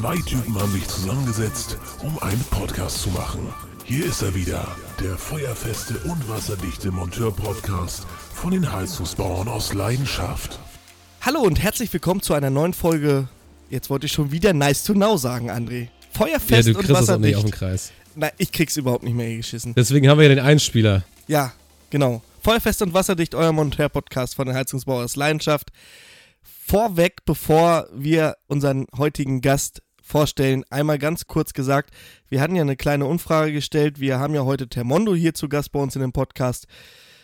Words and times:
Zwei 0.00 0.16
Typen 0.16 0.58
haben 0.58 0.72
sich 0.72 0.88
zusammengesetzt, 0.88 1.76
um 2.02 2.18
einen 2.20 2.42
Podcast 2.44 3.02
zu 3.02 3.10
machen. 3.10 3.52
Hier 3.84 4.06
ist 4.06 4.22
er 4.22 4.34
wieder, 4.34 4.66
der 4.98 5.18
feuerfeste 5.18 5.98
und 6.04 6.26
wasserdichte 6.26 6.90
Monteur-Podcast 6.90 8.06
von 8.32 8.52
den 8.52 8.72
Heizungsbauern 8.72 9.46
aus 9.46 9.74
Leidenschaft. 9.74 10.58
Hallo 11.20 11.40
und 11.40 11.62
herzlich 11.62 11.92
willkommen 11.92 12.22
zu 12.22 12.32
einer 12.32 12.48
neuen 12.48 12.72
Folge. 12.72 13.28
Jetzt 13.68 13.90
wollte 13.90 14.06
ich 14.06 14.12
schon 14.12 14.32
wieder 14.32 14.54
Nice 14.54 14.84
to 14.84 14.94
Know 14.94 15.18
sagen, 15.18 15.50
André. 15.50 15.88
Feuerfest 16.14 16.50
ja, 16.50 16.72
du 16.72 16.78
und 16.78 16.86
kriegst 16.86 17.02
das 17.02 17.10
auch 17.10 17.18
nicht 17.18 17.34
wasserdicht. 17.34 17.36
auf 17.36 17.42
den 17.42 17.50
Kreis. 17.50 17.92
Nein, 18.14 18.30
ich 18.38 18.52
krieg's 18.52 18.78
überhaupt 18.78 19.04
nicht 19.04 19.14
mehr 19.14 19.36
geschissen. 19.36 19.74
Deswegen 19.74 20.08
haben 20.08 20.16
wir 20.16 20.28
ja 20.28 20.34
den 20.34 20.42
Einspieler. 20.42 21.04
Ja, 21.28 21.52
genau. 21.90 22.22
Feuerfest 22.42 22.80
und 22.80 22.94
wasserdicht, 22.94 23.34
euer 23.34 23.52
Monteur-Podcast 23.52 24.34
von 24.34 24.46
den 24.46 24.56
Heizungsbauern 24.56 25.04
aus 25.04 25.16
Leidenschaft. 25.16 25.68
Vorweg, 26.42 27.26
bevor 27.26 27.86
wir 27.92 28.38
unseren 28.46 28.86
heutigen 28.96 29.42
Gast 29.42 29.82
vorstellen, 30.10 30.64
einmal 30.70 30.98
ganz 30.98 31.26
kurz 31.26 31.54
gesagt, 31.54 31.94
wir 32.28 32.40
hatten 32.40 32.56
ja 32.56 32.62
eine 32.62 32.76
kleine 32.76 33.06
Umfrage 33.06 33.52
gestellt. 33.52 34.00
Wir 34.00 34.18
haben 34.18 34.34
ja 34.34 34.44
heute 34.44 34.68
Termondo 34.68 35.14
hier 35.14 35.34
zu 35.34 35.48
Gast 35.48 35.72
bei 35.72 35.80
uns 35.80 35.94
in 35.94 36.02
dem 36.02 36.12
Podcast. 36.12 36.66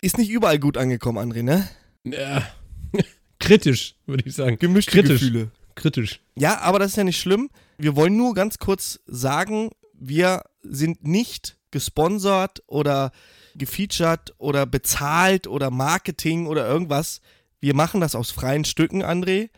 Ist 0.01 0.17
nicht 0.17 0.29
überall 0.29 0.57
gut 0.57 0.77
angekommen, 0.77 1.17
André, 1.17 1.43
ne? 1.43 1.67
Ja. 2.05 2.47
Kritisch, 3.39 3.95
würde 4.05 4.23
ich 4.25 4.33
sagen. 4.33 4.57
Gemischte 4.57 4.91
Kritisch. 4.91 5.19
Gefühle. 5.19 5.51
Kritisch. 5.75 6.21
Ja, 6.35 6.59
aber 6.61 6.79
das 6.79 6.91
ist 6.91 6.95
ja 6.95 7.03
nicht 7.03 7.19
schlimm. 7.19 7.49
Wir 7.77 7.95
wollen 7.95 8.17
nur 8.17 8.33
ganz 8.33 8.57
kurz 8.57 8.99
sagen, 9.05 9.69
wir 9.93 10.43
sind 10.63 11.05
nicht 11.05 11.57
gesponsert 11.71 12.63
oder 12.67 13.11
gefeatured 13.55 14.33
oder 14.37 14.65
bezahlt 14.65 15.47
oder 15.47 15.69
Marketing 15.71 16.47
oder 16.47 16.67
irgendwas. 16.67 17.21
Wir 17.59 17.75
machen 17.75 18.01
das 18.01 18.15
aus 18.15 18.31
freien 18.31 18.65
Stücken, 18.65 19.03
André. 19.03 19.49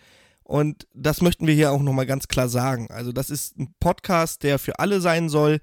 Und 0.49 0.87
das 0.95 1.21
möchten 1.21 1.45
wir 1.45 1.53
hier 1.53 1.71
auch 1.71 1.79
nochmal 1.79 2.07
ganz 2.07 2.27
klar 2.27 2.49
sagen. 2.49 2.87
Also 2.89 3.11
das 3.11 3.29
ist 3.29 3.59
ein 3.59 3.75
Podcast, 3.79 4.41
der 4.41 4.57
für 4.57 4.79
alle 4.79 4.99
sein 4.99 5.29
soll. 5.29 5.59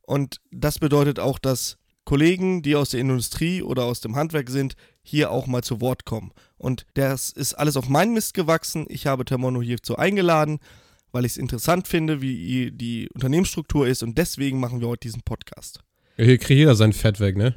Und 0.00 0.40
das 0.50 0.78
bedeutet 0.78 1.20
auch, 1.20 1.38
dass 1.38 1.76
Kollegen, 2.06 2.62
die 2.62 2.74
aus 2.74 2.88
der 2.88 3.00
Industrie 3.00 3.60
oder 3.60 3.84
aus 3.84 4.00
dem 4.00 4.16
Handwerk 4.16 4.48
sind, 4.48 4.74
hier 5.02 5.30
auch 5.30 5.46
mal 5.46 5.62
zu 5.62 5.82
Wort 5.82 6.06
kommen. 6.06 6.32
Und 6.56 6.86
das 6.94 7.28
ist 7.28 7.52
alles 7.52 7.76
auf 7.76 7.90
meinen 7.90 8.14
Mist 8.14 8.32
gewachsen. 8.32 8.86
Ich 8.88 9.06
habe 9.06 9.26
Termono 9.26 9.60
hierzu 9.60 9.96
eingeladen, 9.96 10.60
weil 11.10 11.26
ich 11.26 11.32
es 11.32 11.36
interessant 11.36 11.86
finde, 11.86 12.22
wie 12.22 12.70
die 12.72 13.10
Unternehmensstruktur 13.12 13.86
ist. 13.86 14.02
Und 14.02 14.16
deswegen 14.16 14.58
machen 14.60 14.80
wir 14.80 14.88
heute 14.88 15.08
diesen 15.08 15.20
Podcast. 15.20 15.80
Ja, 16.16 16.24
hier 16.24 16.38
kriegt 16.38 16.58
jeder 16.58 16.74
sein 16.74 16.94
Fett 16.94 17.20
weg, 17.20 17.36
ne? 17.36 17.54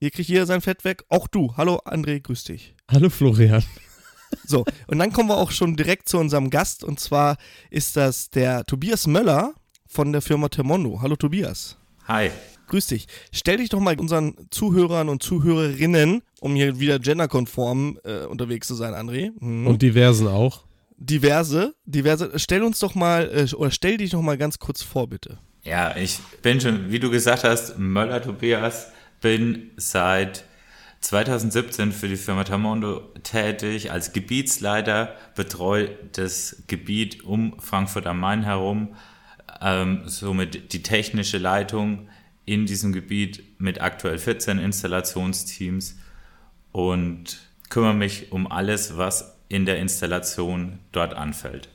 Hier 0.00 0.10
kriegt 0.10 0.28
jeder 0.28 0.46
sein 0.46 0.62
Fett 0.62 0.84
weg. 0.84 1.04
Auch 1.10 1.28
du. 1.28 1.56
Hallo 1.56 1.76
André, 1.84 2.20
grüß 2.20 2.42
dich. 2.42 2.74
Hallo 2.90 3.08
Florian. 3.08 3.62
So, 4.48 4.64
und 4.86 4.98
dann 4.98 5.12
kommen 5.12 5.28
wir 5.28 5.36
auch 5.36 5.50
schon 5.50 5.76
direkt 5.76 6.08
zu 6.08 6.18
unserem 6.18 6.48
Gast. 6.48 6.82
Und 6.82 6.98
zwar 6.98 7.36
ist 7.70 7.96
das 7.96 8.30
der 8.30 8.64
Tobias 8.64 9.06
Möller 9.06 9.52
von 9.86 10.10
der 10.12 10.22
Firma 10.22 10.48
Termondo. 10.48 11.00
Hallo 11.02 11.16
Tobias. 11.16 11.76
Hi. 12.06 12.30
Grüß 12.68 12.86
dich. 12.86 13.06
Stell 13.30 13.58
dich 13.58 13.68
doch 13.68 13.80
mal 13.80 13.98
unseren 14.00 14.34
Zuhörern 14.50 15.10
und 15.10 15.22
Zuhörerinnen, 15.22 16.22
um 16.40 16.54
hier 16.54 16.80
wieder 16.80 16.98
genderkonform 16.98 17.98
äh, 18.04 18.24
unterwegs 18.24 18.66
zu 18.66 18.74
sein, 18.74 18.94
André. 18.94 19.32
Mhm. 19.38 19.66
Und 19.66 19.82
diversen 19.82 20.26
auch. 20.28 20.64
diverse, 20.96 21.74
diverse. 21.84 22.32
Stell 22.36 22.62
uns 22.62 22.78
doch 22.78 22.94
mal, 22.94 23.30
äh, 23.30 23.54
oder 23.54 23.70
stell 23.70 23.98
dich 23.98 24.10
doch 24.10 24.22
mal 24.22 24.38
ganz 24.38 24.58
kurz 24.58 24.82
vor, 24.82 25.08
bitte. 25.08 25.38
Ja, 25.62 25.94
ich 25.96 26.18
bin 26.42 26.60
schon, 26.60 26.90
wie 26.90 26.98
du 26.98 27.10
gesagt 27.10 27.44
hast, 27.44 27.78
Möller 27.78 28.22
Tobias, 28.22 28.88
bin 29.20 29.70
seit 29.76 30.44
2017 31.00 31.92
für 31.92 32.08
die 32.08 32.16
Firma 32.16 32.44
Tamondo 32.44 33.00
tätig 33.22 33.90
als 33.92 34.12
Gebietsleiter, 34.12 35.14
betreue 35.36 35.90
das 36.12 36.62
Gebiet 36.66 37.24
um 37.24 37.58
Frankfurt 37.60 38.06
am 38.06 38.20
Main 38.20 38.42
herum, 38.42 38.96
ähm, 39.60 40.02
somit 40.06 40.72
die 40.72 40.82
technische 40.82 41.38
Leitung 41.38 42.08
in 42.44 42.66
diesem 42.66 42.92
Gebiet 42.92 43.60
mit 43.60 43.80
aktuell 43.80 44.18
14 44.18 44.58
Installationsteams 44.58 45.96
und 46.72 47.38
kümmere 47.68 47.94
mich 47.94 48.32
um 48.32 48.50
alles, 48.50 48.96
was 48.96 49.36
in 49.48 49.66
der 49.66 49.78
Installation 49.78 50.78
dort 50.92 51.14
anfällt. 51.14 51.68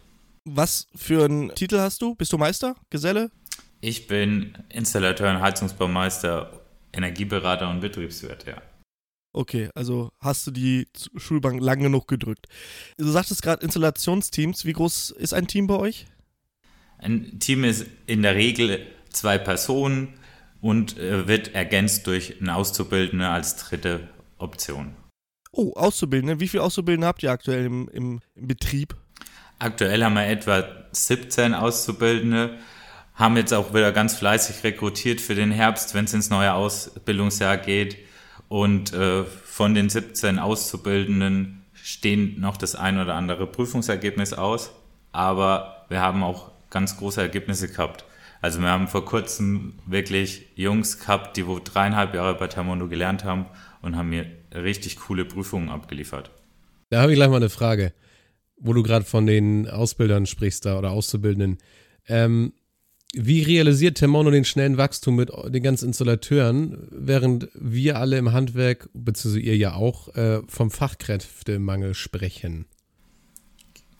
Was 0.45 0.87
für 0.95 1.25
einen 1.25 1.55
Titel 1.55 1.79
hast 1.79 2.01
du? 2.01 2.15
Bist 2.15 2.33
du 2.33 2.37
Meister? 2.37 2.75
Geselle? 2.89 3.31
Ich 3.79 4.07
bin 4.07 4.57
Installateur 4.69 5.31
und 5.31 5.41
Heizungsbaumeister, 5.41 6.61
Energieberater 6.91 7.69
und 7.69 7.79
Betriebswirt, 7.79 8.45
ja. 8.45 8.61
Okay, 9.33 9.69
also 9.73 10.11
hast 10.19 10.45
du 10.45 10.51
die 10.51 10.87
Schulbank 11.17 11.59
lang 11.59 11.79
genug 11.79 12.07
gedrückt. 12.07 12.47
Du 12.97 13.09
sagtest 13.09 13.41
gerade 13.41 13.63
Installationsteams. 13.63 14.63
Wie 14.65 14.73
groß 14.73 15.09
ist 15.11 15.33
ein 15.33 15.47
Team 15.47 15.65
bei 15.65 15.75
euch? 15.75 16.05
Ein 16.99 17.39
Team 17.39 17.63
ist 17.63 17.87
in 18.05 18.21
der 18.21 18.35
Regel 18.35 18.85
zwei 19.09 19.39
Personen 19.39 20.13
und 20.61 20.97
äh, 20.99 21.27
wird 21.27 21.55
ergänzt 21.55 22.05
durch 22.05 22.39
einen 22.39 22.49
Auszubildende 22.49 23.27
als 23.27 23.57
dritte 23.57 24.07
Option. 24.37 24.95
Oh, 25.51 25.73
Auszubildende. 25.73 26.39
Wie 26.39 26.47
viele 26.47 26.63
Auszubildende 26.63 27.07
habt 27.07 27.23
ihr 27.23 27.31
aktuell 27.31 27.65
im, 27.65 27.89
im, 27.89 28.21
im 28.35 28.47
Betrieb? 28.47 28.95
Aktuell 29.57 30.03
haben 30.03 30.13
wir 30.13 30.27
etwa 30.27 30.63
17 30.91 31.53
Auszubildende, 31.53 32.57
haben 33.15 33.37
jetzt 33.37 33.53
auch 33.53 33.73
wieder 33.73 33.91
ganz 33.91 34.15
fleißig 34.15 34.63
rekrutiert 34.63 35.21
für 35.21 35.35
den 35.35 35.51
Herbst, 35.51 35.95
wenn 35.95 36.05
es 36.05 36.13
ins 36.13 36.29
neue 36.29 36.53
Ausbildungsjahr 36.53 37.57
geht. 37.57 37.97
Und 38.53 38.93
äh, 38.93 39.23
von 39.23 39.73
den 39.73 39.89
17 39.89 40.37
Auszubildenden 40.37 41.63
stehen 41.73 42.39
noch 42.39 42.55
das 42.55 42.75
ein 42.75 42.99
oder 42.99 43.15
andere 43.15 43.47
Prüfungsergebnis 43.47 44.31
aus. 44.33 44.69
Aber 45.11 45.87
wir 45.89 46.01
haben 46.01 46.21
auch 46.21 46.51
ganz 46.69 46.95
große 46.97 47.19
Ergebnisse 47.19 47.67
gehabt. 47.67 48.05
Also 48.43 48.61
wir 48.61 48.69
haben 48.69 48.87
vor 48.87 49.05
kurzem 49.05 49.73
wirklich 49.87 50.45
Jungs 50.53 50.99
gehabt, 50.99 51.35
die 51.35 51.47
wo 51.47 51.57
dreieinhalb 51.57 52.13
Jahre 52.13 52.35
bei 52.35 52.45
Termondo 52.45 52.87
gelernt 52.87 53.23
haben 53.23 53.47
und 53.81 53.95
haben 53.95 54.09
mir 54.09 54.27
richtig 54.53 54.97
coole 54.97 55.25
Prüfungen 55.25 55.69
abgeliefert. 55.69 56.29
Da 56.91 57.01
habe 57.01 57.11
ich 57.11 57.15
gleich 57.15 57.29
mal 57.29 57.37
eine 57.37 57.49
Frage, 57.49 57.91
wo 58.57 58.73
du 58.73 58.83
gerade 58.83 59.03
von 59.03 59.25
den 59.25 59.67
Ausbildern 59.67 60.27
sprichst 60.27 60.67
da 60.67 60.77
oder 60.77 60.91
Auszubildenden. 60.91 61.57
Ähm, 62.07 62.53
wie 63.15 63.43
realisiert 63.43 63.97
Termono 63.97 64.31
den 64.31 64.45
schnellen 64.45 64.77
Wachstum 64.77 65.15
mit 65.15 65.29
den 65.47 65.63
ganzen 65.63 65.89
Installateuren, 65.89 66.87
während 66.91 67.47
wir 67.53 67.99
alle 67.99 68.17
im 68.17 68.31
Handwerk, 68.31 68.89
beziehungsweise 68.93 69.45
ihr 69.45 69.57
ja 69.57 69.73
auch, 69.75 70.15
äh, 70.15 70.41
vom 70.47 70.71
Fachkräftemangel 70.71 71.93
sprechen? 71.93 72.65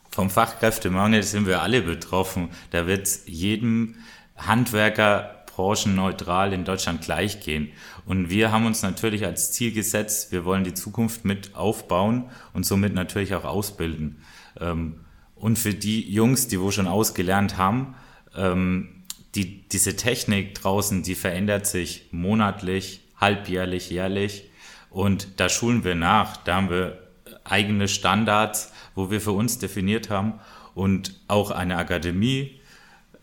Vom 0.10 0.30
Fachkräftemangel 0.30 1.24
sind 1.24 1.48
wir 1.48 1.62
alle 1.62 1.82
betroffen. 1.82 2.50
Da 2.72 2.88
wird 2.88 3.08
es 3.08 3.24
jedem 3.28 3.96
Handwerker 4.36 5.44
branchenneutral 5.46 6.52
in 6.54 6.66
Deutschland 6.66 7.02
gleich 7.02 7.40
gehen. 7.40 7.70
Und 8.06 8.32
wir 8.32 8.52
haben 8.52 8.66
uns 8.66 8.82
natürlich 8.82 9.26
als 9.26 9.52
Ziel 9.52 9.72
gesetzt, 9.72 10.32
wir 10.32 10.46
wollen 10.46 10.64
die 10.64 10.74
Zukunft 10.74 11.26
mit 11.26 11.56
aufbauen 11.56 12.26
und 12.54 12.66
somit 12.66 12.94
natürlich 12.96 13.36
auch 13.36 13.46
ausbilden. 13.46 14.18
Ähm, 14.60 15.02
Und 15.36 15.60
für 15.60 15.74
die 15.74 16.12
Jungs, 16.12 16.48
die 16.48 16.60
wo 16.60 16.72
schon 16.72 16.88
ausgelernt 16.88 17.58
haben, 17.58 17.96
ähm, 18.36 19.03
die, 19.36 19.68
diese 19.68 19.96
Technik 19.96 20.56
draußen, 20.56 21.04
die 21.04 21.16
verändert 21.16 21.66
sich 21.66 22.08
monatlich, 22.12 23.02
halbjährlich, 23.18 23.90
jährlich. 23.90 24.50
Und 24.90 25.40
da 25.40 25.50
schulen 25.50 25.84
wir 25.84 25.96
nach. 25.96 26.38
Da 26.38 26.56
haben 26.56 26.70
wir 26.70 27.04
eigene 27.44 27.88
Standards, 27.88 28.72
wo 28.96 29.10
wir 29.10 29.22
für 29.22 29.32
uns 29.32 29.58
definiert 29.58 30.10
haben. 30.10 30.40
Und 30.76 31.20
auch 31.28 31.52
eine 31.52 31.78
Akademie 31.78 32.62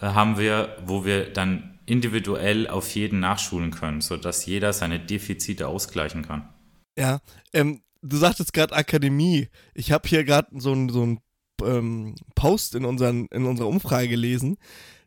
äh, 0.01 0.07
haben 0.07 0.39
wir, 0.39 0.77
wo 0.85 1.05
wir 1.05 1.33
dann 1.33 1.79
individuell 1.87 2.69
auf 2.69 2.95
jeden 2.95 3.21
nachschulen 3.21 3.71
können, 3.73 4.01
sodass 4.01 4.47
jeder 4.47 4.73
seine 4.73 5.01
Defizite 5.01 5.67
ausgleichen 5.67 6.27
kann. 6.27 6.49
Ja, 6.97 7.21
ähm, 7.53 7.83
du 8.03 8.17
sagtest 8.17 8.53
gerade 8.53 8.75
Akademie. 8.75 9.49
Ich 9.75 9.91
habe 9.91 10.09
hier 10.09 10.25
gerade 10.25 10.49
so 10.61 10.73
ein, 10.73 10.89
so 10.89 11.17
ähm, 11.65 12.15
Post 12.35 12.75
in, 12.75 12.85
unseren, 12.85 13.27
in 13.27 13.45
unserer 13.45 13.69
Umfrage 13.69 14.09
gelesen. 14.09 14.57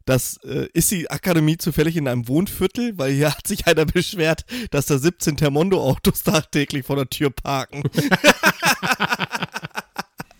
Das 0.06 0.38
äh, 0.44 0.68
ist 0.74 0.92
die 0.92 1.10
Akademie 1.10 1.58
zufällig 1.58 1.96
in 1.96 2.08
einem 2.08 2.28
Wohnviertel, 2.28 2.98
weil 2.98 3.14
hier 3.14 3.32
hat 3.32 3.48
sich 3.48 3.68
einer 3.68 3.86
beschwert, 3.86 4.46
dass 4.72 4.88
da 4.88 4.98
17 4.98 5.38
Termondo-Autos 5.38 6.24
tagtäglich 6.24 6.86
vor 6.86 6.98
der 6.98 7.10
Tür 7.10 7.30
parken. 7.30 7.84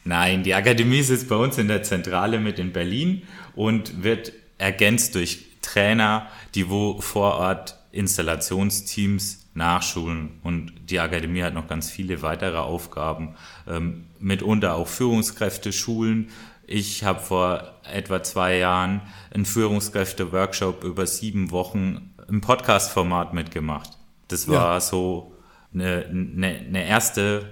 Nein, 0.06 0.44
die 0.44 0.54
Akademie 0.54 1.02
sitzt 1.02 1.30
bei 1.30 1.36
uns 1.36 1.58
in 1.58 1.70
der 1.70 1.84
Zentrale 1.84 2.40
mit 2.40 2.60
in 2.60 2.74
Berlin 2.74 3.24
und 3.56 4.04
wird 4.04 4.34
ergänzt 4.58 5.16
durch 5.16 5.46
Trainer, 5.62 6.28
die 6.56 6.70
wo 6.70 7.00
vor 7.00 7.36
Ort 7.36 7.78
Installationsteams 7.94 9.46
nachschulen. 9.54 10.40
Und 10.44 10.74
die 10.90 11.00
Akademie 11.00 11.44
hat 11.44 11.54
noch 11.54 11.68
ganz 11.68 11.90
viele 11.90 12.22
weitere 12.22 12.58
Aufgaben, 12.58 13.36
ähm, 13.68 14.06
mitunter 14.20 14.76
auch 14.76 14.88
Führungskräfte 14.88 15.72
schulen. 15.72 16.30
Ich 16.66 17.04
habe 17.04 17.20
vor 17.20 17.74
etwa 17.84 18.24
zwei 18.24 18.58
Jahren 18.58 19.02
einen 19.34 19.46
Führungskräfte-Workshop 19.46 20.84
über 20.84 21.06
sieben 21.08 21.52
Wochen 21.52 22.14
im 22.30 22.42
Podcast-Format 22.42 23.34
mitgemacht. 23.34 23.92
Das 24.30 24.48
war 24.48 24.76
Ja. 24.76 24.80
so 24.80 25.36
eine, 25.74 26.06
eine, 26.10 26.48
eine 26.48 26.86
erste 26.88 27.52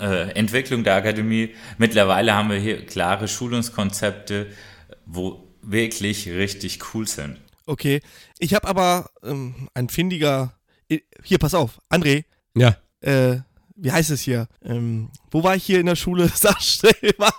äh, 0.00 0.30
Entwicklung 0.30 0.84
der 0.84 0.94
Akademie. 0.94 1.54
Mittlerweile 1.78 2.34
haben 2.34 2.50
wir 2.50 2.58
hier 2.58 2.86
klare 2.86 3.28
Schulungskonzepte, 3.28 4.46
wo 5.04 5.48
wirklich 5.60 6.28
richtig 6.28 6.94
cool 6.94 7.06
sind. 7.06 7.38
Okay. 7.66 8.00
Ich 8.38 8.54
habe 8.54 8.66
aber 8.68 9.10
ähm, 9.22 9.68
ein 9.74 9.88
findiger. 9.88 10.54
Hier, 11.22 11.38
pass 11.38 11.54
auf, 11.54 11.78
André. 11.90 12.24
Ja. 12.56 12.76
Äh, 13.00 13.38
wie 13.76 13.92
heißt 13.92 14.10
es 14.10 14.22
hier? 14.22 14.48
Ähm, 14.64 15.10
wo 15.30 15.44
war 15.44 15.54
ich 15.54 15.64
hier 15.64 15.80
in 15.80 15.86
der 15.86 15.96
Schule? 15.96 16.28
Sag 16.34 16.62
schnell 16.62 17.14
mal. 17.18 17.30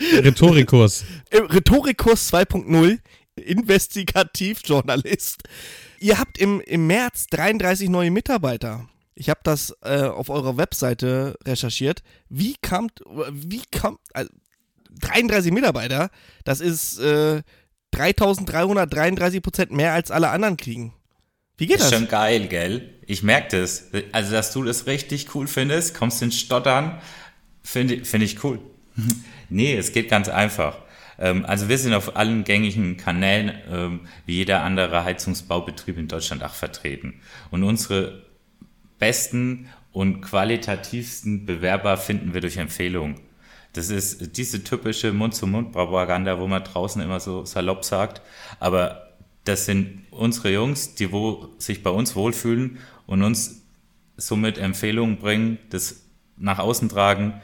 Rhetorikkurs. 0.00 1.04
Rhetorikkurs 1.32 2.32
2.0. 2.32 2.98
Investigativjournalist. 3.36 5.42
Ihr 5.98 6.18
habt 6.18 6.38
im, 6.38 6.60
im 6.60 6.86
März 6.86 7.26
33 7.28 7.88
neue 7.88 8.10
Mitarbeiter. 8.10 8.88
Ich 9.14 9.30
habe 9.30 9.40
das 9.44 9.76
äh, 9.82 10.02
auf 10.02 10.30
eurer 10.30 10.56
Webseite 10.56 11.36
recherchiert. 11.46 12.02
Wie 12.28 12.56
kam, 12.60 12.88
wie 13.30 13.62
kam, 13.70 13.98
also 14.12 14.30
33 15.00 15.52
Mitarbeiter, 15.52 16.10
das 16.44 16.60
ist 16.60 16.98
äh, 16.98 17.42
3333 17.92 19.42
Prozent 19.42 19.72
mehr 19.72 19.92
als 19.92 20.10
alle 20.10 20.30
anderen 20.30 20.56
kriegen. 20.56 20.94
Wie 21.62 21.68
geht 21.68 21.78
das? 21.78 21.92
Ist 21.92 21.94
schon 21.94 22.08
geil, 22.08 22.48
gell? 22.48 22.90
Ich 23.06 23.22
merke 23.22 23.60
das. 23.60 23.88
Also, 24.10 24.32
dass 24.32 24.52
du 24.52 24.64
das 24.64 24.88
richtig 24.88 25.32
cool 25.36 25.46
findest, 25.46 25.94
kommst 25.94 26.20
ins 26.20 26.36
Stottern, 26.36 27.00
finde 27.62 28.04
find 28.04 28.24
ich 28.24 28.42
cool. 28.42 28.58
nee, 29.48 29.76
es 29.76 29.92
geht 29.92 30.10
ganz 30.10 30.28
einfach. 30.28 30.78
Ähm, 31.20 31.46
also 31.46 31.68
wir 31.68 31.78
sind 31.78 31.94
auf 31.94 32.16
allen 32.16 32.42
gängigen 32.42 32.96
Kanälen, 32.96 33.52
ähm, 33.70 34.00
wie 34.26 34.38
jeder 34.38 34.64
andere 34.64 35.04
Heizungsbaubetrieb 35.04 35.98
in 35.98 36.08
Deutschland 36.08 36.42
auch 36.42 36.54
vertreten. 36.54 37.20
Und 37.52 37.62
unsere 37.62 38.24
besten 38.98 39.68
und 39.92 40.20
qualitativsten 40.20 41.46
Bewerber 41.46 41.96
finden 41.96 42.34
wir 42.34 42.40
durch 42.40 42.56
Empfehlungen. 42.56 43.20
Das 43.72 43.88
ist 43.88 44.36
diese 44.36 44.64
typische 44.64 45.12
Mund-zu-Mund-Propaganda, 45.12 46.40
wo 46.40 46.48
man 46.48 46.64
draußen 46.64 47.00
immer 47.00 47.20
so 47.20 47.44
salopp 47.44 47.84
sagt. 47.84 48.20
Aber 48.58 49.01
das 49.44 49.66
sind 49.66 50.06
unsere 50.10 50.52
Jungs, 50.52 50.94
die 50.94 51.12
wo 51.12 51.48
sich 51.58 51.82
bei 51.82 51.90
uns 51.90 52.14
wohlfühlen 52.14 52.78
und 53.06 53.22
uns 53.22 53.62
somit 54.16 54.58
Empfehlungen 54.58 55.18
bringen, 55.18 55.58
das 55.70 56.02
nach 56.36 56.58
außen 56.58 56.88
tragen, 56.88 57.40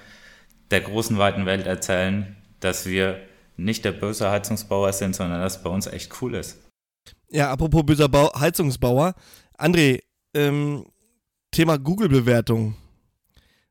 der 0.70 0.80
großen 0.82 1.18
weiten 1.18 1.46
Welt 1.46 1.66
erzählen, 1.66 2.36
dass 2.60 2.86
wir 2.86 3.20
nicht 3.56 3.84
der 3.84 3.92
böse 3.92 4.30
Heizungsbauer 4.30 4.92
sind, 4.92 5.16
sondern 5.16 5.40
dass 5.40 5.56
es 5.56 5.62
bei 5.62 5.70
uns 5.70 5.86
echt 5.86 6.22
cool 6.22 6.34
ist. 6.34 6.58
Ja, 7.30 7.50
apropos 7.50 7.84
böser 7.84 8.08
Bau 8.08 8.30
Heizungsbauer. 8.38 9.14
André, 9.58 10.00
ähm, 10.34 10.86
Thema 11.50 11.78
Google-Bewertung. 11.78 12.76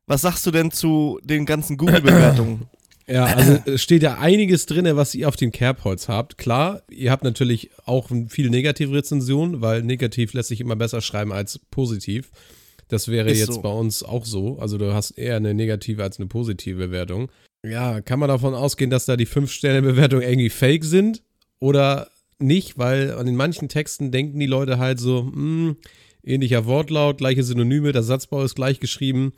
Was 0.06 0.22
sagst 0.22 0.46
du 0.46 0.50
denn 0.50 0.70
zu 0.70 1.18
den 1.22 1.46
ganzen 1.46 1.76
Google-Bewertungen? 1.76 2.68
Ja, 3.08 3.24
also 3.36 3.58
es 3.66 3.82
steht 3.82 4.02
ja 4.02 4.18
einiges 4.18 4.66
drin, 4.66 4.88
was 4.96 5.14
ihr 5.14 5.28
auf 5.28 5.36
dem 5.36 5.50
Kerbholz 5.50 6.08
habt. 6.08 6.38
Klar, 6.38 6.82
ihr 6.90 7.10
habt 7.10 7.24
natürlich 7.24 7.70
auch 7.84 8.10
viel 8.28 8.50
negative 8.50 8.92
Rezensionen, 8.92 9.60
weil 9.60 9.82
negativ 9.82 10.34
lässt 10.34 10.50
sich 10.50 10.60
immer 10.60 10.76
besser 10.76 11.00
schreiben 11.00 11.32
als 11.32 11.58
positiv. 11.70 12.30
Das 12.88 13.08
wäre 13.08 13.30
Ist 13.30 13.38
jetzt 13.38 13.54
so. 13.54 13.62
bei 13.62 13.70
uns 13.70 14.02
auch 14.02 14.24
so. 14.24 14.58
Also 14.58 14.78
du 14.78 14.94
hast 14.94 15.12
eher 15.12 15.36
eine 15.36 15.54
negative 15.54 16.02
als 16.02 16.18
eine 16.18 16.26
positive 16.26 16.78
Bewertung. 16.78 17.30
Ja, 17.62 18.00
kann 18.00 18.18
man 18.18 18.28
davon 18.28 18.54
ausgehen, 18.54 18.90
dass 18.90 19.04
da 19.04 19.16
die 19.16 19.26
5-Sterne-Bewertungen 19.26 20.22
irgendwie 20.22 20.50
fake 20.50 20.84
sind 20.84 21.22
oder 21.58 22.08
nicht? 22.38 22.78
Weil 22.78 23.12
an 23.12 23.26
den 23.26 23.36
manchen 23.36 23.68
Texten 23.68 24.10
denken 24.10 24.38
die 24.38 24.46
Leute 24.46 24.78
halt 24.78 25.00
so, 25.00 25.24
mh, 25.24 25.32
hm, 25.32 25.76
ähnlicher 26.22 26.66
Wortlaut, 26.66 27.18
gleiche 27.18 27.42
Synonyme, 27.42 27.92
der 27.92 28.02
Satzbau 28.02 28.42
ist 28.42 28.54
gleich 28.54 28.80
geschrieben. 28.80 29.32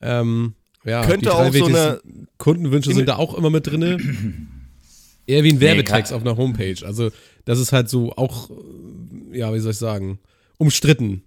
Ähm, 0.00 0.54
ja, 0.86 1.04
Könnte 1.04 1.34
auch 1.34 1.52
so 1.52 1.66
eine. 1.66 2.00
Kundenwünsche 2.38 2.92
sind 2.92 3.08
da 3.08 3.16
auch 3.16 3.34
immer 3.34 3.50
mit 3.50 3.66
drin. 3.66 4.48
Eher 5.26 5.42
wie 5.42 5.52
ein 5.52 5.60
Werbetext 5.60 6.12
nee, 6.12 6.16
auf 6.16 6.22
einer 6.22 6.36
Homepage. 6.36 6.76
Also, 6.84 7.10
das 7.44 7.58
ist 7.58 7.72
halt 7.72 7.88
so 7.88 8.12
auch, 8.12 8.50
ja, 9.32 9.52
wie 9.52 9.58
soll 9.58 9.72
ich 9.72 9.78
sagen, 9.78 10.20
umstritten. 10.58 11.22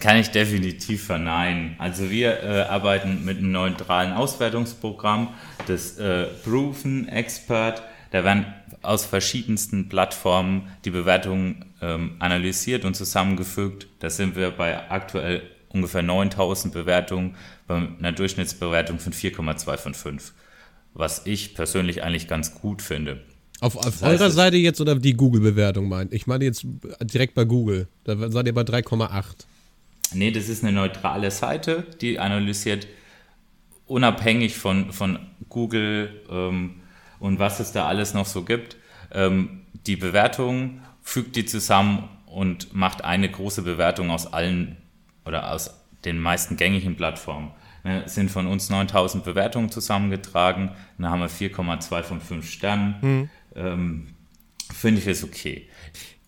Kann 0.00 0.16
ich 0.16 0.30
definitiv 0.30 1.04
verneinen. 1.04 1.74
Also 1.78 2.08
wir 2.08 2.42
äh, 2.42 2.60
arbeiten 2.62 3.24
mit 3.24 3.38
einem 3.38 3.50
neutralen 3.50 4.12
Auswertungsprogramm, 4.12 5.34
das 5.66 5.98
äh, 5.98 6.26
Proven 6.44 7.08
Expert. 7.08 7.82
Da 8.12 8.22
werden 8.22 8.46
aus 8.82 9.04
verschiedensten 9.04 9.88
Plattformen 9.88 10.68
die 10.84 10.90
Bewertungen 10.90 11.64
ähm, 11.80 12.12
analysiert 12.20 12.84
und 12.84 12.94
zusammengefügt. 12.94 13.88
Da 13.98 14.08
sind 14.08 14.36
wir 14.36 14.50
bei 14.52 14.88
aktuell 14.88 15.42
ungefähr 15.68 16.02
9000 16.02 16.72
Bewertungen 16.72 17.36
bei 17.66 17.76
einer 17.76 18.12
Durchschnittsbewertung 18.12 18.98
von 18.98 19.12
4,2 19.12 19.76
von 19.76 19.94
5. 19.94 20.32
Was 20.94 21.26
ich 21.26 21.54
persönlich 21.54 22.02
eigentlich 22.02 22.28
ganz 22.28 22.54
gut 22.54 22.82
finde. 22.82 23.22
Auf, 23.60 23.76
auf 23.76 23.84
das 23.84 24.02
heißt, 24.02 24.20
eurer 24.20 24.30
Seite 24.30 24.56
jetzt 24.56 24.80
oder 24.80 24.96
die 24.96 25.14
Google-Bewertung 25.14 25.88
meint? 25.88 26.12
Ich 26.12 26.26
meine 26.26 26.44
jetzt 26.44 26.66
direkt 27.00 27.34
bei 27.34 27.44
Google. 27.44 27.86
Da 28.04 28.30
seid 28.30 28.46
ihr 28.46 28.54
bei 28.54 28.62
3,8. 28.62 29.24
Nee, 30.14 30.30
das 30.30 30.48
ist 30.48 30.64
eine 30.64 30.72
neutrale 30.72 31.30
Seite, 31.30 31.86
die 32.00 32.18
analysiert 32.18 32.86
unabhängig 33.86 34.56
von, 34.56 34.92
von 34.92 35.18
Google 35.48 36.22
ähm, 36.30 36.82
und 37.18 37.38
was 37.38 37.60
es 37.60 37.72
da 37.72 37.86
alles 37.86 38.14
noch 38.14 38.26
so 38.26 38.42
gibt, 38.42 38.76
ähm, 39.12 39.60
die 39.86 39.96
Bewertung, 39.96 40.80
fügt 41.02 41.36
die 41.36 41.44
zusammen 41.44 42.08
und 42.26 42.74
macht 42.74 43.04
eine 43.04 43.30
große 43.30 43.62
Bewertung 43.62 44.10
aus 44.10 44.32
allen 44.32 44.76
oder 45.24 45.52
aus 45.52 45.81
den 46.04 46.18
meisten 46.18 46.56
gängigen 46.56 46.96
Plattformen. 46.96 47.52
Ne, 47.84 48.04
sind 48.06 48.30
von 48.30 48.46
uns 48.46 48.70
9000 48.70 49.24
Bewertungen 49.24 49.70
zusammengetragen, 49.70 50.70
dann 50.98 51.10
haben 51.10 51.20
wir 51.20 51.28
4,2 51.28 52.02
von 52.02 52.20
5 52.20 52.48
Sternen. 52.48 52.94
Mhm. 53.00 53.30
Ähm, 53.56 54.06
Finde 54.72 55.00
ich 55.00 55.06
es 55.08 55.24
okay. 55.24 55.68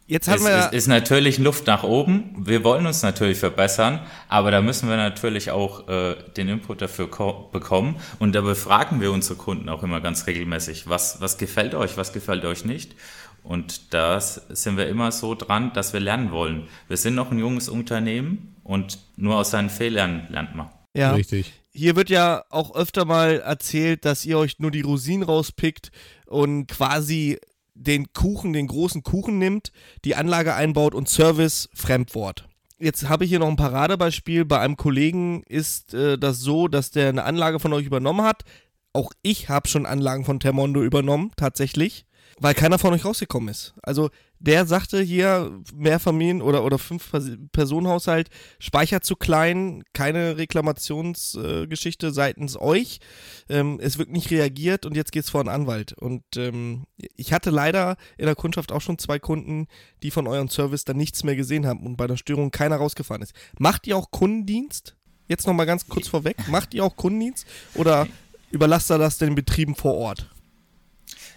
Jetzt 0.07 0.29
haben 0.29 0.39
es, 0.41 0.45
wir 0.45 0.57
es 0.67 0.73
ist 0.73 0.87
natürlich 0.89 1.39
Luft 1.39 1.67
nach 1.67 1.83
oben. 1.83 2.35
Wir 2.37 2.63
wollen 2.63 2.85
uns 2.87 3.03
natürlich 3.03 3.39
verbessern, 3.39 4.01
aber 4.29 4.51
da 4.51 4.61
müssen 4.61 4.89
wir 4.89 4.97
natürlich 4.97 5.51
auch 5.51 5.89
äh, 5.89 6.17
den 6.37 6.49
Input 6.49 6.83
dafür 6.83 7.07
bekommen. 7.07 7.97
Und 8.19 8.35
da 8.35 8.43
befragen 8.43 9.01
wir 9.01 9.13
unsere 9.13 9.37
Kunden 9.37 9.69
auch 9.69 9.83
immer 9.83 10.01
ganz 10.01 10.27
regelmäßig, 10.27 10.89
was, 10.89 11.21
was 11.23 11.39
gefällt 11.39 11.75
euch, 11.75 11.97
was 11.97 12.13
gefällt 12.13 12.45
euch 12.45 12.67
nicht. 12.67 12.97
Und 13.43 13.95
da 13.95 14.21
sind 14.21 14.77
wir 14.77 14.89
immer 14.89 15.11
so 15.11 15.35
dran, 15.35 15.73
dass 15.73 15.93
wir 15.93 16.01
lernen 16.01 16.33
wollen. 16.33 16.69
Wir 16.89 16.97
sind 16.97 17.15
noch 17.15 17.31
ein 17.31 17.39
junges 17.39 17.69
Unternehmen 17.69 18.54
und 18.65 18.99
nur 19.17 19.37
aus 19.37 19.51
seinen 19.51 19.71
Fehlern 19.71 20.27
lernt 20.31 20.57
man. 20.57 20.71
Ja, 20.97 21.13
richtig. 21.13 21.53
Hier 21.73 21.97
wird 21.97 22.11
ja 22.11 22.45
auch 22.51 22.75
öfter 22.75 23.05
mal 23.05 23.41
erzählt, 23.41 24.05
dass 24.05 24.25
ihr 24.25 24.39
euch 24.39 24.59
nur 24.59 24.71
die 24.71 24.81
Rosinen 24.81 25.25
rauspickt 25.25 25.91
und 26.27 26.67
quasi 26.67 27.39
den 27.75 28.13
Kuchen, 28.13 28.53
den 28.53 28.69
großen 28.69 29.03
Kuchen 29.03 29.39
nimmt, 29.39 29.73
die 30.05 30.15
Anlage 30.15 30.55
einbaut 30.55 30.95
und 30.95 31.09
Service 31.09 31.69
Fremdwort. 31.75 32.49
Jetzt 32.79 33.09
habe 33.09 33.25
ich 33.25 33.31
hier 33.31 33.41
noch 33.41 33.49
ein 33.49 33.57
Paradebeispiel. 33.57 34.45
Bei 34.45 34.61
einem 34.61 34.77
Kollegen 34.77 35.43
ist 35.45 35.95
äh, 35.95 36.17
das 36.17 36.41
so, 36.41 36.69
dass 36.69 36.91
der 36.91 37.09
eine 37.09 37.25
Anlage 37.25 37.59
von 37.59 37.73
euch 37.73 37.87
übernommen 37.87 38.23
hat. 38.23 38.45
Auch 38.93 39.11
ich 39.23 39.49
habe 39.49 39.69
schon 39.69 39.87
Anlagen 39.87 40.25
von 40.25 40.39
Termondo 40.39 40.83
übernommen, 40.83 41.33
tatsächlich 41.37 42.07
weil 42.41 42.55
keiner 42.55 42.79
von 42.79 42.93
euch 42.93 43.05
rausgekommen 43.05 43.49
ist. 43.49 43.75
Also 43.83 44.11
der 44.47 44.67
sagte 44.67 45.01
hier, 45.01 45.59
Mehrfamilien- 45.75 46.43
oder, 46.43 46.65
oder 46.65 46.79
Fünf-Personen-Haushalt, 46.79 48.29
Speicher 48.59 49.01
zu 49.01 49.17
klein, 49.17 49.85
keine 49.95 50.37
Reklamationsgeschichte 50.37 52.09
äh, 52.09 52.13
seitens 52.13 52.61
euch. 52.61 53.01
Ähm, 53.49 53.81
es 53.81 53.97
wird 53.97 54.11
nicht 54.11 54.31
reagiert 54.31 54.85
und 54.85 54.97
jetzt 54.97 55.13
geht 55.13 55.25
es 55.25 55.31
vor 55.31 55.41
einen 55.41 55.49
Anwalt. 55.49 55.95
Und 55.95 56.25
ähm, 56.37 56.85
ich 57.17 57.33
hatte 57.33 57.49
leider 57.49 57.97
in 58.19 58.27
der 58.27 58.35
Kundschaft 58.35 58.71
auch 58.71 58.83
schon 58.83 58.99
zwei 58.99 59.19
Kunden, 59.19 59.67
die 60.03 60.11
von 60.11 60.27
eurem 60.27 60.51
Service 60.51 60.85
dann 60.85 60.99
nichts 60.99 61.25
mehr 61.25 61.37
gesehen 61.37 61.67
haben 61.67 61.85
und 61.87 61.97
bei 61.97 62.07
der 62.07 62.19
Störung 62.19 62.51
keiner 62.51 62.77
rausgefahren 62.77 63.23
ist. 63.23 63.33
Macht 63.59 63.87
ihr 63.87 63.97
auch 63.97 64.11
Kundendienst? 64.11 64.95
Jetzt 65.27 65.47
nochmal 65.47 65.65
ganz 65.65 65.89
kurz 65.89 66.09
vorweg. 66.09 66.37
Macht 66.49 66.75
ihr 66.75 66.85
auch 66.85 66.97
Kundendienst 66.97 67.47
oder 67.75 68.07
überlasst 68.51 68.91
ihr 68.91 68.99
das 68.99 69.17
den 69.17 69.35
Betrieben 69.35 69.75
vor 69.75 69.95
Ort? 69.95 70.34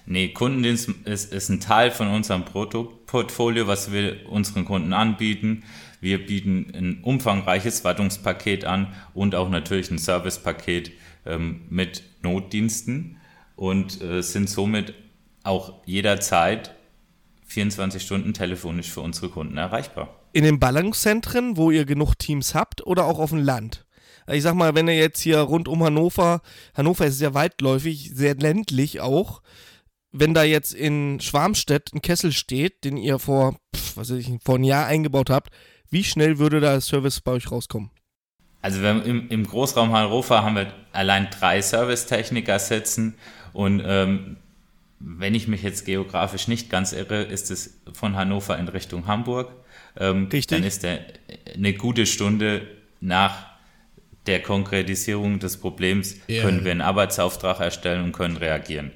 Nee, 0.09 0.29
Kundendienst 0.29 0.89
ist, 1.03 1.33
ist 1.33 1.49
ein 1.49 1.59
Teil 1.59 1.91
von 1.91 2.07
unserem 2.07 2.45
Produktportfolio, 2.45 3.67
was 3.67 3.91
wir 3.91 4.29
unseren 4.29 4.63
Kunden 4.63 4.93
anbieten. 4.93 5.65
Wir 5.99 6.25
bieten 6.25 6.71
ein 6.73 7.03
umfangreiches 7.03 7.83
Wartungspaket 7.83 8.63
an 8.63 8.93
und 9.13 9.35
auch 9.35 9.49
natürlich 9.49 9.91
ein 9.91 9.97
Servicepaket 9.97 10.93
ähm, 11.25 11.63
mit 11.69 12.03
Notdiensten 12.21 13.17
und 13.57 14.01
äh, 14.01 14.23
sind 14.23 14.49
somit 14.49 14.93
auch 15.43 15.73
jederzeit 15.85 16.73
24 17.47 18.01
Stunden 18.01 18.33
telefonisch 18.33 18.89
für 18.89 19.01
unsere 19.01 19.27
Kunden 19.27 19.57
erreichbar. 19.57 20.15
In 20.31 20.45
den 20.45 20.57
Ballungszentren, 20.57 21.57
wo 21.57 21.69
ihr 21.69 21.83
genug 21.83 22.15
Teams 22.17 22.55
habt 22.55 22.85
oder 22.85 23.05
auch 23.07 23.19
auf 23.19 23.31
dem 23.31 23.43
Land? 23.43 23.85
Ich 24.31 24.43
sag 24.43 24.55
mal, 24.55 24.73
wenn 24.73 24.87
ihr 24.87 24.97
jetzt 24.97 25.19
hier 25.19 25.39
rund 25.39 25.67
um 25.67 25.83
Hannover, 25.83 26.41
Hannover 26.75 27.05
ist 27.05 27.17
sehr 27.17 27.33
weitläufig, 27.33 28.11
sehr 28.13 28.35
ländlich 28.35 29.01
auch, 29.01 29.41
wenn 30.11 30.33
da 30.33 30.43
jetzt 30.43 30.73
in 30.73 31.19
Schwarmstedt 31.19 31.93
ein 31.93 32.01
Kessel 32.01 32.31
steht, 32.31 32.83
den 32.83 32.97
ihr 32.97 33.19
vor, 33.19 33.57
pf, 33.75 33.97
was 33.97 34.09
weiß 34.11 34.17
ich, 34.17 34.29
vor 34.43 34.55
einem 34.55 34.63
Jahr 34.63 34.85
eingebaut 34.87 35.29
habt, 35.29 35.51
wie 35.89 36.03
schnell 36.03 36.39
würde 36.39 36.59
da 36.59 36.79
Service 36.81 37.21
bei 37.21 37.31
euch 37.33 37.51
rauskommen? 37.51 37.91
Also 38.61 38.81
wir 38.81 39.03
im, 39.05 39.29
im 39.29 39.45
Großraum 39.45 39.91
Hannover 39.93 40.43
haben 40.43 40.55
wir 40.55 40.73
allein 40.91 41.29
drei 41.29 41.61
Servicetechniker 41.61 42.59
sitzen 42.59 43.15
und 43.53 43.81
ähm, 43.85 44.37
wenn 44.99 45.35
ich 45.35 45.47
mich 45.47 45.61
jetzt 45.61 45.85
geografisch 45.85 46.47
nicht 46.47 46.69
ganz 46.69 46.91
irre, 46.91 47.21
ist 47.23 47.51
es 47.51 47.79
von 47.93 48.15
Hannover 48.15 48.57
in 48.57 48.67
Richtung 48.67 49.05
Hamburg. 49.05 49.51
Ähm, 49.99 50.23
Richtig. 50.31 50.47
Dann 50.47 50.63
ist 50.67 50.83
der 50.83 51.01
eine 51.53 51.73
gute 51.73 52.05
Stunde 52.07 52.67
nach 52.99 53.45
der 54.25 54.41
Konkretisierung 54.41 55.39
des 55.39 55.57
Problems, 55.57 56.17
Ja. 56.27 56.41
können 56.41 56.65
wir 56.65 56.71
einen 56.71 56.81
Arbeitsauftrag 56.81 57.59
erstellen 57.59 58.03
und 58.03 58.11
können 58.11 58.37
reagieren. 58.37 58.91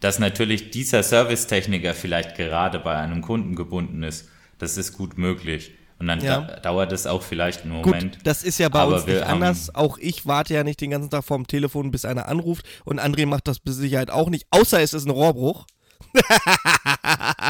Dass 0.00 0.18
natürlich 0.18 0.70
dieser 0.70 1.02
Servicetechniker 1.02 1.94
vielleicht 1.94 2.34
gerade 2.36 2.78
bei 2.78 2.96
einem 2.96 3.20
Kunden 3.22 3.54
gebunden 3.54 4.02
ist, 4.02 4.28
das 4.58 4.76
ist 4.76 4.96
gut 4.96 5.18
möglich. 5.18 5.72
Und 5.98 6.06
dann 6.08 6.20
Ja. 6.22 6.40
da, 6.40 6.56
dauert 6.60 6.92
es 6.92 7.06
auch 7.06 7.22
vielleicht 7.22 7.62
einen 7.64 7.82
Gut, 7.82 7.94
Moment. 7.94 8.18
das 8.24 8.42
ist 8.42 8.58
ja 8.58 8.70
bei 8.70 8.80
Aber 8.80 8.94
uns 8.96 9.06
nicht 9.06 9.20
haben- 9.22 9.42
anders. 9.42 9.74
Auch 9.74 9.98
ich 9.98 10.24
warte 10.26 10.54
ja 10.54 10.64
nicht 10.64 10.80
den 10.80 10.90
ganzen 10.90 11.10
Tag 11.10 11.24
vorm 11.24 11.46
Telefon, 11.46 11.90
bis 11.90 12.06
einer 12.06 12.26
anruft. 12.26 12.64
Und 12.86 12.98
André 12.98 13.26
macht 13.26 13.46
das 13.48 13.58
mit 13.62 13.74
Sicherheit 13.74 14.10
auch 14.10 14.30
nicht, 14.30 14.46
außer 14.50 14.80
es 14.80 14.94
ist 14.94 15.04
ein 15.04 15.10
Rohrbruch. 15.10 15.66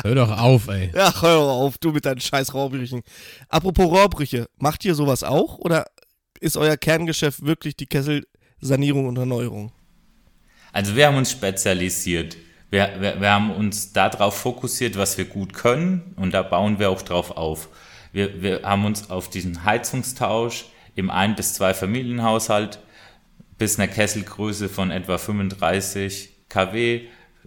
Hör 0.02 0.14
doch 0.16 0.37
auf, 0.37 0.66
ey. 0.69 0.90
Ach, 0.97 1.23
hör 1.23 1.35
doch 1.37 1.49
auf, 1.61 1.78
du 1.78 1.92
mit 1.92 2.04
deinen 2.04 2.21
scheiß 2.21 2.52
Rohrbrüchen. 2.52 3.02
Apropos 3.49 3.87
Rohrbrüche, 3.87 4.49
macht 4.59 4.85
ihr 4.85 4.95
sowas 4.97 5.23
auch? 5.23 5.59
Oder 5.59 5.87
ist 6.40 6.57
euer 6.57 6.76
Kerngeschäft 6.76 7.45
wirklich 7.47 7.76
die 7.76 7.87
Kesselsanierung 7.87 9.07
und 9.07 9.16
Erneuerung? 9.16 9.73
Also 10.73 10.97
wir 10.97 11.07
haben 11.07 11.17
uns 11.17 11.31
spezialisiert. 11.31 12.37
Wir, 12.71 12.91
wir, 13.00 13.21
wir 13.21 13.31
haben 13.31 13.50
uns 13.50 13.93
darauf 13.93 14.37
fokussiert, 14.39 14.97
was 14.97 15.19
wir 15.19 15.25
gut 15.25 15.53
können 15.53 16.15
und 16.17 16.33
da 16.35 16.43
bauen 16.43 16.79
wir 16.79 16.91
auch 16.91 17.03
drauf 17.03 17.33
auf. 17.33 17.69
Wir, 18.12 18.43
wir 18.43 18.62
haben 18.62 18.85
uns 18.85 19.11
auf 19.11 19.29
diesen 19.29 19.65
Heizungstausch 19.65 20.67
im 20.95 21.11
Ein- 21.11 21.35
bis 21.35 21.55
Zwei-Familienhaushalt 21.55 22.81
bis 23.59 23.79
einer 23.79 23.89
Kesselgröße 23.89 24.71
von 24.71 24.91
etwa 24.91 25.19
35 25.19 26.31
kW 26.49 27.03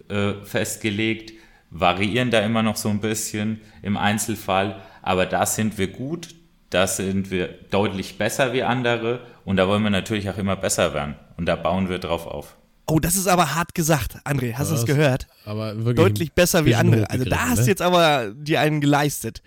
äh, 0.08 0.34
festgelegt, 0.44 1.32
variieren 1.70 2.30
da 2.30 2.40
immer 2.40 2.62
noch 2.62 2.76
so 2.76 2.88
ein 2.88 3.00
bisschen 3.00 3.60
im 3.82 3.96
Einzelfall, 3.96 4.80
aber 5.02 5.26
da 5.26 5.44
sind 5.44 5.76
wir 5.76 5.88
gut, 5.88 6.28
da 6.70 6.86
sind 6.86 7.32
wir 7.32 7.48
deutlich 7.70 8.16
besser 8.16 8.52
wie 8.52 8.62
andere 8.62 9.26
und 9.44 9.56
da 9.56 9.66
wollen 9.66 9.82
wir 9.82 9.90
natürlich 9.90 10.30
auch 10.30 10.38
immer 10.38 10.54
besser 10.54 10.94
werden 10.94 11.16
und 11.36 11.46
da 11.46 11.56
bauen 11.56 11.88
wir 11.88 11.98
drauf 11.98 12.26
auf. 12.28 12.56
Oh, 12.86 12.98
das 12.98 13.16
ist 13.16 13.28
aber 13.28 13.54
hart 13.54 13.74
gesagt, 13.74 14.18
André. 14.24 14.54
Hast 14.54 14.70
du 14.70 14.74
es 14.74 14.84
gehört? 14.84 15.26
Aber 15.44 15.76
wirklich 15.76 15.96
Deutlich 15.96 16.32
besser 16.32 16.66
wie 16.66 16.74
andere. 16.74 17.08
Also 17.10 17.24
da 17.24 17.36
hochgegriffen, 17.36 17.50
hast 17.50 17.58
du 17.58 17.62
ne? 17.62 17.68
jetzt 17.68 17.82
aber 17.82 18.34
dir 18.36 18.60
einen 18.60 18.80
geleistet. 18.80 19.42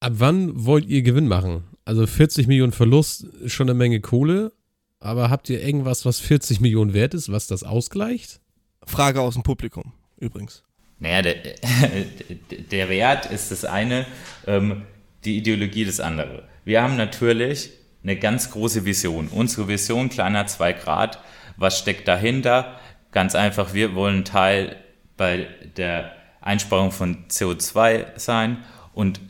Ab 0.00 0.14
wann 0.16 0.64
wollt 0.64 0.86
ihr 0.86 1.02
Gewinn 1.02 1.28
machen? 1.28 1.64
Also 1.84 2.06
40 2.06 2.46
Millionen 2.48 2.72
Verlust 2.72 3.22
ist 3.22 3.52
schon 3.52 3.68
eine 3.68 3.78
Menge 3.78 4.00
Kohle, 4.00 4.52
aber 5.00 5.30
habt 5.30 5.48
ihr 5.48 5.62
irgendwas, 5.62 6.04
was 6.04 6.20
40 6.20 6.60
Millionen 6.60 6.92
wert 6.92 7.14
ist, 7.14 7.30
was 7.30 7.46
das 7.46 7.62
ausgleicht? 7.62 8.40
Frage 8.84 9.20
aus 9.20 9.34
dem 9.34 9.42
Publikum, 9.42 9.92
übrigens. 10.18 10.64
Naja, 10.98 11.22
der, 11.22 11.36
der 12.70 12.88
Wert 12.88 13.26
ist 13.26 13.50
das 13.50 13.64
eine, 13.64 14.06
ähm, 14.46 14.82
die 15.24 15.38
Ideologie 15.38 15.84
das 15.84 16.00
andere. 16.00 16.48
Wir 16.64 16.82
haben 16.82 16.96
natürlich 16.96 17.70
eine 18.02 18.16
ganz 18.16 18.50
große 18.50 18.84
Vision. 18.84 19.28
Unsere 19.28 19.68
Vision, 19.68 20.08
kleiner 20.08 20.46
2 20.46 20.72
Grad, 20.74 21.20
was 21.58 21.78
steckt 21.78 22.08
dahinter? 22.08 22.78
Ganz 23.12 23.34
einfach, 23.34 23.74
wir 23.74 23.94
wollen 23.94 24.24
Teil 24.24 24.76
bei 25.16 25.48
der 25.76 26.12
Einsparung 26.40 26.92
von 26.92 27.26
CO2 27.28 28.18
sein 28.18 28.64
und 28.94 29.20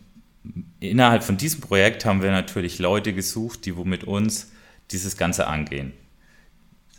innerhalb 0.81 1.25
von 1.25 1.37
diesem 1.37 1.61
Projekt 1.61 2.05
haben 2.05 2.23
wir 2.23 2.31
natürlich 2.31 2.79
Leute 2.79 3.13
gesucht, 3.13 3.65
die 3.67 3.73
mit 3.73 4.05
uns 4.05 4.53
dieses 4.91 5.17
Ganze 5.17 5.47
angehen. 5.47 5.93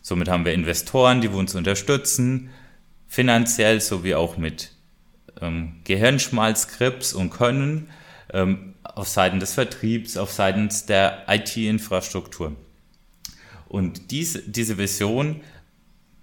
Somit 0.02 0.28
haben 0.28 0.46
wir 0.46 0.54
Investoren, 0.54 1.22
die 1.22 1.30
uns 1.38 1.56
unterstützen, 1.56 2.50
finanziell 3.08 3.82
sowie 3.82 4.16
auch 4.16 4.38
mit 4.38 4.72
ähm, 5.42 5.82
Gehirnschmalz, 5.84 6.68
Krips 6.68 7.14
und 7.14 7.30
Können 7.30 7.90
ähm, 8.34 8.76
auf 8.84 9.08
Seiten 9.08 9.40
des 9.40 9.54
Vertriebs, 9.54 10.18
auf 10.18 10.32
Seiten 10.32 10.70
der 10.88 11.26
IT-Infrastruktur. 11.28 12.56
Und 13.70 14.12
diese, 14.12 14.42
diese 14.42 14.78
Vision 14.78 15.42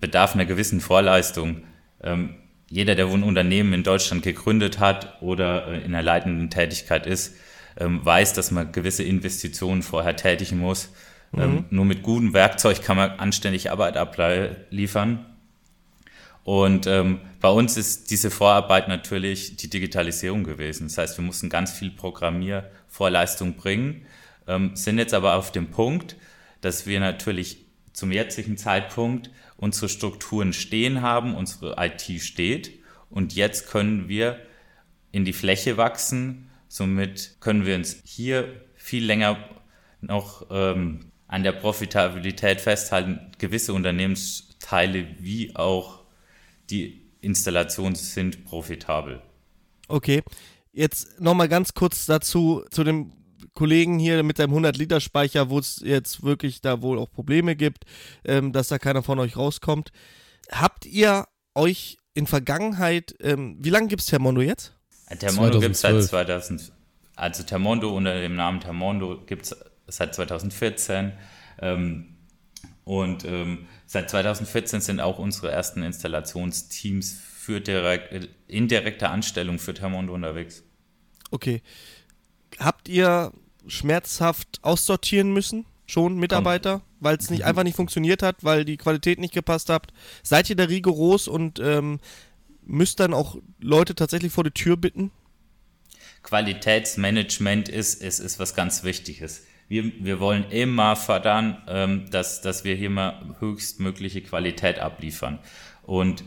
bedarf 0.00 0.34
einer 0.34 0.44
gewissen 0.44 0.80
Vorleistung. 0.80 1.62
Ähm, 2.02 2.34
jeder, 2.68 2.94
der 2.94 3.06
ein 3.06 3.22
Unternehmen 3.22 3.72
in 3.72 3.84
Deutschland 3.84 4.22
gegründet 4.22 4.80
hat 4.80 5.22
oder 5.22 5.68
äh, 5.68 5.78
in 5.78 5.94
einer 5.94 6.02
leitenden 6.02 6.50
Tätigkeit 6.50 7.06
ist, 7.06 7.34
ähm, 7.78 8.04
weiß, 8.04 8.34
dass 8.34 8.50
man 8.50 8.72
gewisse 8.72 9.04
Investitionen 9.04 9.82
vorher 9.82 10.16
tätigen 10.16 10.58
muss. 10.58 10.90
Ähm, 11.36 11.64
nur 11.70 11.84
mit 11.84 12.02
gutem 12.02 12.32
Werkzeug 12.32 12.82
kann 12.82 12.96
man 12.96 13.10
anständig 13.10 13.70
Arbeit 13.70 13.96
abliefern. 13.96 15.26
Und 16.44 16.86
ähm, 16.86 17.20
bei 17.40 17.48
uns 17.48 17.76
ist 17.76 18.10
diese 18.10 18.30
Vorarbeit 18.30 18.88
natürlich 18.88 19.56
die 19.56 19.68
Digitalisierung 19.68 20.44
gewesen. 20.44 20.86
Das 20.86 20.96
heißt, 20.96 21.18
wir 21.18 21.24
mussten 21.24 21.50
ganz 21.50 21.72
viel 21.72 21.90
Programmiervorleistung 21.90 23.54
bringen, 23.54 24.06
ähm, 24.46 24.70
sind 24.74 24.98
jetzt 24.98 25.12
aber 25.12 25.34
auf 25.34 25.50
dem 25.52 25.70
Punkt, 25.72 26.16
dass 26.66 26.85
wir 26.85 26.99
natürlich 26.99 27.58
zum 27.92 28.11
jetzigen 28.11 28.56
Zeitpunkt 28.56 29.30
unsere 29.56 29.88
Strukturen 29.88 30.52
stehen 30.52 31.00
haben, 31.00 31.37
unsere 31.37 31.76
IT 31.78 32.20
steht 32.20 32.80
und 33.08 33.37
jetzt 33.37 33.68
können 33.68 34.08
wir 34.08 34.40
in 35.12 35.25
die 35.25 35.32
Fläche 35.32 35.76
wachsen. 35.76 36.50
Somit 36.66 37.37
können 37.38 37.64
wir 37.64 37.76
uns 37.76 38.02
hier 38.04 38.62
viel 38.75 39.04
länger 39.04 39.38
noch 40.00 40.46
ähm, 40.50 41.12
an 41.28 41.44
der 41.44 41.52
Profitabilität 41.52 42.61
festhalten. 42.61 43.30
Gewisse 43.38 43.73
Unternehmensteile 43.73 45.06
wie 45.20 45.54
auch 45.54 46.00
die 46.68 47.00
Installationen 47.20 47.94
sind 47.94 48.44
profitabel. 48.44 49.23
Okay, 49.87 50.25
jetzt 50.73 51.20
nochmal 51.20 51.49
ganz 51.49 51.75
kurz 51.75 52.06
dazu, 52.06 52.64
zu 52.73 52.82
dem 52.82 53.12
Kollegen 53.56 53.98
hier 53.98 54.22
mit 54.22 54.36
seinem 54.36 54.54
100-Liter-Speicher, 54.54 55.50
wo 55.50 55.58
es 55.58 55.82
jetzt 55.84 56.22
wirklich 56.22 56.60
da 56.60 56.82
wohl 56.82 57.00
auch 57.00 57.10
Probleme 57.10 57.56
gibt, 57.56 57.84
ähm, 58.25 58.52
dass 58.52 58.68
da 58.68 58.78
keiner 58.78 59.02
von 59.02 59.18
euch 59.18 59.36
rauskommt. 59.36 59.90
Habt 60.52 60.86
ihr 60.86 61.25
euch 61.56 61.98
in 62.14 62.28
Vergangenheit, 62.28 63.16
ähm, 63.20 63.56
wie 63.58 63.70
lange 63.70 63.88
gibt 63.88 64.02
es 64.02 64.06
Thermondo 64.06 64.40
jetzt? 64.40 64.72
Thermondo 65.18 65.58
gibt 65.58 65.75
es 65.75 65.80
seit 65.80 66.00
2012. 66.02 66.08
2000, 66.10 66.72
also 67.16 67.42
Thermondo 67.42 67.96
unter 67.96 68.20
dem 68.20 68.36
Namen 68.36 68.60
Thermondo 68.60 69.22
gibt 69.26 69.46
es 69.46 69.56
seit 69.88 70.14
2014. 70.14 71.12
Ähm, 71.60 72.16
und 72.84 73.25
ähm, 73.25 73.66
seit 73.86 74.10
2014 74.10 74.80
sind 74.80 75.00
auch 75.00 75.18
unsere 75.18 75.50
ersten 75.50 75.82
Installationsteams 75.82 77.12
für 77.12 77.60
direkt, 77.60 78.12
äh, 78.12 78.28
in 78.46 78.68
direkter 78.68 79.10
Anstellung 79.10 79.58
für 79.58 79.75
Thermondo 79.75 80.14
unterwegs. 80.14 80.62
Okay. 81.30 81.62
Habt 82.58 82.88
ihr 82.88 83.32
schmerzhaft 83.66 84.61
aussortieren 84.62 85.32
müssen? 85.32 85.66
Schon 85.87 86.18
Mitarbeiter, 86.18 86.82
weil 86.99 87.16
es 87.16 87.30
nicht 87.30 87.44
einfach 87.44 87.62
nicht 87.62 87.76
funktioniert 87.76 88.23
hat, 88.23 88.42
weil 88.42 88.64
die 88.64 88.76
Qualität 88.76 89.20
nicht 89.20 89.32
gepasst 89.32 89.70
hat. 89.70 89.92
Seid 90.25 90.50
ihr 90.50 90.56
da 90.56 90.64
rigoros 90.64 91.28
und 91.28 91.61
ähm, 91.61 92.00
müsst 92.64 92.99
dann 92.99 93.14
auch 93.14 93.37
Leute 93.61 93.94
tatsächlich 93.94 94.32
vor 94.32 94.42
die 94.42 94.50
Tür 94.50 94.76
bitten? 94.76 95.12
Qualitätsmanagement 96.25 97.68
ist, 97.68 98.02
ist, 98.02 98.18
ist 98.18 98.40
was 98.40 98.54
ganz 98.56 98.82
Wichtiges. 98.82 99.46
Wir, 99.68 99.92
wir 100.04 100.18
wollen 100.18 100.50
immer 100.50 100.96
fördern, 100.96 101.62
ähm, 101.68 102.11
dass, 102.11 102.40
dass 102.40 102.64
wir 102.64 102.75
hier 102.75 102.90
mal 102.90 103.37
höchstmögliche 103.38 104.23
Qualität 104.23 104.80
abliefern. 104.80 105.38
Und 105.82 106.25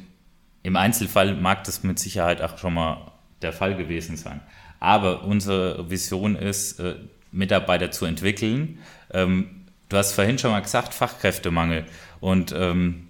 im 0.64 0.76
Einzelfall 0.76 1.36
mag 1.36 1.64
das 1.66 1.84
mit 1.84 2.00
Sicherheit 2.00 2.42
auch 2.42 2.58
schon 2.58 2.74
mal 2.74 3.12
der 3.42 3.54
Fall 3.54 3.76
gewesen 3.76 4.18
sein. 4.18 4.42
Aber 4.80 5.24
unsere 5.24 5.90
Vision 5.90 6.36
ist, 6.36 6.80
äh, 6.80 6.96
Mitarbeiter 7.32 7.92
zu 7.92 8.06
entwickeln. 8.06 8.80
Ähm, 9.12 9.66
du 9.90 9.98
hast 9.98 10.14
vorhin 10.14 10.38
schon 10.38 10.52
mal 10.52 10.62
gesagt, 10.62 10.94
Fachkräftemangel. 10.94 11.86
Und 12.20 12.54
ähm, 12.58 13.08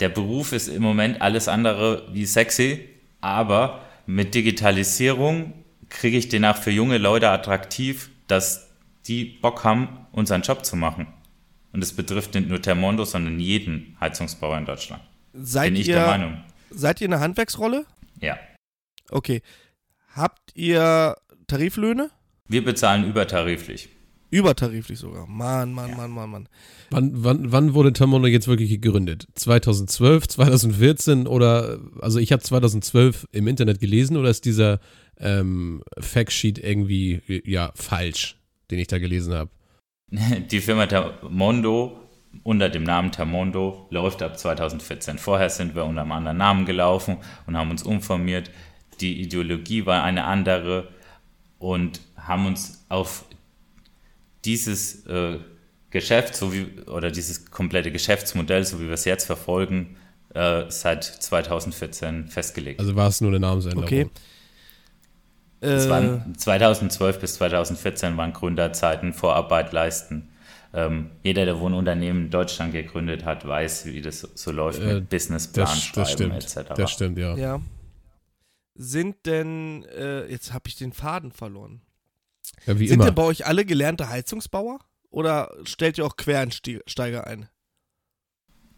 der 0.00 0.08
Beruf 0.08 0.52
ist 0.52 0.68
im 0.68 0.82
Moment 0.82 1.20
alles 1.20 1.48
andere 1.48 2.08
wie 2.12 2.26
sexy, 2.26 2.88
aber 3.20 3.82
mit 4.06 4.34
Digitalisierung 4.34 5.52
kriege 5.88 6.16
ich 6.16 6.28
den 6.28 6.44
auch 6.44 6.56
für 6.56 6.70
junge 6.70 6.98
Leute 6.98 7.28
attraktiv, 7.30 8.10
dass 8.26 8.70
die 9.06 9.24
Bock 9.24 9.64
haben, 9.64 10.06
unseren 10.12 10.42
Job 10.42 10.64
zu 10.64 10.76
machen. 10.76 11.06
Und 11.72 11.82
es 11.82 11.94
betrifft 11.94 12.34
nicht 12.34 12.48
nur 12.48 12.60
Thermondo, 12.60 13.04
sondern 13.04 13.40
jeden 13.40 13.96
Heizungsbauer 14.00 14.58
in 14.58 14.66
Deutschland. 14.66 15.02
Seid 15.32 15.72
Bin 15.72 15.80
ich 15.80 15.88
ihr, 15.88 15.96
der 15.96 16.06
Meinung. 16.06 16.44
Seid 16.70 17.00
ihr 17.00 17.08
eine 17.08 17.20
Handwerksrolle? 17.20 17.86
Ja. 18.20 18.38
Okay. 19.10 19.42
Habt 20.14 20.54
ihr 20.54 21.16
Tariflöhne? 21.46 22.10
Wir 22.52 22.62
bezahlen 22.62 23.08
übertariflich. 23.08 23.88
Übertariflich 24.30 24.98
sogar. 24.98 25.26
Mann, 25.26 25.72
Mann, 25.72 25.96
Mann, 25.96 26.10
Mann, 26.10 26.30
Mann. 26.30 26.48
Wann, 26.90 27.10
wann, 27.14 27.50
wann 27.52 27.74
wurde 27.74 27.92
Thermondo 27.92 28.28
jetzt 28.28 28.46
wirklich 28.46 28.68
gegründet? 28.68 29.26
2012, 29.34 30.28
2014 30.28 31.26
oder, 31.26 31.78
also 32.00 32.18
ich 32.18 32.30
habe 32.30 32.42
2012 32.42 33.26
im 33.32 33.46
Internet 33.46 33.80
gelesen 33.80 34.18
oder 34.18 34.28
ist 34.28 34.44
dieser 34.44 34.80
ähm, 35.18 35.82
Factsheet 35.98 36.58
irgendwie, 36.58 37.22
ja, 37.44 37.72
falsch, 37.74 38.38
den 38.70 38.78
ich 38.78 38.86
da 38.86 38.98
gelesen 38.98 39.32
habe? 39.32 39.50
Die 40.50 40.60
Firma 40.60 40.86
Thermondo 40.86 41.98
unter 42.42 42.68
dem 42.68 42.84
Namen 42.84 43.12
Termondo 43.12 43.86
läuft 43.90 44.22
ab 44.22 44.38
2014. 44.38 45.18
Vorher 45.18 45.48
sind 45.48 45.74
wir 45.74 45.84
unter 45.84 46.02
einem 46.02 46.12
anderen 46.12 46.36
Namen 46.36 46.66
gelaufen 46.66 47.16
und 47.46 47.56
haben 47.56 47.70
uns 47.70 47.82
umformiert. 47.82 48.50
Die 49.00 49.20
Ideologie 49.22 49.86
war 49.86 50.02
eine 50.02 50.24
andere 50.24 50.88
und 51.58 52.00
haben 52.26 52.46
uns 52.46 52.84
auf 52.88 53.24
dieses 54.44 55.06
äh, 55.06 55.38
Geschäft 55.90 56.34
so 56.34 56.52
wie, 56.52 56.80
oder 56.86 57.10
dieses 57.10 57.50
komplette 57.50 57.92
Geschäftsmodell, 57.92 58.64
so 58.64 58.80
wie 58.80 58.86
wir 58.86 58.94
es 58.94 59.04
jetzt 59.04 59.26
verfolgen, 59.26 59.96
äh, 60.34 60.64
seit 60.68 61.04
2014 61.04 62.28
festgelegt. 62.28 62.80
Also 62.80 62.96
war 62.96 63.08
es 63.08 63.20
nur 63.20 63.30
eine 63.30 63.40
Namensänderung. 63.40 63.84
Okay. 63.84 64.08
Es 65.60 65.86
Äh, 65.86 65.90
waren 65.90 66.34
2012 66.36 67.20
bis 67.20 67.34
2014 67.34 68.16
waren 68.16 68.32
Gründerzeiten, 68.32 69.12
Vorarbeit 69.12 69.72
leisten. 69.72 70.28
Ähm, 70.74 71.10
jeder, 71.22 71.44
der 71.44 71.60
Wohnunternehmen 71.60 72.24
in 72.24 72.30
Deutschland 72.30 72.72
gegründet 72.72 73.24
hat, 73.26 73.46
weiß, 73.46 73.84
wie 73.86 74.00
das 74.00 74.20
so 74.20 74.50
läuft 74.50 74.80
Äh, 74.80 74.94
mit 74.94 75.10
Businessplan 75.10 75.66
Das, 75.66 75.92
das 75.92 76.10
schreiben 76.12 76.40
stimmt. 76.40 76.58
etc. 76.62 76.72
Das 76.74 76.90
stimmt, 76.90 77.18
ja. 77.18 77.36
ja. 77.36 77.60
Sind 78.74 79.26
denn, 79.26 79.84
äh, 79.84 80.26
jetzt 80.30 80.54
habe 80.54 80.64
ich 80.68 80.76
den 80.76 80.92
Faden 80.94 81.30
verloren. 81.30 81.82
Ja 82.66 82.78
wie 82.78 82.86
Sind 82.88 82.96
immer. 82.96 83.06
denn 83.06 83.14
bei 83.14 83.22
euch 83.24 83.46
alle 83.46 83.64
gelernte 83.64 84.08
Heizungsbauer? 84.08 84.80
Oder 85.10 85.54
stellt 85.64 85.98
ihr 85.98 86.06
auch 86.06 86.16
Quereinsteiger 86.16 87.26
ein? 87.26 87.48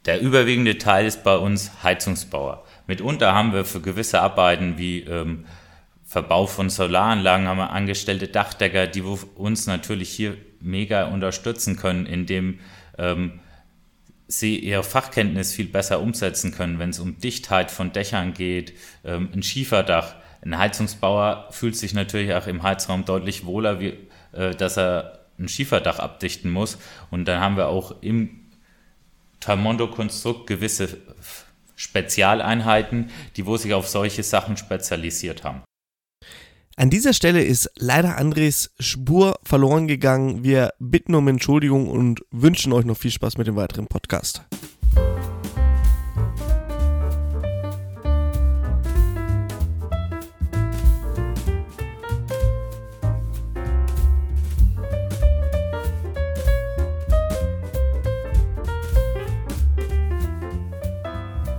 Der 0.04 0.21
überwiegende 0.21 0.76
Teil 0.78 1.07
ist 1.07 1.23
bei 1.25 1.37
uns 1.37 1.83
Heizungsbauer. 1.83 2.64
Mitunter 2.87 3.33
haben 3.35 3.52
wir 3.52 3.64
für 3.64 3.81
gewisse 3.81 4.21
Arbeiten 4.21 4.76
wie 4.76 5.00
ähm, 5.00 5.47
Verbau 6.04 6.47
von 6.47 6.69
Solaranlagen 6.69 7.47
haben 7.49 7.57
wir 7.59 7.71
angestellte 7.71 8.28
Dachdecker, 8.28 8.87
die 8.87 9.04
wo- 9.04 9.19
uns 9.37 9.66
natürlich 9.66 10.11
hier 10.11 10.37
mega 10.61 11.07
unterstützen 11.07 11.76
können, 11.76 12.04
indem 12.04 12.61
ähm, 12.99 13.40
sie 14.28 14.59
ihre 14.59 14.83
Fachkenntnis 14.83 15.52
viel 15.54 15.69
besser 15.69 16.00
umsetzen 16.00 16.52
können, 16.52 16.78
wenn 16.78 16.90
es 16.90 16.99
um 17.00 17.19
Dichtheit 17.19 17.71
von 17.71 17.93
Dächern 17.93 18.35
geht, 18.35 18.75
ähm, 19.04 19.31
ein 19.33 19.43
Schieferdach. 19.43 20.16
Ein 20.44 20.58
Heizungsbauer 20.58 21.48
fühlt 21.50 21.76
sich 21.76 21.94
natürlich 21.94 22.34
auch 22.34 22.46
im 22.46 22.62
Heizraum 22.62 23.04
deutlich 23.04 23.46
wohler, 23.46 23.80
wie, 23.80 23.94
äh, 24.32 24.54
dass 24.54 24.76
er 24.76 25.20
ein 25.38 25.48
Schieferdach 25.48 25.98
abdichten 25.98 26.50
muss. 26.50 26.78
Und 27.10 27.24
dann 27.26 27.40
haben 27.40 27.56
wir 27.56 27.68
auch 27.68 28.02
im 28.02 28.42
Talmondo-Konstrukt 29.40 30.46
gewisse 30.46 30.98
Spezialeinheiten, 31.76 33.10
die 33.36 33.46
wo 33.46 33.56
sich 33.56 33.74
auf 33.74 33.88
solche 33.88 34.22
Sachen 34.22 34.56
spezialisiert 34.56 35.44
haben. 35.44 35.62
An 36.76 36.90
dieser 36.90 37.12
Stelle 37.12 37.42
ist 37.42 37.70
leider 37.76 38.18
Andres 38.18 38.72
Spur 38.80 39.38
verloren 39.44 39.86
gegangen. 39.86 40.42
Wir 40.42 40.72
bitten 40.78 41.14
um 41.14 41.28
Entschuldigung 41.28 41.88
und 41.88 42.22
wünschen 42.30 42.72
euch 42.72 42.84
noch 42.84 42.96
viel 42.98 43.12
Spaß 43.12 43.38
mit 43.38 43.46
dem 43.46 43.56
weiteren 43.56 43.86
Podcast. 43.86 44.42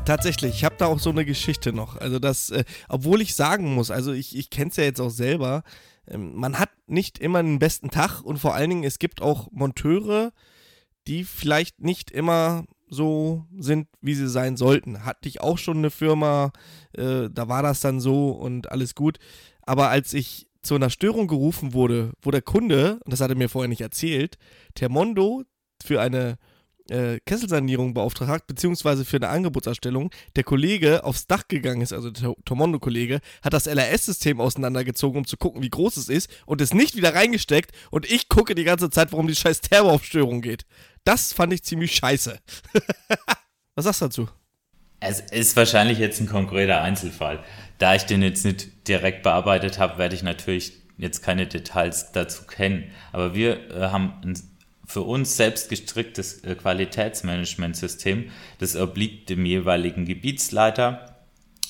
Tatsächlich, 0.06 0.54
ich 0.54 0.64
habe 0.64 0.76
da 0.78 0.86
auch 0.86 1.00
so 1.00 1.10
eine 1.10 1.26
Geschichte 1.26 1.74
noch. 1.74 1.98
Also 1.98 2.20
das, 2.20 2.52
äh, 2.52 2.64
obwohl 2.88 3.22
ich 3.22 3.34
sagen 3.34 3.74
muss, 3.74 3.90
also 3.90 4.14
ich, 4.14 4.38
ich 4.38 4.52
kenne 4.52 4.70
es 4.70 4.78
ja 4.78 4.84
jetzt 4.84 5.02
auch 5.02 5.10
selber, 5.10 5.64
ähm, 6.08 6.36
man 6.36 6.60
hat 6.60 6.70
nicht 6.86 7.18
immer 7.18 7.42
den 7.42 7.58
besten 7.58 7.90
Tag 7.90 8.22
und 8.22 8.38
vor 8.38 8.54
allen 8.54 8.70
Dingen, 8.70 8.84
es 8.84 9.00
gibt 9.00 9.24
auch 9.24 9.48
Monteure, 9.52 10.32
die 11.08 11.24
vielleicht 11.24 11.82
nicht 11.82 12.12
immer 12.12 12.66
so 12.88 13.48
sind, 13.58 13.88
wie 14.00 14.14
sie 14.14 14.30
sein 14.30 14.58
sollten. 14.58 15.06
Hatte 15.06 15.28
ich 15.28 15.42
auch 15.42 15.58
schon 15.58 15.78
eine 15.80 15.90
Firma, 15.90 16.52
äh, 16.94 17.28
da 17.32 17.48
war 17.48 17.64
das 17.64 17.80
dann 17.80 18.00
so 18.00 18.30
und 18.30 18.72
alles 18.72 18.94
gut. 18.94 19.18
Aber 19.64 19.90
als 19.90 20.14
ich 20.14 20.48
zu 20.62 20.76
einer 20.76 20.92
Störung 20.92 21.28
gerufen 21.28 21.74
wurde, 21.74 22.12
wo 22.22 22.30
der 22.30 22.44
Kunde, 22.44 23.00
und 23.04 23.12
das 23.12 23.22
hat 23.22 23.32
er 23.32 23.38
mir 23.38 23.50
vorher 23.50 23.70
nicht 23.70 23.82
erzählt, 23.82 24.38
Termondo 24.76 25.44
für 25.84 26.00
eine 26.00 26.38
äh, 26.90 27.20
Kesselsanierung 27.26 27.94
beauftragt 27.94 28.48
beziehungsweise 28.48 29.06
für 29.06 29.18
eine 29.18 29.30
Angebotserstellung, 29.30 30.12
der 30.36 30.44
Kollege 30.44 31.04
aufs 31.04 31.28
Dach 31.28 31.48
gegangen 31.48 31.82
ist, 31.82 31.94
also 31.94 32.12
der 32.12 32.36
Tomondo-Kollege, 32.46 33.20
hat 33.44 33.54
das 33.54 33.66
LRS-System 33.68 34.40
auseinandergezogen, 34.40 35.20
um 35.20 35.28
zu 35.28 35.38
gucken, 35.38 35.62
wie 35.62 35.70
groß 35.70 35.98
es 35.98 36.10
ist, 36.10 36.30
und 36.46 36.62
es 36.62 36.74
nicht 36.74 36.96
wieder 36.96 37.16
reingesteckt. 37.16 37.72
Und 37.92 38.10
ich 38.10 38.30
gucke 38.30 38.56
die 38.56 38.64
ganze 38.64 38.90
Zeit, 38.90 39.12
warum 39.12 39.28
die 39.28 39.36
scheiß 39.36 39.62
Thermoaufstörung 39.62 40.42
geht. 40.42 40.66
Das 41.04 41.34
fand 41.34 41.54
ich 41.54 41.64
ziemlich 41.64 41.96
scheiße. 41.96 42.40
Was 43.76 43.86
sagst 43.86 44.02
du 44.02 44.06
dazu? 44.06 44.30
Es 45.00 45.20
ist 45.20 45.56
wahrscheinlich 45.56 46.00
jetzt 46.00 46.20
ein 46.20 46.28
konkreter 46.28 46.82
Einzelfall. 46.82 47.44
Da 47.78 47.96
ich 47.96 48.04
den 48.04 48.22
jetzt 48.22 48.46
nicht 48.46 48.88
direkt 48.88 49.24
bearbeitet 49.24 49.78
habe, 49.78 49.98
werde 49.98 50.16
ich 50.16 50.24
natürlich 50.24 50.74
jetzt 50.98 51.22
keine 51.22 51.46
Details 51.46 52.12
dazu 52.12 52.46
kennen. 52.46 52.92
Aber 53.12 53.36
wir 53.36 53.70
äh, 53.70 53.90
haben 53.90 54.14
ein 54.24 54.55
für 54.86 55.02
uns 55.02 55.38
selbst 55.38 55.70
gestricktes 55.70 56.44
äh, 56.44 56.56
Qualitätsmanagementsystem. 56.56 58.32
Das 58.60 58.76
obliegt 58.76 59.30
dem 59.30 59.46
jeweiligen 59.46 60.06
Gebietsleiter 60.06 61.16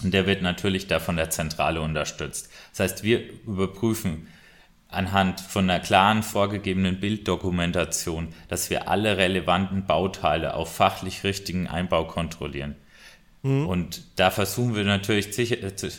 und 0.04 0.14
der 0.14 0.26
wird 0.28 0.42
natürlich 0.42 0.88
da 0.88 1.00
von 1.00 1.16
der 1.16 1.30
Zentrale 1.30 1.82
unterstützt. 1.82 2.50
Das 2.72 2.80
heißt, 2.82 3.04
wir 3.04 3.22
überprüfen 3.46 4.28
anhand 4.90 5.42
von 5.42 5.70
einer 5.70 5.80
klaren 5.80 6.24
vorgegebenen 6.24 7.00
Bilddokumentation, 7.00 8.30
dass 8.48 8.70
wir 8.70 8.88
alle 8.88 9.18
relevanten 9.18 9.86
Bauteile 9.86 10.54
auf 10.54 10.74
fachlich 10.74 11.24
richtigen 11.24 11.68
Einbau 11.68 12.06
kontrollieren. 12.06 12.76
Und 13.68 14.04
da 14.16 14.32
versuchen 14.32 14.76
wir 14.76 14.84
natürlich 14.86 15.34
sicher, 15.36 15.62
äh, 15.62 15.76
zu- 15.76 15.90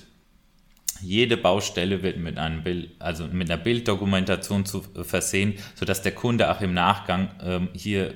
jede 1.01 1.37
Baustelle 1.37 2.03
wird 2.03 2.19
mit 2.19 2.39
einem 2.39 2.63
Bild, 2.63 2.91
also 2.99 3.27
mit 3.27 3.51
einer 3.51 3.63
Bilddokumentation 3.63 4.65
zu 4.65 4.83
äh, 4.95 5.05
versehen, 5.05 5.55
sodass 5.75 6.03
der 6.03 6.13
Kunde 6.13 6.51
auch 6.51 6.61
im 6.61 6.75
Nachgang 6.75 7.31
ähm, 7.43 7.69
hier 7.73 8.15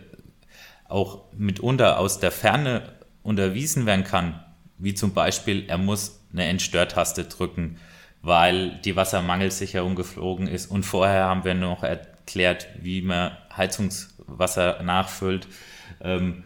auch 0.88 1.32
mitunter 1.32 1.98
aus 1.98 2.18
der 2.18 2.30
Ferne 2.30 2.82
unterwiesen 3.22 3.86
werden 3.86 4.04
kann, 4.04 4.40
wie 4.78 4.94
zum 4.94 5.12
Beispiel, 5.12 5.64
er 5.68 5.78
muss 5.78 6.20
eine 6.32 6.46
Entstörtaste 6.46 7.24
drücken, 7.24 7.76
weil 8.22 8.80
die 8.84 8.96
Wassermangelsicherung 8.96 9.94
geflogen 9.94 10.46
ist. 10.46 10.70
Und 10.70 10.84
vorher 10.84 11.24
haben 11.24 11.44
wir 11.44 11.54
noch 11.54 11.82
erklärt, 11.82 12.68
wie 12.80 13.02
man 13.02 13.36
Heizungswasser 13.56 14.82
nachfüllt. 14.82 15.48
Ähm, 16.00 16.44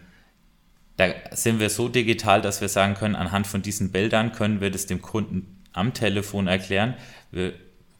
da 0.96 1.08
sind 1.32 1.58
wir 1.58 1.70
so 1.70 1.88
digital, 1.88 2.40
dass 2.40 2.60
wir 2.60 2.68
sagen 2.68 2.94
können, 2.94 3.16
anhand 3.16 3.46
von 3.46 3.62
diesen 3.62 3.90
Bildern 3.90 4.32
können 4.32 4.60
wir 4.60 4.70
das 4.70 4.86
dem 4.86 5.02
Kunden 5.02 5.53
am 5.74 5.92
Telefon 5.92 6.46
erklären. 6.46 6.94
Wir 7.30 7.52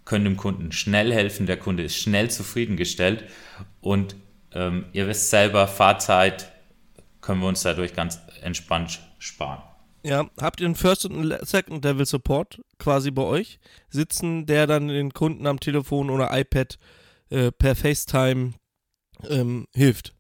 können 0.05 0.25
dem 0.25 0.37
Kunden 0.37 0.73
schnell 0.73 1.13
helfen, 1.13 1.47
der 1.47 1.59
Kunde 1.59 1.83
ist 1.83 1.97
schnell 1.97 2.31
zufriedengestellt 2.31 3.25
und 3.81 4.17
ähm, 4.53 4.87
ihr 4.93 5.07
wisst 5.09 5.31
selber, 5.31 5.67
Fahrzeit 5.67 6.53
können 7.21 7.41
wir 7.41 7.49
uns 7.49 7.63
dadurch 7.63 7.95
ganz 7.95 8.21
entspannt 8.43 9.01
sparen. 9.19 9.63
Ja, 10.03 10.29
habt 10.39 10.61
ihr 10.61 10.67
einen 10.67 10.75
First 10.75 11.07
und 11.07 11.35
Second 11.47 11.83
Level 11.85 12.05
Support 12.05 12.61
quasi 12.79 13.11
bei 13.11 13.23
euch 13.23 13.59
sitzen, 13.89 14.45
der 14.45 14.67
dann 14.67 14.89
den 14.89 15.15
Kunden 15.15 15.47
am 15.47 15.59
Telefon 15.59 16.11
oder 16.11 16.39
iPad 16.39 16.79
äh, 17.31 17.51
per 17.51 17.75
FaceTime 17.75 18.53
ähm, 19.29 19.67
hilft? 19.75 20.15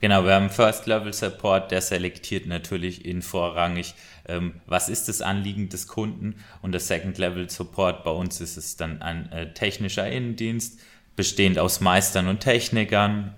Genau, 0.00 0.24
wir 0.24 0.34
haben 0.34 0.50
First 0.50 0.86
Level 0.86 1.12
Support, 1.12 1.70
der 1.70 1.80
selektiert 1.80 2.46
natürlich 2.46 3.04
in 3.06 3.22
vorrangig, 3.22 3.94
ähm, 4.28 4.54
was 4.66 4.88
ist 4.90 5.08
das 5.08 5.22
Anliegen 5.22 5.68
des 5.70 5.86
Kunden 5.86 6.34
und 6.60 6.72
der 6.72 6.80
Second 6.80 7.16
Level 7.16 7.48
Support 7.48 8.04
bei 8.04 8.10
uns 8.10 8.40
ist 8.40 8.58
es 8.58 8.76
dann 8.76 9.00
ein 9.00 9.32
äh, 9.32 9.54
technischer 9.54 10.06
Innendienst, 10.10 10.78
bestehend 11.16 11.58
aus 11.58 11.80
Meistern 11.80 12.28
und 12.28 12.40
Technikern. 12.40 13.34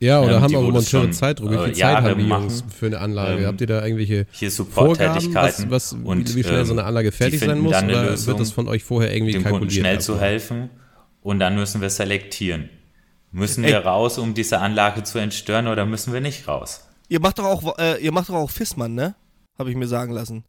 Ja, 0.00 0.20
oder 0.20 0.36
Ähm, 0.36 0.42
haben 0.42 0.54
eure 0.54 0.66
wohl 0.66 0.72
das 0.74 0.84
Monteure 0.84 1.02
schon, 1.02 1.12
Zeitdruck? 1.12 1.50
Wie 1.50 1.54
äh, 1.56 1.64
viel 1.64 1.74
Zeit 1.74 1.96
haben 1.96 2.20
die. 2.20 2.28
Jungs 2.28 2.64
für 2.72 2.86
eine 2.86 3.00
Anlage? 3.00 3.40
Ähm, 3.40 3.46
Habt 3.46 3.60
ihr 3.60 3.66
da 3.66 3.82
irgendwelche 3.82 4.26
Hier 4.30 4.50
Vorgaben, 4.52 5.16
was, 5.16 5.24
Support-Tätigkeiten 5.24 5.70
was, 5.70 5.92
und 5.92 6.36
wie 6.36 6.44
schnell 6.44 6.64
so 6.64 6.72
eine 6.72 6.82
ähm, 6.82 6.86
Anlage 6.86 7.10
fertig 7.10 7.40
sein 7.40 7.58
muss? 7.58 7.74
eine 7.74 7.92
Oder 7.92 8.10
Lösung, 8.10 8.26
wird 8.28 8.40
das 8.40 8.52
von 8.52 8.68
euch 8.68 8.84
vorher 8.84 9.12
irgendwie 9.12 9.32
dem 9.32 9.42
Kunden 9.42 9.66
kalkuliert? 9.66 9.72
schnell 9.72 10.00
zu 10.00 10.12
erstmal? 10.12 10.30
helfen 10.30 10.70
und 11.22 11.40
dann 11.40 11.56
müssen 11.56 11.80
wir 11.80 11.90
selektieren. 11.90 12.68
Müssen 13.30 13.64
Ey. 13.64 13.72
wir 13.72 13.80
raus, 13.80 14.18
um 14.18 14.34
diese 14.34 14.58
Anlage 14.60 15.02
zu 15.02 15.18
entstören 15.18 15.66
oder 15.66 15.84
müssen 15.86 16.12
wir 16.12 16.20
nicht 16.20 16.48
raus? 16.48 16.86
Ihr 17.08 17.20
macht 17.20 17.38
doch 17.38 17.44
auch, 17.44 17.78
äh, 17.78 18.02
ihr 18.02 18.12
macht 18.12 18.28
doch 18.28 18.34
auch 18.34 18.50
Fissmann, 18.50 18.94
ne? 18.94 19.14
Habe 19.58 19.70
ich 19.70 19.76
mir 19.76 19.88
sagen 19.88 20.12
lassen. 20.12 20.44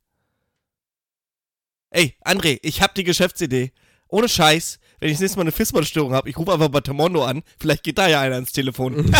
Ey, 1.90 2.16
André, 2.24 2.60
ich 2.62 2.82
hab 2.82 2.94
die 2.96 3.04
Geschäftsidee. 3.04 3.72
Ohne 4.08 4.30
Scheiß, 4.30 4.80
wenn 5.00 5.10
ich 5.10 5.16
das 5.16 5.22
nächste 5.22 5.38
Mal 5.38 5.44
eine 5.44 5.52
Fissmann-Störung 5.52 6.14
habe, 6.14 6.30
ich 6.30 6.38
rufe 6.38 6.52
einfach 6.52 6.70
bei 6.70 6.82
Tamondo 6.82 7.24
an. 7.24 7.44
Vielleicht 7.60 7.84
geht 7.84 7.98
da 7.98 8.08
ja 8.08 8.22
einer 8.22 8.36
ans 8.36 8.52
Telefon. 8.52 9.12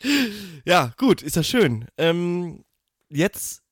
ja, 0.64 0.92
gut, 0.96 1.22
ist 1.22 1.36
ja 1.36 1.42
schön. 1.42 1.86
Ähm, 1.96 2.64
jetzt, 3.08 3.62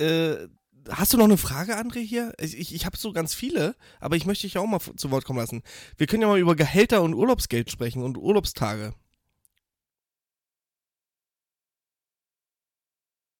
äh, 0.00 0.48
hast 0.90 1.12
du 1.12 1.16
noch 1.16 1.24
eine 1.24 1.36
Frage, 1.36 1.76
André, 1.78 2.00
hier? 2.00 2.32
Ich, 2.38 2.74
ich 2.74 2.86
habe 2.86 2.96
so 2.96 3.12
ganz 3.12 3.34
viele, 3.34 3.76
aber 4.00 4.16
ich 4.16 4.26
möchte 4.26 4.46
dich 4.46 4.58
auch 4.58 4.66
mal 4.66 4.80
zu 4.80 5.10
Wort 5.10 5.24
kommen 5.24 5.38
lassen. 5.38 5.62
Wir 5.96 6.06
können 6.06 6.22
ja 6.22 6.28
mal 6.28 6.38
über 6.38 6.56
Gehälter 6.56 7.02
und 7.02 7.14
Urlaubsgeld 7.14 7.70
sprechen 7.70 8.02
und 8.02 8.16
Urlaubstage. 8.18 8.94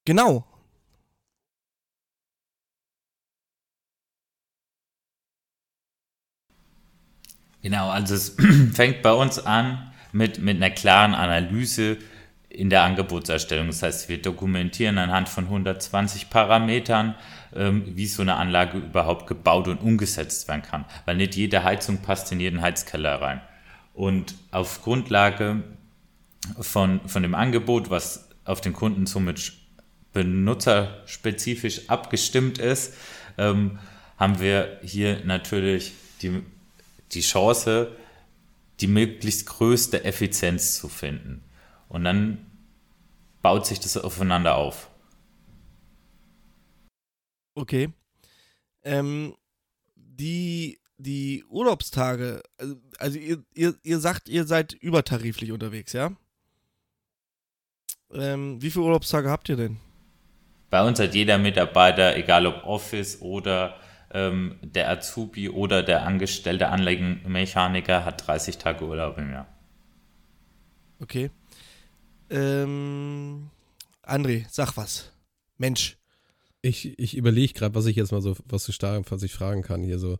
Genau. 0.07 0.47
Genau, 7.63 7.89
also 7.89 8.15
es 8.15 8.37
fängt 8.75 9.03
bei 9.03 9.13
uns 9.13 9.39
an 9.39 9.93
mit, 10.13 10.39
mit 10.39 10.57
einer 10.57 10.71
klaren 10.71 11.15
Analyse 11.15 11.99
in 12.55 12.71
der 12.71 12.83
Angebotserstellung. 12.83 13.67
Das 13.67 13.83
heißt, 13.83 14.09
wir 14.09 14.21
dokumentieren 14.21 14.99
anhand 14.99 15.29
von 15.29 15.45
120 15.45 16.31
Parametern, 16.31 17.15
ähm, 17.55 17.85
wie 17.87 18.07
so 18.07 18.23
eine 18.23 18.37
Anlage 18.37 18.79
überhaupt 18.79 19.27
gebaut 19.27 19.69
und 19.69 19.81
umgesetzt 19.81 20.49
werden 20.49 20.63
kann. 20.63 20.85
Weil 21.05 21.17
nicht 21.17 21.35
jede 21.35 21.65
Heizung 21.65 21.99
passt 21.99 22.31
in 22.33 22.41
jeden 22.41 22.63
Heizkeller 22.63 23.21
rein. 23.21 23.41
Und 23.93 24.35
auf 24.51 24.83
Grundlage 24.83 25.63
von, 26.61 27.01
von 27.07 27.23
dem 27.23 27.35
Angebot, 27.35 27.91
was 27.91 28.29
auf 28.45 28.61
den 28.61 28.73
Kunden 28.73 29.07
somit 29.07 29.53
benutzerspezifisch 30.13 31.89
abgestimmt 31.89 32.59
ist, 32.59 32.95
ähm, 33.37 33.79
haben 34.17 34.41
wir 34.41 34.79
hier 34.83 35.23
natürlich 35.25 35.93
die 36.23 36.43
die 37.15 37.21
Chance, 37.21 37.93
die 38.81 38.87
möglichst 38.87 39.47
größte 39.47 40.05
Effizienz 40.05 40.79
zu 40.79 40.89
finden. 40.89 41.43
Und 41.89 42.05
dann 42.05 42.51
baut 43.43 43.67
sich 43.67 43.81
das 43.81 43.97
aufeinander 43.97 44.57
auf. 44.57 44.91
Okay. 47.55 47.93
Ähm, 48.83 49.35
die, 49.95 50.79
die 50.99 51.45
Urlaubstage, 51.49 52.43
also, 52.59 52.77
also 52.99 53.19
ihr, 53.19 53.45
ihr, 53.55 53.75
ihr 53.83 54.01
sagt, 54.01 54.29
ihr 54.29 54.45
seid 54.47 54.73
übertariflich 54.73 55.53
unterwegs, 55.53 55.93
ja? 55.93 56.13
Ähm, 58.13 58.61
wie 58.61 58.71
viele 58.71 58.85
Urlaubstage 58.85 59.31
habt 59.31 59.49
ihr 59.49 59.57
denn? 59.57 59.79
Bei 60.71 60.87
uns 60.87 60.99
hat 60.99 61.15
jeder 61.15 61.39
Mitarbeiter, 61.39 62.17
egal 62.17 62.47
ob 62.47 62.65
Office 62.65 63.21
oder 63.21 63.77
ähm, 64.13 64.59
der 64.63 64.91
Azubi 64.91 65.49
oder 65.49 65.83
der 65.83 66.05
angestellte 66.05 66.69
Anlagenmechaniker 66.69 68.05
hat 68.05 68.27
30 68.27 68.59
Tage 68.59 68.85
Urlaub 68.85 69.19
im 69.19 69.33
Jahr. 69.33 69.47
Okay. 71.01 71.31
Ähm, 72.35 73.51
André, 74.03 74.45
sag 74.51 74.77
was. 74.77 75.13
Mensch. 75.57 75.97
Ich, 76.63 76.99
ich 76.99 77.17
überlege 77.17 77.53
gerade, 77.53 77.75
was 77.75 77.87
ich 77.87 77.97
jetzt 77.97 78.13
mal 78.13 78.23
so, 78.23 78.37
was, 78.47 78.69
ich, 78.69 78.81
was 78.83 79.23
ich 79.23 79.33
fragen 79.33 79.63
kann 79.63 79.83
hier 79.83 79.99
so. 79.99 80.19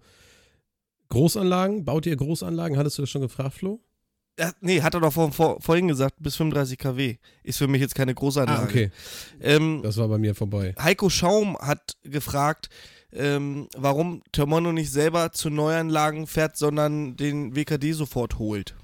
Großanlagen, 1.09 1.85
baut 1.85 2.07
ihr 2.07 2.17
Großanlagen? 2.17 2.77
Hattest 2.77 2.99
du 2.99 3.03
das 3.03 3.11
schon 3.11 3.23
gefragt, 3.23 3.55
Flo? 3.55 3.81
Ja, 4.39 4.53
nee, 4.61 4.83
hat 4.83 4.95
er 4.95 5.01
doch 5.01 5.13
vor, 5.13 5.33
vor, 5.33 5.61
vorhin 5.61 5.89
gesagt, 5.89 6.17
bis 6.19 6.37
35 6.37 6.79
kW. 6.79 7.17
Ist 7.45 7.59
für 7.59 7.69
mich 7.69 7.81
jetzt 7.81 7.95
keine 7.95 8.15
Großanlage. 8.15 8.61
Ah, 8.61 8.65
okay. 8.65 8.91
Ähm, 9.41 9.81
das 9.83 9.97
war 9.97 10.09
bei 10.09 10.19
mir 10.19 10.35
vorbei. 10.35 10.75
Heiko 10.79 11.09
Schaum 11.09 11.57
hat 11.59 11.97
gefragt, 12.03 12.69
ähm, 13.13 13.69
warum 13.77 14.23
Termono 14.33 14.73
nicht 14.73 14.91
selber 14.91 15.33
zu 15.33 15.51
Neuanlagen 15.51 16.27
fährt, 16.27 16.57
sondern 16.57 17.17
den 17.17 17.55
WKD 17.55 17.93
sofort 17.93 18.39
holt. 18.39 18.75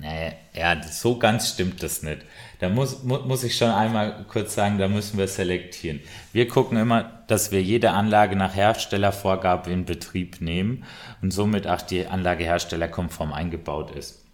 Nee, 0.00 0.32
ja, 0.54 0.80
so 0.84 1.18
ganz 1.18 1.50
stimmt 1.50 1.82
das 1.82 2.04
nicht. 2.04 2.18
Da 2.60 2.68
muss, 2.68 3.02
mu 3.02 3.18
muss 3.18 3.42
ich 3.42 3.56
schon 3.56 3.70
einmal 3.70 4.24
kurz 4.28 4.54
sagen, 4.54 4.78
da 4.78 4.86
müssen 4.86 5.18
wir 5.18 5.26
selektieren. 5.26 6.00
Wir 6.32 6.46
gucken 6.46 6.78
immer, 6.78 7.24
dass 7.26 7.50
wir 7.50 7.60
jede 7.60 7.90
Anlage 7.90 8.36
nach 8.36 8.54
Herstellervorgabe 8.54 9.70
in 9.70 9.84
Betrieb 9.86 10.40
nehmen 10.40 10.84
und 11.20 11.32
somit 11.32 11.66
auch 11.66 11.82
die 11.82 12.06
Anlagehersteller 12.06 12.86
konform 12.86 13.32
eingebaut 13.32 13.90
ist. 13.90 14.24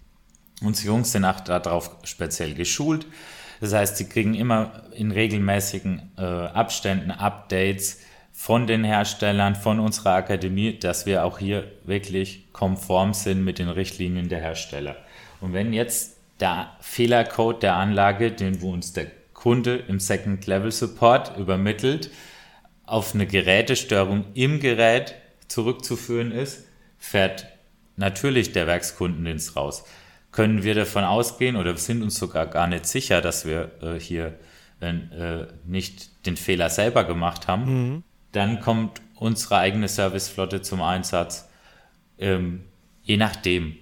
Unsere 0.61 0.89
Jungs 0.89 1.13
sind 1.13 1.25
auch 1.25 1.41
darauf 1.41 1.97
speziell 2.05 2.53
geschult. 2.55 3.07
Das 3.63 3.73
heißt, 3.73 3.97
sie 3.97 4.09
kriegen 4.09 4.35
immer 4.35 4.83
in 4.95 5.13
regelmäßigen 5.13 6.13
äh, 6.19 6.23
Abständen 6.23 7.11
Updates, 7.11 8.01
von 8.37 8.67
den 8.67 8.83
Herstellern, 8.83 9.55
von 9.55 9.79
unserer 9.79 10.15
Akademie, 10.15 10.77
dass 10.77 11.07
wir 11.07 11.25
auch 11.25 11.39
hier 11.39 11.71
wirklich 11.85 12.53
konform 12.53 13.15
sind 13.15 13.45
mit 13.45 13.61
den 13.61 13.69
Richtlinien 13.69 14.29
der 14.29 14.41
Hersteller. 14.41 14.97
Und 15.41 15.53
wenn 15.53 15.73
jetzt 15.73 16.19
der 16.41 16.73
Fehlercode 16.81 17.63
der 17.63 17.77
Anlage, 17.77 18.33
den 18.33 18.61
uns 18.63 18.93
der 18.93 19.07
Kunde 19.33 19.77
im 19.77 20.01
Second 20.01 20.47
Level 20.47 20.73
Support 20.73 21.37
übermittelt, 21.37 22.11
auf 22.87 23.15
eine 23.15 23.27
Gerätestörung 23.27 24.27
im 24.35 24.61
Gerät 24.61 25.15
zurückzuführen 25.49 26.33
ist, 26.33 26.67
fährt 26.99 27.47
natürlich 27.97 28.53
der 28.53 28.67
Werkskundendienst 28.67 29.57
raus. 29.57 29.85
Können 30.33 30.65
wir 30.65 30.75
davon 30.75 31.05
ausgehen 31.05 31.57
oder 31.57 31.77
sind 31.77 32.03
uns 32.03 32.17
sogar 32.17 32.47
gar 32.47 32.67
nicht 32.67 32.87
sicher, 32.87 33.21
dass 33.21 33.47
wir 33.47 33.71
äh, 33.81 34.01
hier 34.01 34.39
äh, 34.81 35.47
nicht 35.65 36.27
den 36.27 36.37
Fehler 36.37 36.69
selber 36.71 37.05
gemacht 37.05 37.47
haben, 37.47 37.65
mhm. 37.65 38.05
Dann 38.35 38.61
kommt 38.61 39.01
unsere 39.15 39.59
eigene 39.59 39.87
Serviceflotte 39.87 40.61
zum 40.61 40.83
Einsatz. 40.83 41.49
Ähm, 42.19 42.65
je 43.05 43.17
nachdem, 43.17 43.77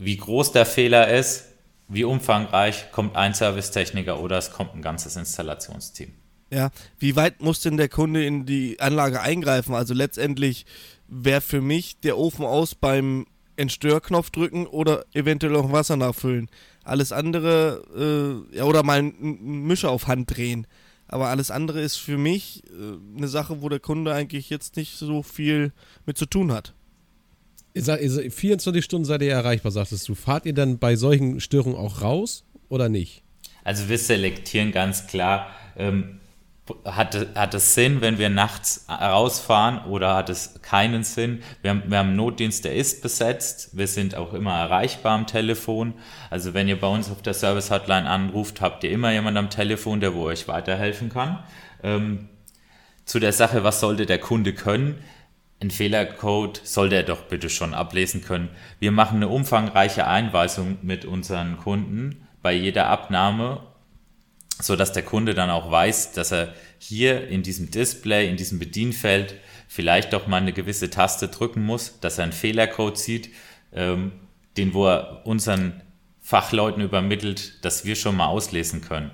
wie 0.00 0.16
groß 0.16 0.52
der 0.52 0.64
Fehler 0.64 1.08
ist, 1.08 1.44
wie 1.88 2.04
umfangreich, 2.04 2.90
kommt 2.90 3.16
ein 3.16 3.34
Servicetechniker 3.34 4.20
oder 4.20 4.38
es 4.38 4.50
kommt 4.50 4.74
ein 4.74 4.80
ganzes 4.80 5.16
Installationsteam. 5.16 6.12
Ja, 6.50 6.70
wie 6.98 7.16
weit 7.16 7.42
muss 7.42 7.60
denn 7.60 7.76
der 7.76 7.88
Kunde 7.88 8.24
in 8.24 8.46
die 8.46 8.80
Anlage 8.80 9.20
eingreifen? 9.20 9.74
Also 9.74 9.92
letztendlich 9.92 10.64
wäre 11.06 11.42
für 11.42 11.60
mich 11.60 12.00
der 12.00 12.16
Ofen 12.16 12.46
aus 12.46 12.74
beim 12.74 13.26
Entstörknopf 13.56 14.30
drücken 14.30 14.66
oder 14.66 15.04
eventuell 15.12 15.52
noch 15.52 15.70
Wasser 15.70 15.96
nachfüllen. 15.96 16.48
Alles 16.82 17.12
andere, 17.12 18.46
äh, 18.52 18.56
ja, 18.56 18.64
oder 18.64 18.82
mal 18.82 18.98
einen 18.98 19.66
Mischer 19.66 19.90
auf 19.90 20.06
Hand 20.06 20.34
drehen. 20.34 20.66
Aber 21.08 21.28
alles 21.28 21.50
andere 21.50 21.82
ist 21.82 21.96
für 21.96 22.16
mich 22.16 22.62
äh, 22.66 23.18
eine 23.18 23.28
Sache, 23.28 23.60
wo 23.60 23.68
der 23.68 23.80
Kunde 23.80 24.14
eigentlich 24.14 24.48
jetzt 24.48 24.76
nicht 24.76 24.96
so 24.96 25.22
viel 25.22 25.72
mit 26.06 26.16
zu 26.16 26.24
tun 26.24 26.52
hat. 26.52 26.72
Ihr 27.72 27.82
seid, 27.82 28.00
ihr 28.00 28.30
24 28.30 28.84
Stunden 28.84 29.04
seid 29.04 29.22
ihr 29.22 29.32
erreichbar, 29.32 29.72
sagtest 29.72 30.08
du. 30.08 30.14
Fahrt 30.14 30.46
ihr 30.46 30.54
dann 30.54 30.78
bei 30.78 30.96
solchen 30.96 31.40
Störungen 31.40 31.78
auch 31.78 32.02
raus 32.02 32.44
oder 32.68 32.88
nicht? 32.88 33.22
Also 33.64 33.88
wir 33.88 33.98
selektieren 33.98 34.72
ganz 34.72 35.06
klar, 35.06 35.50
ähm, 35.76 36.20
hat, 36.84 37.34
hat 37.34 37.54
es 37.54 37.74
Sinn, 37.74 38.00
wenn 38.00 38.18
wir 38.18 38.30
nachts 38.30 38.86
rausfahren 38.88 39.84
oder 39.90 40.14
hat 40.14 40.30
es 40.30 40.60
keinen 40.62 41.04
Sinn? 41.04 41.42
Wir 41.62 41.70
haben, 41.70 41.82
wir 41.86 41.98
haben 41.98 42.08
einen 42.08 42.16
Notdienst, 42.16 42.64
der 42.64 42.74
ist 42.74 43.02
besetzt. 43.02 43.76
Wir 43.76 43.86
sind 43.86 44.14
auch 44.14 44.34
immer 44.34 44.56
erreichbar 44.56 45.12
am 45.12 45.26
Telefon. 45.26 45.94
Also 46.30 46.54
wenn 46.54 46.68
ihr 46.68 46.80
bei 46.80 46.86
uns 46.86 47.10
auf 47.10 47.22
der 47.22 47.34
Service 47.34 47.70
Hotline 47.70 48.08
anruft, 48.08 48.60
habt 48.60 48.84
ihr 48.84 48.90
immer 48.90 49.12
jemanden 49.12 49.38
am 49.38 49.50
Telefon, 49.50 50.00
der 50.00 50.14
wo 50.14 50.24
euch 50.24 50.48
weiterhelfen 50.48 51.08
kann. 51.08 51.42
Ähm, 51.82 52.28
zu 53.04 53.18
der 53.18 53.32
Sache, 53.32 53.64
was 53.64 53.80
sollte 53.80 54.06
der 54.06 54.18
Kunde 54.18 54.52
können? 54.52 54.98
Ein 55.60 55.70
Fehlercode 55.70 56.60
sollte 56.64 56.96
er 56.96 57.02
doch 57.02 57.22
bitte 57.22 57.50
schon 57.50 57.74
ablesen 57.74 58.22
können. 58.22 58.48
Wir 58.78 58.92
machen 58.92 59.16
eine 59.16 59.28
umfangreiche 59.28 60.06
Einweisung 60.06 60.78
mit 60.82 61.04
unseren 61.04 61.58
Kunden 61.58 62.26
bei 62.42 62.52
jeder 62.52 62.86
Abnahme 62.86 63.60
so 64.62 64.76
dass 64.76 64.92
der 64.92 65.02
Kunde 65.02 65.34
dann 65.34 65.50
auch 65.50 65.70
weiß, 65.70 66.12
dass 66.12 66.32
er 66.32 66.54
hier 66.78 67.28
in 67.28 67.42
diesem 67.42 67.70
Display, 67.70 68.28
in 68.28 68.36
diesem 68.36 68.58
Bedienfeld 68.58 69.34
vielleicht 69.68 70.12
doch 70.12 70.26
mal 70.26 70.38
eine 70.38 70.52
gewisse 70.52 70.90
Taste 70.90 71.28
drücken 71.28 71.64
muss, 71.64 72.00
dass 72.00 72.18
er 72.18 72.24
einen 72.24 72.32
Fehlercode 72.32 72.98
sieht, 72.98 73.30
ähm, 73.72 74.12
den 74.56 74.74
wo 74.74 74.86
er 74.86 75.22
unseren 75.24 75.82
Fachleuten 76.20 76.82
übermittelt, 76.82 77.64
dass 77.64 77.84
wir 77.84 77.96
schon 77.96 78.16
mal 78.16 78.26
auslesen 78.26 78.80
können. 78.82 79.10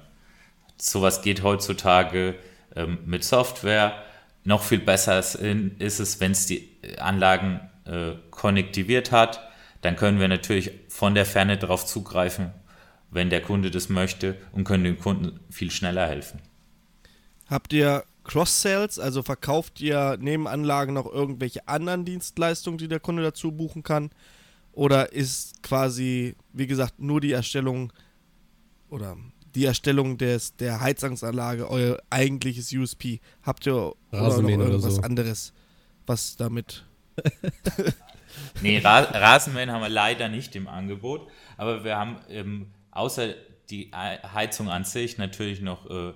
Sowas 0.77 1.23
geht 1.23 1.43
heutzutage 1.43 2.35
ähm, 2.75 2.99
mit 3.07 3.25
Software. 3.25 4.03
Noch 4.47 4.63
viel 4.63 4.79
besser 4.79 5.19
ist, 5.19 5.35
es, 5.35 6.21
wenn 6.21 6.33
es 6.33 6.47
die 6.47 6.79
Anlagen 6.99 7.61
äh, 7.85 8.13
konnektiviert 8.31 9.13
hat. 9.13 9.41
Dann 9.83 9.97
können 9.97 10.19
wir 10.19 10.29
natürlich 10.29 10.73
von 10.89 11.15
der 11.15 11.27
Ferne 11.27 11.59
darauf 11.59 11.85
zugreifen 11.85 12.53
wenn 13.11 13.31
der 13.31 13.43
Kunde 13.43 13.71
das 13.71 13.89
möchte 13.89 14.37
und 14.53 14.65
können 14.65 14.85
dem 14.85 14.99
Kunden 14.99 15.41
viel 15.51 15.71
schneller 15.71 16.07
helfen. 16.07 16.41
Habt 17.49 17.73
ihr 17.73 18.05
Cross-Sales, 18.25 18.99
also 18.99 19.23
verkauft 19.23 19.81
ihr 19.81 20.17
neben 20.21 20.49
Anlagen 20.49 20.95
noch 20.95 21.07
irgendwelche 21.07 21.67
anderen 21.69 22.05
Dienstleistungen, 22.05 22.79
die 22.79 22.89
der 22.89 23.01
Kunde 23.01 23.23
dazu 23.23 23.53
buchen 23.53 23.83
kann? 23.83 24.11
Oder 24.73 25.13
ist 25.13 25.63
quasi, 25.63 26.35
wie 26.53 26.67
gesagt, 26.67 26.99
nur 26.99 27.21
die 27.21 27.33
Erstellung 27.33 27.93
oder 28.91 29.17
die 29.57 29.65
Erstellung 29.65 30.19
des, 30.19 30.55
der 30.57 30.81
Heizungsanlage 30.81 31.69
euer 31.69 31.99
eigentliches 32.11 32.73
USP? 32.73 33.21
Habt 33.43 33.67
ihr 33.67 33.95
Rasenmähen 34.13 34.61
oder, 34.61 34.71
irgendwas 34.71 34.97
so. 34.97 35.03
anderes, 35.03 35.53
was 36.07 36.37
damit 36.37 36.85
nee, 38.63 38.79
Rasenmähen 38.79 39.73
haben 39.73 39.81
wir 39.81 39.89
leider 39.89 40.29
nicht 40.29 40.55
im 40.55 40.69
Angebot, 40.69 41.29
aber 41.57 41.83
wir 41.83 41.97
haben 41.97 42.19
ähm, 42.29 42.67
außer 42.91 43.35
die 43.71 43.91
Heizung 43.93 44.69
an 44.69 44.85
sich 44.85 45.19
natürlich 45.19 45.61
noch 45.61 45.89
äh, 45.91 46.13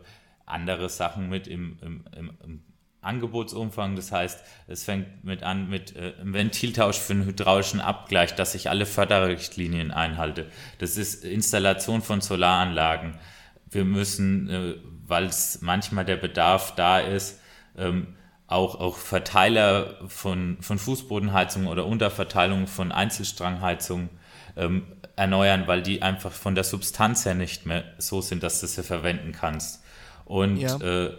andere 0.47 0.89
Sachen 0.89 1.29
mit 1.29 1.47
im, 1.47 1.79
im, 1.81 2.05
im, 2.17 2.31
im, 2.45 2.63
Angebotsumfang. 3.03 3.97
Das 3.97 4.13
heißt, 4.13 4.41
es 4.69 4.85
fängt 4.85 5.25
mit 5.25 5.43
an 5.43 5.69
mit 5.69 5.97
äh, 5.97 6.15
einem 6.21 6.35
Ventiltausch 6.35 6.99
für 6.99 7.15
einen 7.15 7.25
hydraulischen 7.25 7.81
Abgleich, 7.81 8.35
dass 8.35 8.55
ich 8.55 8.69
alle 8.71 8.87
Förderrichtlinien 8.87 9.91
einhalte. 9.91 10.47
Das 10.79 10.97
ist 10.97 11.25
Installation 11.25 12.03
von 12.03 12.21
Solaranlagen. 12.21 13.19
Wir 13.71 13.85
müssen 13.85 14.51
äh, 14.51 14.75
weil 15.11 15.27
es 15.27 15.61
manchmal 15.61 16.07
der 16.07 16.17
Bedarf 16.17 16.75
da 16.77 17.01
ist, 17.01 17.41
ähm, 17.77 18.15
auch, 18.47 18.77
auch 18.81 18.97
Verteiler 18.97 19.99
von, 20.09 20.57
von 20.61 20.79
Fußbodenheizungen 20.79 21.69
oder 21.69 21.85
Unterverteilung 21.85 22.67
von 22.67 22.91
Einzelstrangheizungen 22.91 24.09
ähm, 24.57 24.87
erneuern, 25.17 25.65
weil 25.67 25.83
die 25.83 26.03
einfach 26.03 26.33
von 26.33 26.55
der 26.55 26.65
Substanz 26.65 27.25
her 27.27 27.35
nicht 27.35 27.67
mehr 27.67 27.85
so 27.99 28.21
sind, 28.21 28.43
dass 28.43 28.61
du 28.61 28.67
sie 28.67 28.83
verwenden 28.83 29.33
kannst. 29.33 29.85
Und 30.25 30.57
Ja. 30.57 30.77
äh, 30.77 31.17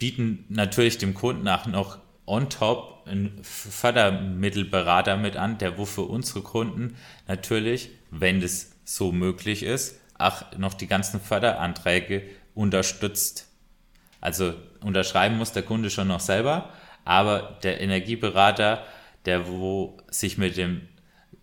bieten 0.00 0.44
natürlich 0.48 0.98
dem 0.98 1.14
Kunden 1.14 1.46
auch 1.46 1.66
noch 1.66 1.98
on 2.26 2.50
top 2.50 3.06
einen 3.06 3.38
Fördermittelberater 3.44 5.16
mit 5.16 5.36
an, 5.36 5.58
der 5.58 5.78
wo 5.78 5.84
für 5.84 6.02
unsere 6.02 6.42
Kunden 6.42 6.96
natürlich, 7.28 7.90
wenn 8.10 8.40
das 8.40 8.72
so 8.84 9.12
möglich 9.12 9.62
ist, 9.62 10.00
auch 10.18 10.42
noch 10.58 10.74
die 10.74 10.88
ganzen 10.88 11.20
Förderanträge 11.20 12.24
unterstützt. 12.54 13.46
Also 14.20 14.54
unterschreiben 14.80 15.38
muss 15.38 15.52
der 15.52 15.62
Kunde 15.62 15.90
schon 15.90 16.08
noch 16.08 16.18
selber, 16.20 16.70
aber 17.04 17.58
der 17.62 17.80
Energieberater, 17.80 18.84
der 19.26 19.46
wo 19.48 19.98
sich 20.10 20.38
mit 20.38 20.56
dem 20.56 20.80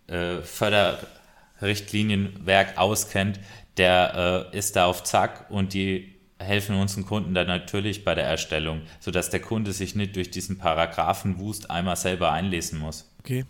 äh, 0.08 0.42
Förderrichtlinienwerk 0.42 2.76
auskennt, 2.76 3.40
der 3.76 4.50
äh, 4.52 4.56
ist 4.56 4.74
da 4.76 4.86
auf 4.86 5.04
Zack 5.04 5.48
und 5.50 5.74
die 5.74 6.17
helfen 6.38 6.76
unseren 6.76 7.04
Kunden 7.04 7.34
dann 7.34 7.46
natürlich 7.46 8.04
bei 8.04 8.14
der 8.14 8.24
Erstellung, 8.24 8.82
sodass 9.00 9.30
der 9.30 9.40
Kunde 9.40 9.72
sich 9.72 9.94
nicht 9.94 10.16
durch 10.16 10.30
diesen 10.30 10.58
Paragraphenwust 10.58 11.70
einmal 11.70 11.96
selber 11.96 12.32
einlesen 12.32 12.78
muss. 12.78 13.10
Okay. 13.20 13.44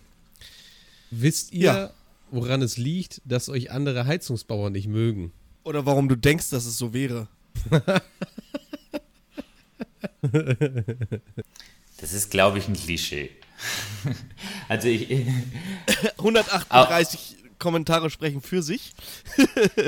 Wisst 1.11 1.51
ihr, 1.53 1.65
Ja. 1.73 1.91
woran 2.31 2.61
es 2.61 2.77
liegt, 2.77 3.21
dass 3.25 3.49
euch 3.49 3.71
andere 3.71 4.05
Heizungsbauer 4.05 4.69
nicht 4.69 4.87
mögen? 4.87 5.31
Oder 5.63 5.85
warum 5.85 6.09
du 6.09 6.15
denkst, 6.15 6.49
dass 6.49 6.65
es 6.65 6.77
so 6.77 6.93
wäre. 6.93 7.27
Das 11.97 12.13
ist, 12.13 12.31
glaube 12.31 12.59
ich, 12.59 12.67
ein 12.67 12.75
Klischee. 12.75 13.31
also 14.69 14.87
ich, 14.87 15.09
138 16.17 17.35
Kommentare 17.59 18.09
sprechen 18.09 18.41
für 18.41 18.63
sich. 18.63 18.93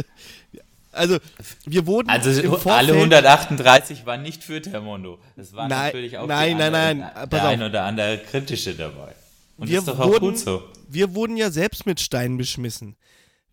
also, 0.91 1.17
wir 1.65 1.86
wurden 1.86 2.10
also 2.10 2.30
im 2.30 2.51
Vorfeld, 2.51 2.75
alle 2.75 2.93
138 2.93 4.06
waren 4.06 4.21
nicht 4.21 4.43
für 4.43 4.62
Termondo. 4.62 5.19
Es 5.36 5.54
waren 5.54 5.69
Nein, 5.69 5.86
natürlich 5.86 6.17
auch 6.17 6.27
nein, 6.27 6.49
die 6.49 6.56
nein, 6.56 6.75
anderen, 6.75 6.99
nein, 6.99 7.30
der 7.30 7.43
ein 7.45 7.63
oder 7.63 7.84
andere 7.84 8.17
kritische 8.19 8.75
dabei. 8.75 9.15
Und 9.58 9.69
wir 9.69 9.77
das 9.77 9.88
ist 9.88 9.93
doch 9.93 9.99
auch 9.99 10.08
wurden, 10.08 10.32
gut 10.32 10.39
so. 10.39 10.63
wir 10.88 11.15
wurden 11.15 11.38
ja 11.38 11.51
selbst 11.51 11.86
mit 11.86 11.99
Steinen 12.01 12.38
beschmissen. 12.38 12.97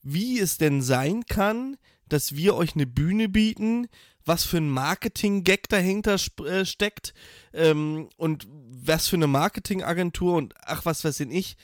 Wie 0.02 0.38
es 0.38 0.58
denn 0.58 0.82
sein 0.82 1.26
kann, 1.26 1.76
dass 2.08 2.34
wir 2.34 2.56
euch 2.56 2.74
eine 2.74 2.86
Bühne 2.86 3.28
bieten, 3.28 3.88
was 4.24 4.44
für 4.44 4.58
ein 4.58 4.70
Marketing-Gag 4.70 5.68
dahinter 5.68 6.16
äh, 6.46 6.64
steckt 6.64 7.14
ähm, 7.52 8.08
und 8.16 8.46
was 8.48 9.08
für 9.08 9.16
eine 9.16 9.26
Marketingagentur 9.26 10.36
und 10.36 10.54
ach, 10.64 10.84
was 10.84 11.04
weiß 11.04 11.18
denn 11.18 11.30
ich. 11.30 11.56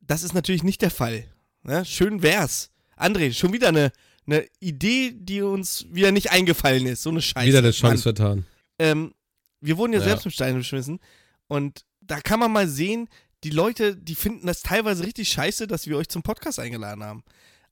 Das 0.00 0.22
ist 0.22 0.34
natürlich 0.34 0.62
nicht 0.62 0.82
der 0.82 0.90
Fall. 0.90 1.24
Ne? 1.62 1.84
Schön 1.84 2.22
wär's. 2.22 2.70
André, 2.96 3.32
schon 3.32 3.52
wieder 3.52 3.68
eine, 3.68 3.92
eine 4.28 4.46
Idee, 4.60 5.12
die 5.14 5.42
uns 5.42 5.86
wieder 5.90 6.12
nicht 6.12 6.30
eingefallen 6.30 6.86
ist. 6.86 7.02
So 7.02 7.10
eine 7.10 7.22
Scheiße. 7.22 7.46
Wieder 7.48 7.58
eine. 7.58 7.70
Chance 7.72 8.02
vertan. 8.04 8.44
ähm, 8.78 9.12
wir 9.60 9.76
wurden 9.76 9.92
ja, 9.94 9.98
Ja. 9.98 10.04
selbst 10.04 10.24
mit 10.24 10.34
Steinen 10.34 10.58
beschmissen 10.58 11.00
und 11.48 11.84
da 12.00 12.20
kann 12.20 12.38
man 12.38 12.52
mal 12.52 12.68
sehen, 12.68 13.08
die 13.44 13.50
Leute, 13.50 13.96
die 13.96 14.14
finden 14.14 14.46
das 14.46 14.62
teilweise 14.62 15.04
richtig 15.04 15.28
scheiße, 15.28 15.66
dass 15.66 15.86
wir 15.86 15.96
euch 15.96 16.08
zum 16.08 16.22
Podcast 16.22 16.58
eingeladen 16.60 17.02
haben. 17.04 17.22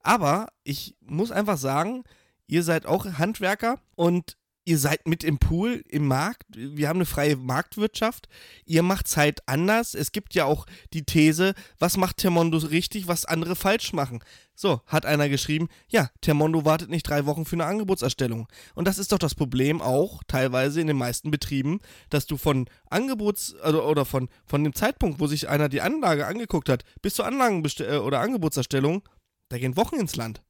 Aber 0.01 0.47
ich 0.63 0.95
muss 1.01 1.31
einfach 1.31 1.57
sagen, 1.57 2.03
ihr 2.47 2.63
seid 2.63 2.85
auch 2.85 3.05
Handwerker 3.05 3.79
und 3.95 4.37
ihr 4.67 4.77
seid 4.77 5.07
mit 5.07 5.23
im 5.23 5.37
Pool, 5.37 5.81
im 5.87 6.07
Markt. 6.07 6.43
Wir 6.49 6.89
haben 6.89 6.97
eine 6.97 7.05
freie 7.05 7.37
Marktwirtschaft. 7.37 8.27
Ihr 8.65 8.83
macht 8.83 9.07
es 9.07 9.15
halt 9.15 9.47
anders. 9.47 9.95
Es 9.95 10.11
gibt 10.11 10.35
ja 10.35 10.43
auch 10.43 10.65
die 10.91 11.05
These, 11.05 11.53
was 11.79 11.95
macht 11.95 12.17
Termondo 12.17 12.57
richtig, 12.57 13.07
was 13.07 13.23
andere 13.23 13.55
falsch 13.55 13.93
machen. 13.93 14.19
So, 14.55 14.81
hat 14.85 15.05
einer 15.05 15.29
geschrieben, 15.29 15.69
ja, 15.87 16.09
Termondo 16.19 16.65
wartet 16.65 16.89
nicht 16.89 17.07
drei 17.07 17.25
Wochen 17.25 17.45
für 17.45 17.55
eine 17.55 17.65
Angebotserstellung. 17.65 18.49
Und 18.75 18.89
das 18.89 18.97
ist 18.97 19.13
doch 19.13 19.19
das 19.19 19.35
Problem 19.35 19.81
auch 19.81 20.21
teilweise 20.27 20.81
in 20.81 20.87
den 20.87 20.97
meisten 20.97 21.31
Betrieben, 21.31 21.79
dass 22.09 22.25
du 22.25 22.35
von 22.35 22.67
Angebots- 22.89 23.55
also, 23.61 23.83
oder 23.83 24.03
von, 24.03 24.27
von 24.45 24.65
dem 24.65 24.75
Zeitpunkt, 24.75 25.21
wo 25.21 25.27
sich 25.27 25.47
einer 25.47 25.69
die 25.69 25.81
Anlage 25.81 26.27
angeguckt 26.27 26.67
hat, 26.67 26.83
bis 27.01 27.13
zur 27.13 27.25
Anlagenbest- 27.25 27.87
äh, 27.87 27.99
oder 27.99 28.19
Angebotserstellung, 28.19 29.07
da 29.47 29.57
gehen 29.57 29.77
Wochen 29.77 29.95
ins 29.95 30.17
Land. 30.17 30.43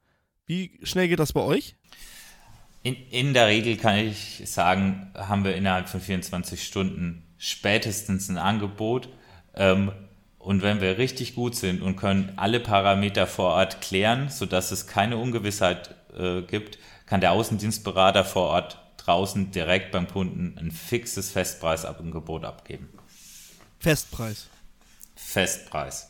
Wie 0.47 0.80
schnell 0.82 1.08
geht 1.08 1.19
das 1.19 1.34
bei 1.34 1.41
euch? 1.41 1.75
In, 2.88 2.95
in 3.10 3.34
der 3.34 3.47
Regel 3.47 3.76
kann 3.76 3.97
ich 3.97 4.43
sagen, 4.45 5.12
haben 5.13 5.43
wir 5.43 5.58
innerhalb 5.58 5.89
von 5.89 6.00
24 6.00 6.65
Stunden 6.65 7.21
spätestens 7.38 8.30
ein 8.30 8.38
Angebot. 8.38 9.10
Ähm, 9.56 9.91
und 10.39 10.62
wenn 10.62 10.80
wir 10.80 10.97
richtig 10.97 11.36
gut 11.36 11.58
sind 11.58 11.82
und 11.82 11.97
können 11.97 12.32
alle 12.38 12.62
Parameter 12.62 13.28
vor 13.28 13.56
Ort 13.56 13.82
klären, 13.82 14.30
sodass 14.30 14.71
es 14.71 14.88
keine 14.88 15.17
Ungewissheit 15.17 15.95
äh, 16.17 16.43
gibt, 16.43 16.78
kann 17.08 17.19
der 17.19 17.34
Außendienstberater 17.34 18.23
vor 18.23 18.43
Ort 18.52 18.80
draußen 18.95 19.52
direkt 19.52 19.91
beim 19.91 20.08
Kunden 20.08 20.58
ein 20.58 20.71
fixes 20.71 21.30
Festpreisangebot 21.30 22.45
abgeben. 22.45 22.88
Festpreis. 23.80 24.47
Festpreis. 25.13 26.10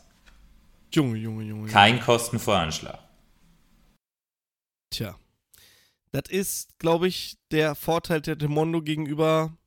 Junge, 0.93 1.17
Junge, 1.17 1.43
Junge. 1.43 1.61
Junge. 1.61 1.71
Kein 1.71 1.99
Kostenvoranschlag. 1.99 2.99
Tja. 4.91 5.15
Das 6.11 6.23
ist, 6.29 6.79
glaube 6.79 7.07
ich, 7.07 7.37
der 7.51 7.75
Vorteil, 7.75 8.21
der 8.21 8.37
Temondo 8.37 8.81
gegenüber 8.81 9.57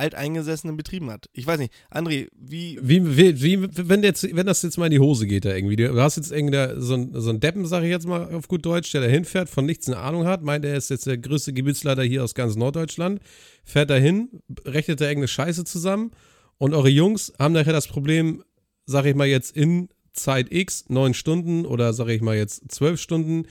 alteingesessenen 0.00 0.76
Betrieben 0.76 1.10
hat. 1.10 1.28
Ich 1.32 1.46
weiß 1.46 1.58
nicht, 1.58 1.72
André, 1.90 2.28
wie. 2.34 2.78
Wie, 2.82 3.16
wie, 3.16 3.42
wie 3.42 3.88
wenn, 3.88 4.02
jetzt, 4.02 4.34
wenn 4.34 4.46
das 4.46 4.62
jetzt 4.62 4.78
mal 4.78 4.86
in 4.86 4.92
die 4.92 4.98
Hose 4.98 5.26
geht, 5.26 5.44
da 5.44 5.54
irgendwie. 5.54 5.76
Du 5.76 6.00
hast 6.00 6.16
jetzt 6.16 6.32
irgendwie 6.32 6.80
so 6.80 6.94
einen 6.94 7.20
so 7.20 7.32
Deppen, 7.32 7.66
sag 7.66 7.82
ich 7.82 7.90
jetzt 7.90 8.06
mal 8.06 8.34
auf 8.34 8.48
gut 8.48 8.64
Deutsch, 8.64 8.90
der 8.92 9.02
da 9.02 9.06
hinfährt, 9.06 9.48
von 9.48 9.66
nichts 9.66 9.88
eine 9.88 9.98
Ahnung 9.98 10.26
hat, 10.26 10.42
meint, 10.42 10.64
er 10.64 10.76
ist 10.76 10.90
jetzt 10.90 11.06
der 11.06 11.18
größte 11.18 11.52
Gebietsleiter 11.52 12.02
hier 12.02 12.24
aus 12.24 12.34
ganz 12.34 12.56
Norddeutschland, 12.56 13.20
fährt 13.64 13.90
da 13.90 13.96
hin, 13.96 14.40
rechnet 14.64 15.00
da 15.00 15.04
irgendeine 15.04 15.28
Scheiße 15.28 15.64
zusammen 15.64 16.12
und 16.58 16.74
eure 16.74 16.88
Jungs 16.88 17.32
haben 17.38 17.52
nachher 17.52 17.72
das 17.72 17.88
Problem, 17.88 18.42
sag 18.86 19.04
ich 19.04 19.14
mal 19.14 19.26
jetzt 19.26 19.56
in 19.56 19.88
Zeit 20.12 20.52
X, 20.52 20.86
neun 20.88 21.14
Stunden 21.14 21.66
oder 21.66 21.92
sag 21.92 22.08
ich 22.08 22.22
mal 22.22 22.36
jetzt 22.36 22.70
zwölf 22.70 23.00
Stunden, 23.00 23.46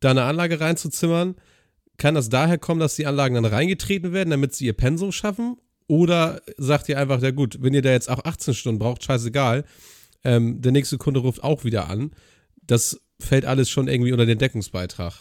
da 0.00 0.10
eine 0.10 0.24
Anlage 0.24 0.60
reinzuzimmern. 0.60 1.36
Kann 1.96 2.14
das 2.14 2.28
daher 2.28 2.58
kommen, 2.58 2.80
dass 2.80 2.96
die 2.96 3.06
Anlagen 3.06 3.34
dann 3.34 3.44
reingetreten 3.44 4.12
werden, 4.12 4.30
damit 4.30 4.54
sie 4.54 4.66
ihr 4.66 4.72
Pensum 4.72 5.12
schaffen? 5.12 5.56
Oder 5.86 6.40
sagt 6.56 6.88
ihr 6.88 6.98
einfach, 6.98 7.20
ja 7.22 7.30
gut, 7.30 7.58
wenn 7.60 7.74
ihr 7.74 7.82
da 7.82 7.90
jetzt 7.90 8.10
auch 8.10 8.24
18 8.24 8.54
Stunden 8.54 8.78
braucht, 8.78 9.04
scheißegal, 9.04 9.64
ähm, 10.24 10.60
der 10.62 10.72
nächste 10.72 10.98
Kunde 10.98 11.20
ruft 11.20 11.44
auch 11.44 11.64
wieder 11.64 11.88
an. 11.88 12.12
Das 12.66 13.00
fällt 13.20 13.44
alles 13.44 13.70
schon 13.70 13.88
irgendwie 13.88 14.12
unter 14.12 14.26
den 14.26 14.38
Deckungsbeitrag. 14.38 15.12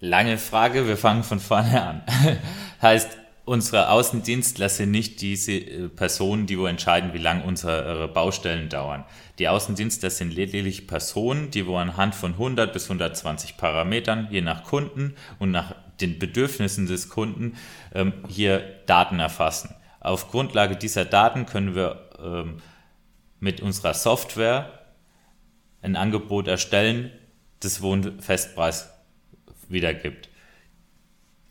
Lange 0.00 0.36
Frage, 0.36 0.86
wir 0.86 0.96
fangen 0.96 1.22
von 1.22 1.40
vorne 1.40 1.82
an. 1.82 2.02
heißt, 2.82 3.16
unsere 3.44 3.90
Außendienstler 3.90 4.68
sind 4.68 4.90
nicht 4.90 5.20
diese 5.20 5.52
äh, 5.52 5.88
Personen, 5.88 6.46
die 6.46 6.58
wo 6.58 6.66
entscheiden, 6.66 7.12
wie 7.12 7.18
lange 7.18 7.44
unsere 7.44 8.08
Baustellen 8.08 8.68
dauern. 8.68 9.04
Die 9.38 9.48
Außendienstler 9.48 10.10
sind 10.10 10.32
lediglich 10.32 10.86
Personen, 10.86 11.50
die 11.50 11.66
wo 11.66 11.76
anhand 11.76 12.14
von 12.14 12.32
100 12.32 12.72
bis 12.72 12.84
120 12.84 13.56
Parametern, 13.56 14.28
je 14.30 14.40
nach 14.40 14.64
Kunden 14.64 15.14
und 15.38 15.50
nach 15.50 15.74
den 16.00 16.18
Bedürfnissen 16.18 16.86
des 16.86 17.08
Kunden, 17.08 17.56
ähm, 17.94 18.12
hier 18.28 18.80
Daten 18.86 19.20
erfassen. 19.20 19.74
Auf 20.00 20.30
Grundlage 20.30 20.76
dieser 20.76 21.04
Daten 21.04 21.46
können 21.46 21.74
wir 21.74 22.10
ähm, 22.22 22.58
mit 23.40 23.60
unserer 23.60 23.94
Software 23.94 24.80
ein 25.82 25.96
Angebot 25.96 26.48
erstellen, 26.48 27.10
das 27.60 27.82
wo 27.82 27.92
einen 27.92 28.20
Festpreis 28.20 28.90
wiedergibt. 29.68 30.28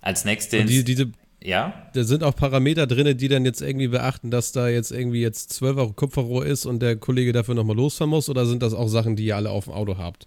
Als 0.02 0.26
nächstes, 0.26 0.62
Und 0.62 0.70
die, 0.70 0.84
diese, 0.84 1.12
ja, 1.44 1.74
da 1.94 2.04
sind 2.04 2.24
auch 2.24 2.36
Parameter 2.36 2.88
drin, 2.88 3.18
die 3.18 3.28
dann 3.28 3.46
jetzt 3.46 3.62
irgendwie 3.62 3.90
beachten, 3.90 4.32
dass 4.32 4.52
da 4.52 4.70
jetzt 4.70 4.92
irgendwie 4.92 5.22
jetzt 5.22 5.52
12 5.54 5.78
Euro 5.78 5.94
Kupferrohr 5.94 6.46
ist 6.46 6.66
und 6.66 6.80
der 6.80 6.96
Kollege 6.96 7.34
dafür 7.34 7.56
nochmal 7.56 7.76
losfahren 7.76 8.10
muss? 8.10 8.30
Oder 8.30 8.46
sind 8.46 8.64
das 8.64 8.74
auch 8.74 8.88
Sachen, 8.88 9.16
die 9.16 9.26
ihr 9.26 9.36
alle 9.36 9.50
auf 9.50 9.66
dem 9.66 9.74
Auto 9.74 9.98
habt? 9.98 10.26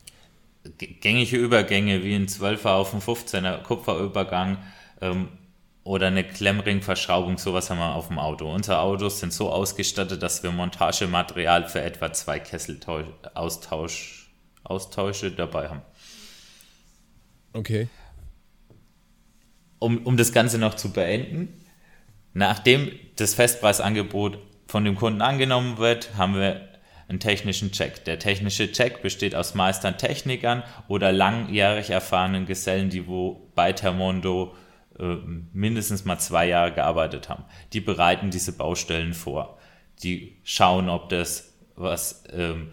gängige 0.79 1.37
Übergänge 1.37 2.03
wie 2.05 2.15
ein 2.15 2.27
12er 2.27 2.69
auf 2.69 2.95
ein 2.95 3.01
15er 3.01 3.63
Kupferübergang 3.63 4.59
ähm, 5.01 5.29
oder 5.85 6.09
eine 6.09 6.25
Klemmringverschraubung, 6.25 7.39
sowas 7.39 7.71
haben 7.71 7.79
wir 7.79 7.95
auf 7.95 8.09
dem 8.09 8.19
Auto. 8.19 8.53
Unsere 8.53 8.81
Autos 8.81 9.21
sind 9.21 9.33
so 9.33 9.51
ausgestattet, 9.51 10.23
dass 10.23 10.43
wir 10.43 10.51
Montagematerial 10.51 11.69
für 11.69 11.81
etwa 11.81 12.13
zwei 12.13 12.41
Kesselaustausch, 12.41 14.29
Austausche 14.65 15.31
dabei 15.31 15.69
haben. 15.69 15.83
Okay. 17.53 17.89
Um, 19.87 19.99
um 19.99 20.17
das 20.17 20.33
Ganze 20.33 20.59
noch 20.59 20.75
zu 20.75 20.93
beenden, 20.93 21.65
nachdem 22.35 22.91
das 23.15 23.35
Festpreisangebot 23.35 24.39
von 24.67 24.85
dem 24.85 24.97
Kunden 24.97 25.23
angenommen 25.23 25.79
wird, 25.79 26.17
haben 26.17 26.35
wir 26.35 26.69
einen 27.09 27.21
technischen 27.21 27.71
Check. 27.71 28.05
Der 28.05 28.19
technische 28.19 28.73
Check 28.73 29.01
besteht 29.01 29.37
aus 29.37 29.55
Meistern, 29.55 29.97
Technikern 29.97 30.65
oder 30.89 31.13
langjährig 31.13 31.91
erfahrenen 31.91 32.47
Gesellen, 32.47 32.91
die 32.91 33.07
wo 33.07 33.49
bei 33.55 33.73
Termondo 33.73 34.57
äh, 34.99 35.19
mindestens 35.53 36.05
mal 36.05 36.19
zwei 36.19 36.49
Jahre 36.49 36.73
gearbeitet 36.73 37.29
haben. 37.29 37.45
Die 37.73 37.81
bereiten 37.81 38.31
diese 38.31 38.57
Baustellen 38.57 39.15
vor. 39.15 39.57
Die 40.03 40.37
schauen, 40.43 40.89
ob 40.89 41.11
das, 41.11 41.55
was 41.77 42.25
ähm, 42.33 42.73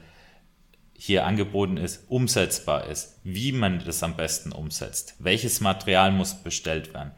hier 1.05 1.25
angeboten 1.25 1.75
ist, 1.75 2.05
umsetzbar 2.07 2.87
ist, 2.87 3.19
wie 3.25 3.51
man 3.51 3.83
das 3.83 4.03
am 4.03 4.15
besten 4.15 4.53
umsetzt, 4.53 5.15
welches 5.19 5.59
Material 5.59 6.13
muss 6.13 6.33
bestellt 6.33 6.93
werden, 6.93 7.11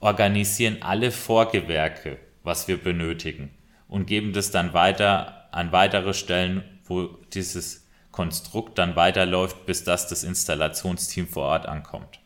organisieren 0.00 0.78
alle 0.80 1.12
Vorgewerke, 1.12 2.18
was 2.42 2.66
wir 2.66 2.76
benötigen 2.76 3.50
und 3.86 4.06
geben 4.06 4.32
das 4.32 4.50
dann 4.50 4.74
weiter 4.74 5.46
an 5.52 5.70
weitere 5.70 6.12
Stellen, 6.12 6.64
wo 6.86 7.06
dieses 7.32 7.86
Konstrukt 8.10 8.78
dann 8.78 8.96
weiterläuft, 8.96 9.64
bis 9.64 9.84
das 9.84 10.08
das 10.08 10.24
Installationsteam 10.24 11.28
vor 11.28 11.44
Ort 11.44 11.66
ankommt. 11.66 12.18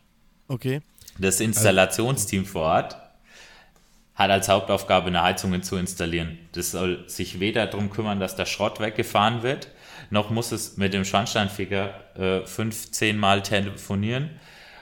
Okay. 0.47 0.81
Das 1.19 1.39
Installationsteam 1.39 2.47
vor 2.47 2.63
Ort 2.63 2.97
hat 4.15 4.31
als 4.31 4.49
Hauptaufgabe, 4.49 5.09
eine 5.09 5.21
Heizung 5.21 5.61
zu 5.61 5.75
installieren. 5.75 6.39
Das 6.53 6.71
soll 6.71 7.07
sich 7.07 7.39
weder 7.39 7.67
darum 7.67 7.91
kümmern, 7.91 8.19
dass 8.19 8.35
der 8.35 8.47
Schrott 8.47 8.79
weggefahren 8.79 9.43
wird, 9.43 9.67
noch 10.09 10.29
muss 10.29 10.51
es 10.51 10.77
mit 10.77 10.93
dem 10.93 11.05
Schornsteinfeger 11.05 12.15
äh, 12.17 12.45
fünf, 12.45 12.91
zehn 12.91 13.17
Mal 13.17 13.41
telefonieren 13.43 14.39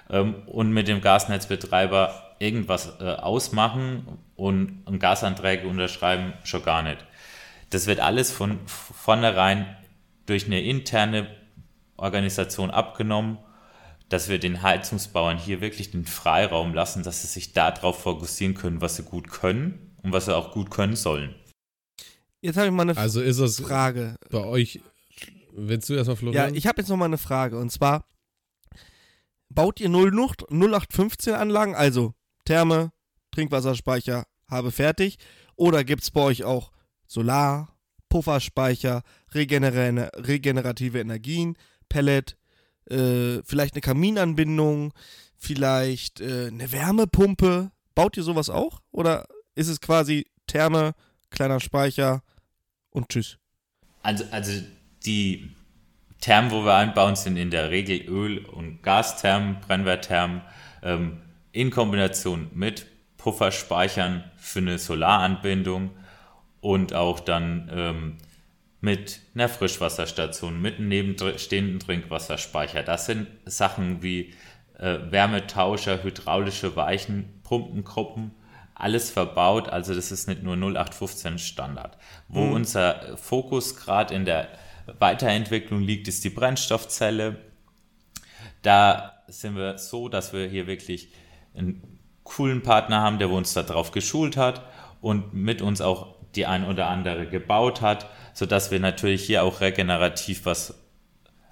ähm, 0.09 0.35
und 0.47 0.71
mit 0.71 0.87
dem 0.87 1.01
Gasnetzbetreiber 1.01 2.35
irgendwas 2.39 2.93
äh, 2.99 3.03
ausmachen 3.03 4.19
und, 4.35 4.83
und 4.85 4.99
Gasanträge 4.99 5.67
unterschreiben, 5.67 6.33
schon 6.43 6.63
gar 6.63 6.83
nicht. 6.83 7.05
Das 7.69 7.87
wird 7.87 7.99
alles 7.99 8.31
von 8.31 8.59
vornherein 8.65 9.75
durch 10.25 10.45
eine 10.45 10.61
interne 10.61 11.27
Organisation 11.97 12.69
abgenommen, 12.69 13.39
dass 14.09 14.29
wir 14.29 14.39
den 14.39 14.61
Heizungsbauern 14.61 15.37
hier 15.37 15.59
wirklich 15.61 15.91
den 15.91 16.05
Freiraum 16.05 16.73
lassen, 16.73 17.03
dass 17.03 17.21
sie 17.21 17.27
sich 17.27 17.53
darauf 17.53 18.01
fokussieren 18.03 18.53
können, 18.53 18.81
was 18.81 18.95
sie 18.95 19.03
gut 19.03 19.29
können 19.29 19.95
und 20.03 20.13
was 20.13 20.25
sie 20.25 20.35
auch 20.35 20.51
gut 20.51 20.69
können 20.69 20.95
sollen. 20.95 21.35
Jetzt 22.41 22.55
habe 22.57 22.67
ich 22.67 22.73
mal 22.73 22.83
eine 22.83 22.95
Also 22.95 23.21
ist 23.21 23.39
es 23.39 23.59
Frage. 23.59 24.15
bei 24.29 24.43
euch, 24.43 24.79
willst 25.57 25.89
du 25.89 25.95
erstmal 25.95 26.15
Ja, 26.15 26.19
Florian? 26.19 26.55
ich 26.55 26.67
habe 26.67 26.81
jetzt 26.81 26.89
noch 26.89 26.97
mal 26.97 27.05
eine 27.05 27.17
Frage. 27.17 27.57
Und 27.59 27.71
zwar, 27.71 28.05
baut 29.49 29.79
ihr 29.79 29.89
0 29.89 30.11
Nucht- 30.11 30.45
0815 30.49 31.33
Anlagen, 31.33 31.75
also 31.75 32.13
Therme, 32.45 32.91
Trinkwasserspeicher, 33.31 34.25
habe 34.49 34.71
fertig? 34.71 35.17
Oder 35.55 35.83
gibt 35.83 36.03
es 36.03 36.11
bei 36.11 36.21
euch 36.21 36.43
auch 36.43 36.71
Solar, 37.07 37.75
Pufferspeicher, 38.09 39.03
regenera 39.33 40.09
regenerative 40.15 40.99
Energien, 40.99 41.57
Pellet, 41.89 42.37
äh, 42.89 43.41
vielleicht 43.43 43.73
eine 43.75 43.81
Kaminanbindung, 43.81 44.93
vielleicht 45.35 46.21
äh, 46.21 46.47
eine 46.47 46.71
Wärmepumpe? 46.71 47.71
Baut 47.95 48.15
ihr 48.17 48.23
sowas 48.23 48.49
auch? 48.49 48.81
Oder 48.91 49.27
ist 49.55 49.67
es 49.67 49.81
quasi 49.81 50.27
Therme, 50.45 50.93
kleiner 51.31 51.59
Speicher 51.59 52.23
und 52.91 53.09
tschüss? 53.09 53.37
Also, 54.03 54.23
also 54.31 54.51
die 55.05 55.51
Thermen, 56.21 56.51
wo 56.51 56.65
wir 56.65 56.75
einbauen, 56.75 57.15
sind 57.15 57.37
in 57.37 57.51
der 57.51 57.69
Regel 57.69 58.01
Öl- 58.07 58.45
und 58.45 58.81
Gasthermen, 58.81 59.59
Brennwertthermen, 59.61 60.41
ähm, 60.83 61.21
in 61.51 61.71
Kombination 61.71 62.49
mit 62.53 62.87
Pufferspeichern 63.17 64.23
für 64.37 64.59
eine 64.59 64.77
Solaranbindung 64.79 65.91
und 66.61 66.93
auch 66.93 67.19
dann 67.19 67.69
ähm, 67.73 68.17
mit 68.79 69.19
einer 69.33 69.49
Frischwasserstation, 69.49 70.61
mit 70.61 70.77
einem 70.77 70.87
nebenstehenden 70.89 71.79
Trinkwasserspeicher. 71.79 72.83
Das 72.83 73.05
sind 73.05 73.27
Sachen 73.45 74.03
wie 74.03 74.33
äh, 74.77 74.99
Wärmetauscher, 75.09 76.03
hydraulische 76.03 76.75
Weichen, 76.75 77.41
Pumpengruppen, 77.43 78.31
alles 78.75 79.09
verbaut. 79.09 79.69
Also 79.69 79.95
das 79.95 80.11
ist 80.11 80.27
nicht 80.27 80.43
nur 80.43 80.55
0815 80.55 81.39
Standard. 81.39 81.97
Wo 82.27 82.43
unser 82.43 83.17
Fokus 83.17 83.75
gerade 83.75 84.13
in 84.13 84.25
der 84.25 84.49
Weiterentwicklung 84.99 85.81
liegt, 85.81 86.07
ist 86.07 86.23
die 86.23 86.29
Brennstoffzelle. 86.29 87.37
Da 88.61 89.23
sind 89.27 89.55
wir 89.55 89.77
so, 89.77 90.09
dass 90.09 90.33
wir 90.33 90.47
hier 90.47 90.67
wirklich 90.67 91.09
einen 91.55 91.99
coolen 92.23 92.61
Partner 92.61 93.01
haben, 93.01 93.19
der 93.19 93.29
uns 93.29 93.53
darauf 93.53 93.91
geschult 93.91 94.37
hat 94.37 94.65
und 95.01 95.33
mit 95.33 95.61
uns 95.61 95.81
auch 95.81 96.15
die 96.35 96.45
ein 96.45 96.65
oder 96.65 96.87
andere 96.87 97.27
gebaut 97.27 97.81
hat, 97.81 98.09
sodass 98.33 98.71
wir 98.71 98.79
natürlich 98.79 99.25
hier 99.25 99.43
auch 99.43 99.61
regenerativ 99.61 100.45
was 100.45 100.75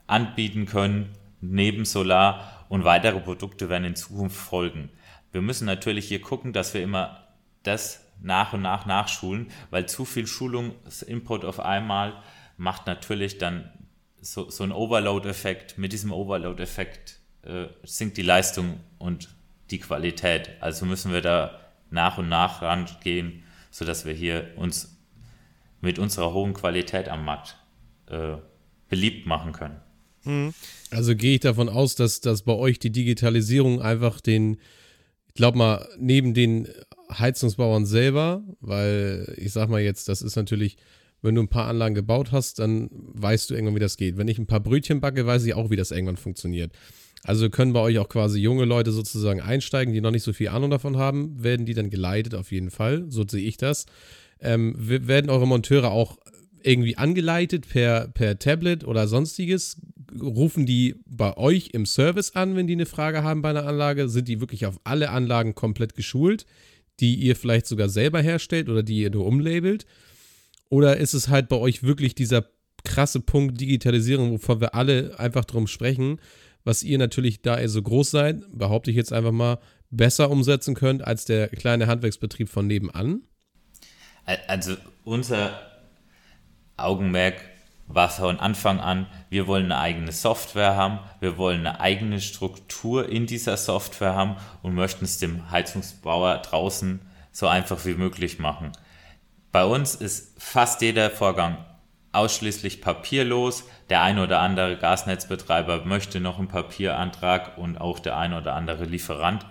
anbieten 0.07 0.65
können, 0.65 1.13
neben 1.41 1.85
Solar 1.85 2.65
und 2.69 2.83
weitere 2.83 3.19
Produkte 3.19 3.69
werden 3.69 3.85
in 3.85 3.95
Zukunft 3.95 4.37
folgen. 4.37 4.89
Wir 5.31 5.41
müssen 5.41 5.65
natürlich 5.65 6.07
hier 6.07 6.21
gucken, 6.21 6.53
dass 6.53 6.73
wir 6.73 6.83
immer 6.83 7.27
das 7.63 8.05
nach 8.21 8.53
und 8.53 8.61
nach 8.61 8.85
nachschulen, 8.85 9.47
weil 9.69 9.87
zu 9.87 10.05
viel 10.05 10.27
Schulungsinput 10.27 11.45
auf 11.45 11.59
einmal 11.59 12.13
macht 12.57 12.87
natürlich 12.87 13.37
dann 13.37 13.71
so, 14.21 14.49
so 14.49 14.63
einen 14.63 14.71
Overload-Effekt. 14.71 15.77
Mit 15.77 15.93
diesem 15.93 16.11
Overload-Effekt 16.11 17.19
äh, 17.43 17.67
sinkt 17.83 18.17
die 18.17 18.21
Leistung 18.21 18.79
und 18.97 19.29
die 19.71 19.79
Qualität. 19.79 20.51
Also 20.61 20.85
müssen 20.85 21.11
wir 21.11 21.21
da 21.21 21.59
nach 21.89 22.17
und 22.17 22.29
nach 22.29 22.61
rangehen, 22.61 23.43
sodass 23.71 24.05
wir 24.05 24.13
hier 24.13 24.51
uns 24.55 24.97
mit 25.81 25.99
unserer 25.99 26.33
hohen 26.33 26.53
Qualität 26.53 27.09
am 27.09 27.25
Markt 27.25 27.57
äh, 28.07 28.37
beliebt 28.89 29.25
machen 29.25 29.51
können. 29.51 29.79
Also 30.91 31.15
gehe 31.15 31.35
ich 31.35 31.41
davon 31.41 31.69
aus, 31.69 31.95
dass, 31.95 32.19
dass 32.21 32.43
bei 32.43 32.53
euch 32.53 32.79
die 32.79 32.91
Digitalisierung 32.91 33.81
einfach 33.81 34.19
den, 34.21 34.57
ich 35.27 35.35
glaube 35.35 35.57
mal, 35.57 35.87
neben 35.99 36.33
den 36.33 36.67
Heizungsbauern 37.11 37.85
selber, 37.85 38.43
weil 38.59 39.35
ich 39.37 39.53
sag 39.53 39.69
mal 39.69 39.81
jetzt, 39.81 40.09
das 40.09 40.23
ist 40.23 40.35
natürlich, 40.35 40.77
wenn 41.25 41.35
du 41.35 41.41
ein 41.41 41.49
paar 41.49 41.67
Anlagen 41.67 41.95
gebaut 41.95 42.31
hast, 42.31 42.59
dann 42.59 42.89
weißt 42.91 43.49
du 43.49 43.55
irgendwann, 43.55 43.75
wie 43.75 43.79
das 43.79 43.97
geht. 43.97 44.17
Wenn 44.17 44.27
ich 44.27 44.39
ein 44.39 44.47
paar 44.47 44.61
Brötchen 44.61 45.01
backe, 45.01 45.25
weiß 45.25 45.45
ich 45.45 45.53
auch, 45.53 45.69
wie 45.69 45.75
das 45.75 45.91
irgendwann 45.91 46.17
funktioniert. 46.17 46.71
Also 47.23 47.49
können 47.49 47.73
bei 47.73 47.79
euch 47.79 47.97
auch 47.97 48.07
quasi 48.07 48.39
junge 48.39 48.65
Leute 48.65 48.91
sozusagen 48.91 49.41
einsteigen, 49.41 49.93
die 49.93 50.01
noch 50.01 50.11
nicht 50.11 50.23
so 50.23 50.31
viel 50.31 50.49
Ahnung 50.49 50.69
davon 50.69 50.97
haben, 50.97 51.43
werden 51.43 51.65
die 51.65 51.73
dann 51.73 51.89
geleitet 51.89 52.35
auf 52.35 52.51
jeden 52.51 52.69
Fall, 52.69 53.05
so 53.09 53.25
sehe 53.27 53.43
ich 53.43 53.57
das. 53.57 53.87
Ähm, 54.39 54.75
werden 54.77 55.31
eure 55.31 55.47
Monteure 55.47 55.91
auch 55.91 56.17
irgendwie 56.61 56.97
angeleitet 56.97 57.67
per, 57.67 58.07
per 58.09 58.37
Tablet 58.37 58.85
oder 58.85 59.07
sonstiges? 59.07 59.77
Rufen 60.19 60.65
die 60.65 60.95
bei 61.05 61.35
euch 61.35 61.69
im 61.73 61.85
Service 61.85 62.35
an, 62.35 62.55
wenn 62.55 62.67
die 62.67 62.73
eine 62.73 62.85
Frage 62.85 63.23
haben 63.23 63.41
bei 63.41 63.49
einer 63.49 63.65
Anlage? 63.65 64.07
Sind 64.07 64.27
die 64.27 64.39
wirklich 64.39 64.65
auf 64.65 64.79
alle 64.83 65.09
Anlagen 65.09 65.55
komplett 65.55 65.95
geschult, 65.95 66.45
die 66.99 67.15
ihr 67.15 67.35
vielleicht 67.35 67.65
sogar 67.65 67.89
selber 67.89 68.21
herstellt 68.21 68.69
oder 68.69 68.83
die 68.83 68.99
ihr 68.99 69.09
nur 69.09 69.25
umlabelt? 69.25 69.85
Oder 70.69 70.97
ist 70.97 71.13
es 71.13 71.29
halt 71.29 71.47
bei 71.49 71.57
euch 71.57 71.83
wirklich 71.83 72.15
dieser 72.15 72.45
krasse 72.83 73.19
Punkt 73.19 73.59
Digitalisierung, 73.59 74.31
wovon 74.31 74.61
wir 74.61 74.75
alle 74.75 75.19
einfach 75.19 75.45
drum 75.45 75.67
sprechen, 75.67 76.19
was 76.63 76.83
ihr 76.83 76.97
natürlich, 76.97 77.41
da 77.41 77.59
ihr 77.59 77.69
so 77.69 77.81
groß 77.81 78.11
seid, 78.11 78.43
behaupte 78.51 78.89
ich 78.89 78.97
jetzt 78.97 79.13
einfach 79.13 79.31
mal, 79.31 79.59
besser 79.91 80.31
umsetzen 80.31 80.73
könnt 80.75 81.05
als 81.05 81.25
der 81.25 81.47
kleine 81.49 81.87
Handwerksbetrieb 81.87 82.49
von 82.49 82.67
nebenan? 82.67 83.21
Al- 84.25 84.39
Also 84.47 84.75
unser 85.03 85.59
Augenmerk 86.77 87.35
war 87.87 88.09
von 88.09 88.39
Anfang 88.39 88.79
an, 88.79 89.05
wir 89.29 89.45
wollen 89.45 89.65
eine 89.65 89.77
eigene 89.77 90.11
Software 90.11 90.75
haben, 90.75 90.99
wir 91.19 91.37
wollen 91.37 91.59
eine 91.67 91.79
eigene 91.79 92.19
Struktur 92.19 93.07
in 93.07 93.27
dieser 93.27 93.57
Software 93.57 94.15
haben 94.15 94.37
und 94.63 94.73
möchten 94.73 95.05
es 95.05 95.19
dem 95.19 95.51
Heizungsbauer 95.51 96.39
draußen 96.39 96.99
so 97.31 97.47
einfach 97.47 97.85
wie 97.85 97.93
möglich 97.93 98.39
machen. 98.39 98.71
Bei 99.55 99.63
uns 99.63 99.95
ist 99.95 100.35
fast 100.37 100.81
jeder 100.81 101.09
Vorgang 101.09 101.63
ausschließlich 102.11 102.81
papierlos. 102.81 103.63
Der 103.89 104.01
ein 104.01 104.19
oder 104.19 104.41
andere 104.41 104.75
Gasnetzbetreiber 104.75 105.85
möchte 105.85 106.19
noch 106.19 106.39
einen 106.39 106.49
Papierantrag 106.49 107.57
und 107.57 107.77
auch 107.77 107.99
der 107.99 108.17
ein 108.17 108.33
oder 108.33 108.53
andere 108.53 108.83
Lieferant 108.83 109.45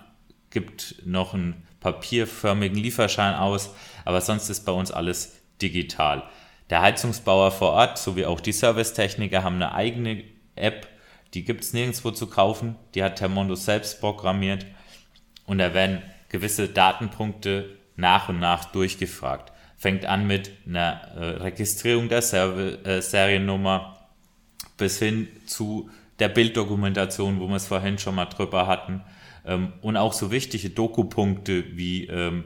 gibt 0.50 0.96
noch 1.06 1.32
einen 1.32 1.66
papierförmigen 1.80 2.76
Lieferschein 2.76 3.34
aus, 3.34 3.74
aber 4.04 4.20
sonst 4.20 4.50
ist 4.50 4.66
bei 4.66 4.72
uns 4.72 4.90
alles 4.90 5.40
digital. 5.62 6.24
Der 6.68 6.82
Heizungsbauer 6.82 7.50
vor 7.50 7.70
Ort 7.70 7.96
sowie 7.96 8.26
auch 8.26 8.40
die 8.40 8.52
Servicetechniker 8.52 9.42
haben 9.42 9.54
eine 9.54 9.72
eigene 9.72 10.22
App, 10.54 10.86
die 11.32 11.44
gibt 11.44 11.64
es 11.64 11.72
nirgendwo 11.72 12.10
zu 12.10 12.26
kaufen, 12.26 12.76
die 12.94 13.02
hat 13.02 13.16
Termondo 13.16 13.54
selbst 13.54 14.02
programmiert 14.02 14.66
und 15.46 15.56
da 15.56 15.72
werden 15.72 16.02
gewisse 16.28 16.68
Datenpunkte 16.68 17.78
nach 17.96 18.28
und 18.28 18.38
nach 18.38 18.66
durchgefragt. 18.66 19.53
Fängt 19.84 20.06
an 20.06 20.26
mit 20.26 20.50
einer 20.66 21.12
äh, 21.14 21.24
Registrierung 21.42 22.08
der 22.08 22.22
Serve, 22.22 22.82
äh, 22.86 23.02
Seriennummer 23.02 23.98
bis 24.78 24.98
hin 24.98 25.28
zu 25.44 25.90
der 26.18 26.30
Bilddokumentation, 26.30 27.38
wo 27.38 27.48
wir 27.48 27.56
es 27.56 27.66
vorhin 27.66 27.98
schon 27.98 28.14
mal 28.14 28.24
drüber 28.24 28.66
hatten. 28.66 29.02
Ähm, 29.44 29.74
und 29.82 29.98
auch 29.98 30.14
so 30.14 30.30
wichtige 30.30 30.70
Dokupunkte 30.70 31.76
wie 31.76 32.06
ähm, 32.06 32.44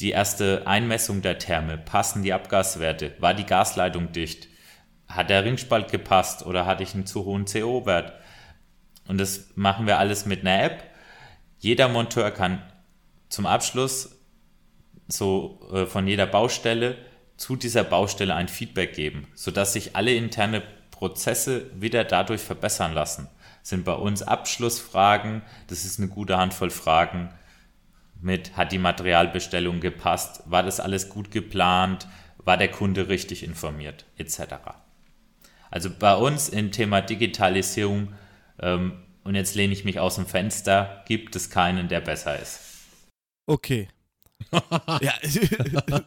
die 0.00 0.10
erste 0.10 0.66
Einmessung 0.66 1.22
der 1.22 1.38
Therme. 1.38 1.78
Passen 1.78 2.24
die 2.24 2.32
Abgaswerte? 2.32 3.14
War 3.20 3.34
die 3.34 3.46
Gasleitung 3.46 4.10
dicht? 4.10 4.48
Hat 5.06 5.30
der 5.30 5.44
Ringspalt 5.44 5.88
gepasst 5.88 6.44
oder 6.44 6.66
hatte 6.66 6.82
ich 6.82 6.94
einen 6.94 7.06
zu 7.06 7.24
hohen 7.24 7.44
CO-Wert? 7.44 8.12
Und 9.06 9.18
das 9.18 9.52
machen 9.54 9.86
wir 9.86 10.00
alles 10.00 10.26
mit 10.26 10.40
einer 10.40 10.64
App. 10.64 10.82
Jeder 11.60 11.88
Monteur 11.88 12.32
kann 12.32 12.60
zum 13.28 13.46
Abschluss 13.46 14.18
so 15.08 15.60
äh, 15.72 15.86
von 15.86 16.06
jeder 16.06 16.26
Baustelle 16.26 16.96
zu 17.36 17.56
dieser 17.56 17.84
Baustelle 17.84 18.34
ein 18.34 18.48
Feedback 18.48 18.94
geben, 18.94 19.26
sodass 19.34 19.72
sich 19.72 19.96
alle 19.96 20.14
interne 20.14 20.62
Prozesse 20.90 21.70
wieder 21.74 22.04
dadurch 22.04 22.40
verbessern 22.40 22.94
lassen. 22.94 23.28
Das 23.60 23.70
sind 23.70 23.84
bei 23.84 23.94
uns 23.94 24.22
Abschlussfragen, 24.22 25.42
das 25.68 25.84
ist 25.84 25.98
eine 25.98 26.08
gute 26.08 26.36
Handvoll 26.38 26.70
Fragen 26.70 27.30
mit, 28.20 28.56
hat 28.56 28.72
die 28.72 28.78
Materialbestellung 28.78 29.80
gepasst, 29.80 30.42
war 30.46 30.62
das 30.62 30.78
alles 30.78 31.08
gut 31.08 31.30
geplant, 31.30 32.06
war 32.38 32.56
der 32.56 32.70
Kunde 32.70 33.08
richtig 33.08 33.42
informiert, 33.42 34.04
etc. 34.16 34.54
Also 35.70 35.90
bei 35.90 36.14
uns 36.14 36.48
im 36.48 36.70
Thema 36.70 37.00
Digitalisierung, 37.00 38.14
ähm, 38.60 39.02
und 39.24 39.34
jetzt 39.34 39.54
lehne 39.54 39.72
ich 39.72 39.84
mich 39.84 39.98
aus 39.98 40.16
dem 40.16 40.26
Fenster, 40.26 41.02
gibt 41.06 41.34
es 41.36 41.50
keinen, 41.50 41.88
der 41.88 42.00
besser 42.00 42.38
ist. 42.38 42.60
Okay. 43.46 43.88
Ja. 45.00 45.12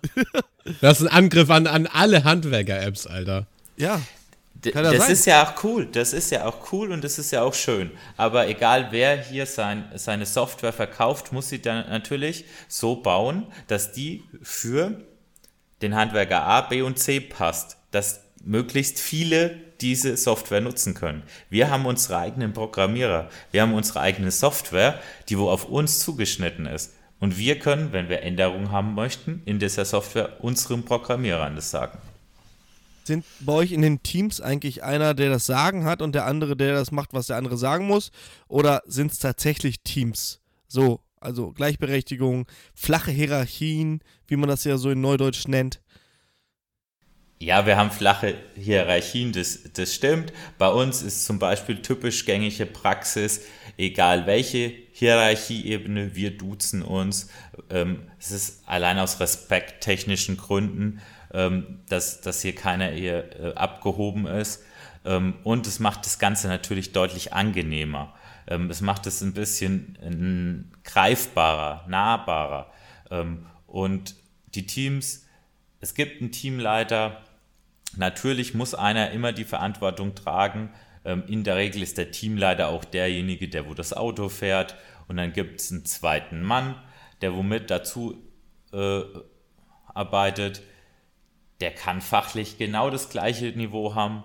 das 0.81 1.01
ist 1.01 1.07
ein 1.07 1.13
Angriff 1.13 1.49
an, 1.49 1.67
an 1.67 1.87
alle 1.87 2.23
Handwerker-Apps, 2.23 3.07
Alter. 3.07 3.47
Ja. 3.77 4.01
das 4.61 4.97
sein. 4.97 5.11
ist 5.11 5.25
ja 5.25 5.43
auch 5.43 5.63
cool, 5.63 5.85
das 5.85 6.13
ist 6.13 6.31
ja 6.31 6.45
auch 6.45 6.71
cool 6.71 6.91
und 6.91 7.03
das 7.03 7.19
ist 7.19 7.31
ja 7.31 7.41
auch 7.41 7.53
schön. 7.53 7.91
Aber 8.17 8.47
egal 8.47 8.87
wer 8.91 9.17
hier 9.17 9.45
sein, 9.45 9.85
seine 9.95 10.25
Software 10.25 10.73
verkauft, 10.73 11.33
muss 11.33 11.49
sie 11.49 11.61
dann 11.61 11.89
natürlich 11.89 12.45
so 12.67 12.95
bauen, 12.95 13.47
dass 13.67 13.91
die 13.91 14.23
für 14.41 15.01
den 15.81 15.95
Handwerker 15.95 16.43
A, 16.43 16.61
B 16.61 16.81
und 16.81 16.99
C 16.99 17.19
passt. 17.19 17.77
Dass 17.91 18.21
möglichst 18.43 18.99
viele 18.99 19.59
diese 19.81 20.15
Software 20.15 20.61
nutzen 20.61 20.93
können. 20.93 21.23
Wir 21.49 21.69
haben 21.69 21.85
unsere 21.85 22.17
eigenen 22.17 22.53
Programmierer, 22.53 23.29
wir 23.51 23.61
haben 23.61 23.73
unsere 23.73 23.99
eigene 23.99 24.31
Software, 24.31 24.99
die 25.27 25.37
wo 25.37 25.49
auf 25.49 25.65
uns 25.65 25.99
zugeschnitten 25.99 26.65
ist. 26.65 26.93
Und 27.20 27.38
wir 27.38 27.59
können, 27.59 27.91
wenn 27.91 28.09
wir 28.09 28.22
Änderungen 28.22 28.72
haben 28.72 28.93
möchten, 28.93 29.41
in 29.45 29.59
dieser 29.59 29.86
Software 29.86 30.43
unseren 30.43 30.84
Programmierern 30.84 31.55
das 31.55 31.72
sagen. 31.72 31.97
Sind 33.05 33.24
bei 33.39 33.53
euch 33.53 33.72
in 33.72 33.82
den 33.82 34.01
Teams 34.01 34.41
eigentlich 34.41 34.84
einer, 34.84 35.13
der 35.13 35.30
das 35.30 35.45
Sagen 35.45 35.86
hat 35.86 36.01
und 36.01 36.16
der 36.16 36.26
andere, 36.26 36.57
der 36.57 36.74
das 36.74 36.91
macht, 36.91 37.13
was 37.13 37.28
der 37.28 37.38
andere 37.38 37.57
sagen 37.57 37.86
muss? 37.86 38.11
Oder 38.47 38.82
sind 38.86 39.11
es 39.11 39.20
tatsächlich 39.20 39.82
Teams? 39.82 40.41
So, 40.68 41.01
also 41.20 41.51
Gleichberechtigung, 41.51 42.47
flache 42.74 43.11
Hierarchien, 43.11 44.01
wie 44.28 44.36
man 44.36 44.49
das 44.49 44.63
ja 44.63 44.78
so 44.78 44.89
in 44.89 45.01
Neudeutsch 45.01 45.47
nennt. 45.47 45.82
Ja, 47.39 47.66
wir 47.66 47.78
haben 47.78 47.91
flache 47.91 48.36
Hierarchien, 48.55 49.34
das, 49.34 49.59
das 49.74 49.93
stimmt. 49.93 50.32
Bei 50.57 50.70
uns 50.70 51.01
ist 51.01 51.26
zum 51.26 51.38
Beispiel 51.38 51.82
typisch 51.82 52.26
gängige 52.26 52.66
Praxis, 52.66 53.41
egal 53.78 54.26
welche 54.26 54.84
Hierarchieebene, 54.97 56.15
wir 56.15 56.37
duzen 56.37 56.81
uns. 56.81 57.29
Ähm, 57.69 58.03
es 58.17 58.31
ist 58.31 58.63
allein 58.65 58.97
aus 58.97 59.19
respekttechnischen 59.19 60.37
Gründen, 60.37 61.01
ähm, 61.33 61.81
dass, 61.89 62.21
dass 62.21 62.41
hier 62.41 62.55
keiner 62.55 62.93
eher 62.93 63.39
äh, 63.41 63.53
abgehoben 63.55 64.25
ist. 64.25 64.63
Ähm, 65.03 65.33
und 65.43 65.67
es 65.67 65.81
macht 65.81 66.05
das 66.05 66.17
Ganze 66.17 66.47
natürlich 66.47 66.93
deutlich 66.93 67.33
angenehmer. 67.33 68.13
Ähm, 68.47 68.69
es 68.69 68.79
macht 68.79 69.05
es 69.05 69.21
ein 69.21 69.33
bisschen 69.33 69.97
äh, 70.01 70.87
greifbarer, 70.87 71.83
nahbarer. 71.89 72.71
Ähm, 73.11 73.47
und 73.67 74.15
die 74.53 74.65
Teams, 74.65 75.25
es 75.81 75.93
gibt 75.93 76.21
einen 76.21 76.31
Teamleiter, 76.31 77.21
natürlich 77.97 78.53
muss 78.53 78.73
einer 78.73 79.11
immer 79.11 79.33
die 79.33 79.43
Verantwortung 79.43 80.15
tragen. 80.15 80.69
Ähm, 81.05 81.23
in 81.27 81.43
der 81.43 81.55
Regel 81.55 81.83
ist 81.83 81.97
der 81.97 82.11
Teamleiter 82.11 82.67
auch 82.69 82.83
derjenige, 82.83 83.47
der 83.47 83.67
wo 83.69 83.73
das 83.73 83.93
Auto 83.93 84.27
fährt. 84.27 84.75
Und 85.07 85.17
dann 85.17 85.31
gibt 85.31 85.61
es 85.61 85.71
einen 85.71 85.85
zweiten 85.85 86.41
Mann, 86.41 86.75
der 87.21 87.35
womit 87.35 87.69
dazu 87.69 88.17
äh, 88.73 89.01
arbeitet. 89.93 90.63
Der 91.61 91.71
kann 91.71 92.01
fachlich 92.01 92.57
genau 92.57 92.89
das 92.89 93.09
gleiche 93.09 93.45
Niveau 93.45 93.95
haben, 93.95 94.23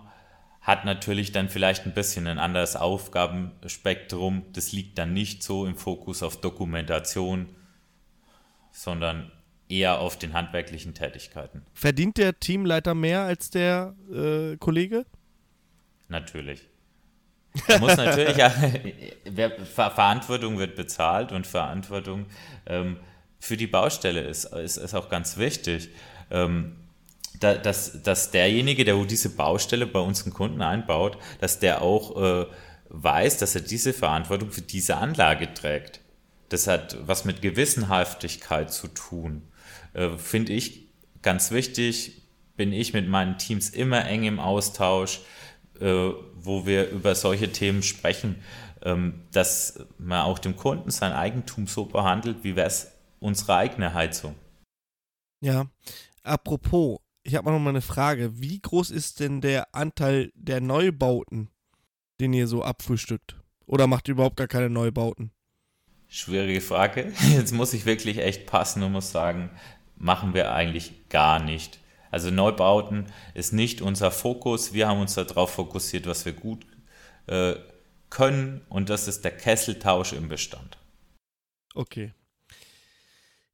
hat 0.61 0.85
natürlich 0.85 1.33
dann 1.33 1.49
vielleicht 1.49 1.87
ein 1.87 1.95
bisschen 1.95 2.27
ein 2.27 2.39
anderes 2.39 2.77
Aufgabenspektrum. 2.77 4.47
Das 4.53 4.73
liegt 4.73 4.99
dann 4.99 5.13
nicht 5.13 5.43
so 5.43 5.65
im 5.65 5.77
Fokus 5.77 6.23
auf 6.23 6.41
Dokumentation, 6.41 7.49
sondern 8.73 9.31
eher 9.69 10.01
auf 10.01 10.19
den 10.19 10.33
handwerklichen 10.33 10.95
Tätigkeiten. 10.95 11.63
Verdient 11.73 12.17
der 12.17 12.41
Teamleiter 12.41 12.95
mehr 12.95 13.23
als 13.23 13.51
der 13.51 13.95
äh, 14.13 14.57
Kollege? 14.57 15.07
Natürlich. 16.09 16.70
Muss 17.81 17.97
natürlich, 17.97 18.37
ja, 18.37 18.51
Verantwortung 19.65 20.59
wird 20.59 20.77
bezahlt 20.77 21.33
und 21.33 21.47
Verantwortung 21.47 22.27
ähm, 22.67 22.99
für 23.39 23.57
die 23.57 23.67
Baustelle 23.67 24.21
ist, 24.21 24.45
ist, 24.45 24.77
ist 24.77 24.95
auch 24.95 25.09
ganz 25.09 25.37
wichtig. 25.37 25.89
Ähm, 26.31 26.77
da, 27.41 27.55
dass, 27.55 28.03
dass 28.03 28.31
derjenige, 28.31 28.85
der 28.85 28.97
wo 28.97 29.05
diese 29.05 29.31
Baustelle 29.31 29.87
bei 29.87 30.01
unseren 30.01 30.33
Kunden 30.33 30.63
einbaut, 30.63 31.17
dass 31.41 31.59
der 31.59 31.83
auch 31.83 32.43
äh, 32.43 32.47
weiß, 32.91 33.39
dass 33.39 33.55
er 33.55 33.63
diese 33.63 33.93
Verantwortung 33.93 34.51
für 34.51 34.63
diese 34.63 34.97
Anlage 34.97 35.55
trägt. 35.55 36.01
Das 36.51 36.67
hat 36.67 36.97
was 37.07 37.25
mit 37.25 37.41
Gewissenhaftigkeit 37.41 38.73
zu 38.73 38.89
tun. 38.89 39.43
Äh, 39.95 40.11
Finde 40.19 40.53
ich 40.53 40.89
ganz 41.23 41.51
wichtig, 41.51 42.23
bin 42.57 42.73
ich 42.73 42.93
mit 42.93 43.09
meinen 43.09 43.39
Teams 43.39 43.71
immer 43.71 44.07
eng 44.07 44.25
im 44.25 44.39
Austausch, 44.39 45.21
äh, 45.81 46.11
wo 46.35 46.67
wir 46.67 46.91
über 46.91 47.15
solche 47.15 47.53
Themen 47.53 47.83
sprechen, 47.83 48.37
ähm, 48.83 49.23
dass 49.33 49.85
man 49.99 50.23
auch 50.23 50.39
dem 50.39 50.57
Kunden 50.57 50.91
sein 50.91 51.13
Eigentum 51.13 51.67
so 51.67 51.87
behandelt, 51.87 52.39
wie 52.43 52.57
wäre 52.57 52.69
es 52.69 52.93
unsere 53.19 53.57
eigene 53.57 53.95
Heizung. 53.95 54.35
Ja, 55.43 55.67
apropos, 56.23 56.99
ich 57.23 57.35
habe 57.35 57.51
noch 57.51 57.59
mal 57.59 57.71
eine 57.71 57.83
Frage. 57.83 58.41
Wie 58.41 58.61
groß 58.61 58.91
ist 58.91 59.21
denn 59.21 59.41
der 59.41 59.75
Anteil 59.75 60.33
der 60.35 60.61
Neubauten, 60.61 61.49
den 62.21 62.33
ihr 62.33 62.47
so 62.47 62.63
abfrühstückt? 62.63 63.37
Oder 63.67 63.87
macht 63.87 64.09
ihr 64.09 64.13
überhaupt 64.13 64.37
gar 64.37 64.49
keine 64.49 64.71
Neubauten? 64.71 65.31
Schwierige 66.09 66.61
Frage. 66.61 67.13
Jetzt 67.33 67.53
muss 67.53 67.73
ich 67.73 67.87
wirklich 67.87 68.19
echt 68.19 68.47
passen 68.47 68.83
und 68.83 68.93
muss 68.93 69.13
sagen, 69.13 69.51
machen 69.97 70.35
wir 70.35 70.53
eigentlich 70.53 71.09
gar 71.09 71.39
nicht. 71.39 71.79
Also 72.11 72.31
Neubauten 72.31 73.07
ist 73.35 73.53
nicht 73.53 73.83
unser 73.83 74.11
Fokus. 74.11 74.73
Wir 74.73 74.89
haben 74.89 75.01
uns 75.01 75.15
darauf 75.15 75.51
fokussiert, 75.51 76.07
was 76.07 76.25
wir 76.25 76.33
gut 76.33 76.67
äh, 77.27 77.55
können 78.11 78.63
und 78.69 78.91
das 78.91 79.09
ist 79.09 79.25
der 79.25 79.37
Kesseltausch 79.37 80.13
im 80.13 80.29
Bestand. 80.29 80.79
Okay. 81.75 82.13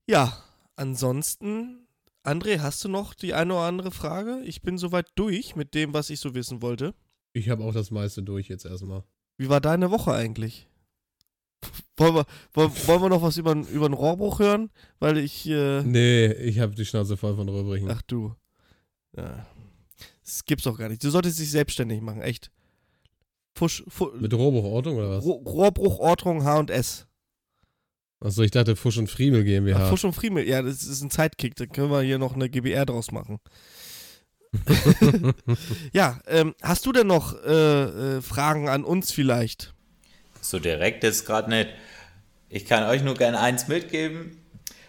Ja, 0.07 0.42
ansonsten, 0.76 1.86
André, 2.24 2.61
hast 2.61 2.82
du 2.84 2.88
noch 2.88 3.14
die 3.14 3.34
eine 3.34 3.52
oder 3.52 3.64
andere 3.64 3.90
Frage? 3.90 4.40
Ich 4.44 4.62
bin 4.62 4.78
soweit 4.78 5.07
durch 5.14 5.57
mit 5.57 5.74
dem, 5.74 5.92
was 5.92 6.11
ich 6.11 6.20
so 6.20 6.34
wissen 6.34 6.62
wollte. 6.62 6.94
Ich 7.32 7.50
habe 7.50 7.64
auch 7.64 7.74
das 7.74 7.90
meiste 7.90 8.22
durch 8.22 8.48
jetzt 8.48 8.64
erstmal. 8.64 9.04
Wie 9.36 9.50
war 9.50 9.61
deine 9.61 9.90
Woche 9.90 10.12
eigentlich? 10.12 10.68
Wollen 11.98 12.14
wir, 12.14 12.26
wollen, 12.52 12.70
wollen 12.86 13.02
wir 13.02 13.09
noch 13.09 13.22
was 13.22 13.38
über, 13.38 13.52
über 13.52 13.86
einen 13.86 13.94
Rohrbruch 13.94 14.38
hören? 14.38 14.70
Weil 14.98 15.16
ich. 15.16 15.48
Äh 15.48 15.82
nee, 15.82 16.26
ich 16.26 16.61
habe 16.61 16.74
die 16.74 16.84
Schnauze 16.84 17.16
voll 17.16 17.34
von 17.34 17.48
Rohrbrechen. 17.48 17.90
Ach 17.90 18.02
du. 18.02 18.34
Ja. 19.16 19.46
Das 20.24 20.44
gibt's 20.44 20.64
doch 20.64 20.76
gar 20.76 20.88
nicht. 20.88 21.02
Du 21.02 21.10
solltest 21.10 21.38
dich 21.38 21.50
selbstständig 21.50 22.00
machen, 22.00 22.22
echt. 22.22 22.50
Fusch, 23.54 23.84
Fusch, 23.88 24.20
Mit 24.20 24.34
Rohrbruchortung 24.34 24.96
oder 24.96 25.10
was? 25.10 25.24
Rohrbruchortung 25.24 26.44
H&S. 26.44 27.06
Achso, 28.20 28.42
ich 28.42 28.50
dachte 28.50 28.76
Fusch 28.76 28.98
und 28.98 29.08
Friemel 29.08 29.44
GmbH. 29.44 29.78
Ach, 29.80 29.88
Fusch 29.90 30.04
und 30.04 30.12
Friemel, 30.12 30.46
ja, 30.46 30.62
das 30.62 30.84
ist 30.84 31.02
ein 31.02 31.10
Zeitkick. 31.10 31.54
Da 31.54 31.66
können 31.66 31.90
wir 31.90 32.02
hier 32.02 32.18
noch 32.18 32.34
eine 32.34 32.48
GBR 32.48 32.86
draus 32.86 33.12
machen. 33.12 33.38
ja, 35.92 36.18
ähm, 36.26 36.54
hast 36.62 36.86
du 36.86 36.92
denn 36.92 37.06
noch 37.06 37.34
äh, 37.44 38.16
äh, 38.16 38.22
Fragen 38.22 38.68
an 38.68 38.84
uns 38.84 39.12
vielleicht? 39.12 39.74
So 40.40 40.58
direkt 40.58 41.04
jetzt 41.04 41.26
gerade 41.26 41.50
nicht. 41.50 41.70
Ich 42.48 42.64
kann 42.64 42.84
euch 42.84 43.02
nur 43.02 43.14
gerne 43.14 43.40
eins 43.40 43.68
mitgeben. 43.68 44.38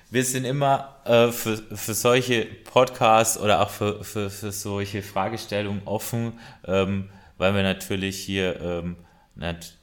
Wir 0.09 0.23
sind 0.23 0.45
immer 0.45 0.95
äh, 1.05 1.31
für, 1.31 1.57
für 1.57 1.93
solche 1.93 2.45
Podcasts 2.45 3.37
oder 3.37 3.61
auch 3.61 3.69
für, 3.69 4.03
für, 4.03 4.29
für 4.29 4.51
solche 4.51 5.03
Fragestellungen 5.03 5.81
offen, 5.85 6.39
ähm, 6.65 7.09
weil 7.37 7.53
wir 7.53 7.63
natürlich 7.63 8.17
hier 8.17 8.59
ähm, 8.61 8.95
nicht 9.35 9.77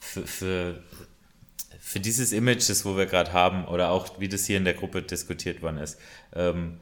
für, 0.00 0.26
für, 0.26 0.82
für 1.78 2.00
dieses 2.00 2.32
Image, 2.32 2.68
das 2.68 2.84
wo 2.84 2.96
wir 2.96 3.06
gerade 3.06 3.32
haben, 3.32 3.64
oder 3.66 3.90
auch 3.90 4.18
wie 4.18 4.28
das 4.28 4.46
hier 4.46 4.56
in 4.56 4.64
der 4.64 4.74
Gruppe 4.74 5.02
diskutiert 5.02 5.62
worden 5.62 5.78
ist, 5.78 5.98
ähm, 6.34 6.80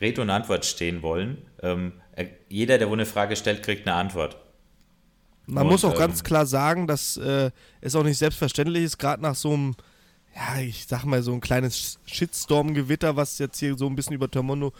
Rede 0.00 0.22
und 0.22 0.30
Antwort 0.30 0.64
stehen 0.64 1.02
wollen. 1.02 1.38
Ähm, 1.62 1.92
jeder, 2.48 2.78
der 2.78 2.88
wo 2.88 2.94
eine 2.94 3.06
Frage 3.06 3.36
stellt, 3.36 3.62
kriegt 3.62 3.86
eine 3.86 3.96
Antwort. 3.96 4.36
Man 5.46 5.64
und, 5.64 5.72
muss 5.72 5.84
auch 5.84 5.92
ähm, 5.92 5.98
ganz 5.98 6.24
klar 6.24 6.46
sagen, 6.46 6.86
dass 6.86 7.16
äh, 7.16 7.50
es 7.80 7.94
auch 7.94 8.04
nicht 8.04 8.18
selbstverständlich 8.18 8.84
ist, 8.84 8.98
gerade 8.98 9.22
nach 9.22 9.34
so 9.34 9.52
einem, 9.52 9.76
ja, 10.34 10.60
ich 10.60 10.86
sag 10.86 11.04
mal, 11.04 11.22
so 11.22 11.32
ein 11.32 11.40
kleines 11.40 11.98
Shitstorm-Gewitter, 12.06 13.16
was 13.16 13.38
jetzt 13.38 13.58
hier 13.58 13.76
so 13.76 13.86
ein 13.86 13.96
bisschen 13.96 14.14
über 14.14 14.30
Termondo 14.30 14.72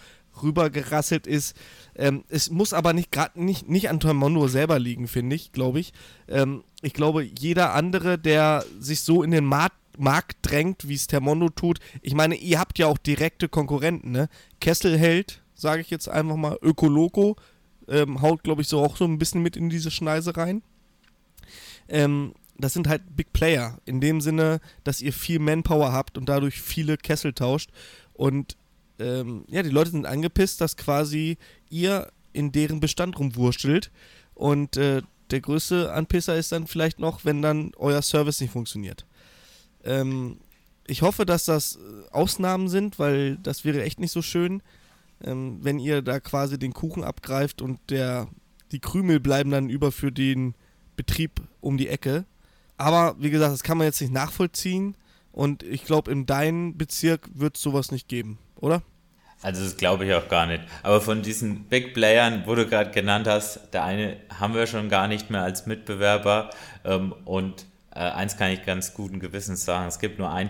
rübergerasselt 0.42 1.26
ist. 1.26 1.56
Ähm, 1.96 2.24
es 2.28 2.50
muss 2.50 2.72
aber 2.72 2.92
nicht 2.92 3.10
gerade 3.10 3.42
nicht, 3.42 3.68
nicht 3.68 3.90
an 3.90 4.00
Termondo 4.00 4.46
selber 4.48 4.78
liegen, 4.78 5.08
finde 5.08 5.36
ich, 5.36 5.52
glaube 5.52 5.80
ich. 5.80 5.92
Ähm, 6.28 6.62
ich 6.82 6.94
glaube, 6.94 7.22
jeder 7.24 7.74
andere, 7.74 8.18
der 8.18 8.64
sich 8.78 9.00
so 9.00 9.22
in 9.22 9.32
den 9.32 9.44
Markt, 9.44 9.76
Markt 9.98 10.38
drängt, 10.42 10.88
wie 10.88 10.94
es 10.94 11.08
Termondo 11.08 11.48
tut. 11.50 11.78
Ich 12.00 12.14
meine, 12.14 12.36
ihr 12.36 12.58
habt 12.58 12.78
ja 12.78 12.86
auch 12.86 12.96
direkte 12.96 13.48
Konkurrenten, 13.48 14.12
ne? 14.12 14.28
Kesselheld, 14.60 15.42
sage 15.54 15.82
ich 15.82 15.90
jetzt 15.90 16.08
einfach 16.08 16.36
mal, 16.36 16.58
Ökoloco, 16.62 17.36
ähm, 17.88 18.22
haut, 18.22 18.44
glaube 18.44 18.62
ich, 18.62 18.68
so 18.68 18.80
auch 18.80 18.96
so 18.96 19.04
ein 19.04 19.18
bisschen 19.18 19.42
mit 19.42 19.56
in 19.56 19.68
diese 19.68 19.90
Schneise 19.90 20.36
rein. 20.36 20.62
Ähm, 21.88 22.34
das 22.60 22.72
sind 22.72 22.88
halt 22.88 23.02
Big 23.16 23.32
Player, 23.32 23.78
in 23.84 24.00
dem 24.00 24.20
Sinne, 24.20 24.60
dass 24.84 25.00
ihr 25.00 25.12
viel 25.12 25.38
Manpower 25.38 25.92
habt 25.92 26.18
und 26.18 26.28
dadurch 26.28 26.60
viele 26.60 26.96
Kessel 26.96 27.32
tauscht. 27.32 27.70
Und 28.12 28.56
ähm, 28.98 29.44
ja, 29.48 29.62
die 29.62 29.70
Leute 29.70 29.90
sind 29.90 30.06
angepisst, 30.06 30.60
dass 30.60 30.76
quasi 30.76 31.38
ihr 31.68 32.10
in 32.32 32.52
deren 32.52 32.80
Bestand 32.80 33.18
rumwurschtelt. 33.18 33.90
Und 34.34 34.76
äh, 34.76 35.02
der 35.30 35.40
größte 35.40 35.92
Anpisser 35.92 36.36
ist 36.36 36.52
dann 36.52 36.66
vielleicht 36.66 36.98
noch, 36.98 37.24
wenn 37.24 37.42
dann 37.42 37.72
euer 37.76 38.02
Service 38.02 38.40
nicht 38.40 38.52
funktioniert. 38.52 39.06
Ähm, 39.84 40.38
ich 40.86 41.02
hoffe, 41.02 41.24
dass 41.24 41.44
das 41.44 41.76
äh, 41.76 42.10
Ausnahmen 42.10 42.68
sind, 42.68 42.98
weil 42.98 43.36
das 43.36 43.64
wäre 43.64 43.82
echt 43.82 44.00
nicht 44.00 44.12
so 44.12 44.22
schön, 44.22 44.62
ähm, 45.22 45.58
wenn 45.62 45.78
ihr 45.78 46.02
da 46.02 46.20
quasi 46.20 46.58
den 46.58 46.74
Kuchen 46.74 47.04
abgreift 47.04 47.62
und 47.62 47.78
der, 47.90 48.28
die 48.72 48.80
Krümel 48.80 49.20
bleiben 49.20 49.50
dann 49.50 49.70
über 49.70 49.92
für 49.92 50.12
den 50.12 50.54
Betrieb 50.96 51.40
um 51.60 51.76
die 51.78 51.88
Ecke. 51.88 52.24
Aber 52.80 53.14
wie 53.18 53.28
gesagt, 53.28 53.52
das 53.52 53.62
kann 53.62 53.76
man 53.76 53.86
jetzt 53.86 54.00
nicht 54.00 54.12
nachvollziehen 54.12 54.94
und 55.32 55.62
ich 55.62 55.84
glaube, 55.84 56.10
in 56.10 56.24
deinem 56.24 56.78
Bezirk 56.78 57.28
wird 57.34 57.56
es 57.56 57.62
sowas 57.62 57.92
nicht 57.92 58.08
geben, 58.08 58.38
oder? 58.56 58.82
Also 59.42 59.62
das 59.62 59.76
glaube 59.76 60.06
ich 60.06 60.14
auch 60.14 60.28
gar 60.28 60.46
nicht. 60.46 60.62
Aber 60.82 61.02
von 61.02 61.20
diesen 61.20 61.64
Big 61.64 61.92
Playern, 61.92 62.44
wo 62.46 62.54
du 62.54 62.66
gerade 62.66 62.90
genannt 62.90 63.26
hast, 63.26 63.74
der 63.74 63.84
eine 63.84 64.16
haben 64.38 64.54
wir 64.54 64.66
schon 64.66 64.88
gar 64.88 65.08
nicht 65.08 65.28
mehr 65.28 65.42
als 65.42 65.66
Mitbewerber. 65.66 66.50
Ähm, 66.82 67.12
und 67.26 67.66
äh, 67.94 67.98
eins 67.98 68.38
kann 68.38 68.50
ich 68.50 68.64
ganz 68.64 68.94
guten 68.94 69.20
Gewissens 69.20 69.66
sagen, 69.66 69.86
es 69.86 69.98
gibt 69.98 70.18
nur 70.18 70.30
ein 70.30 70.48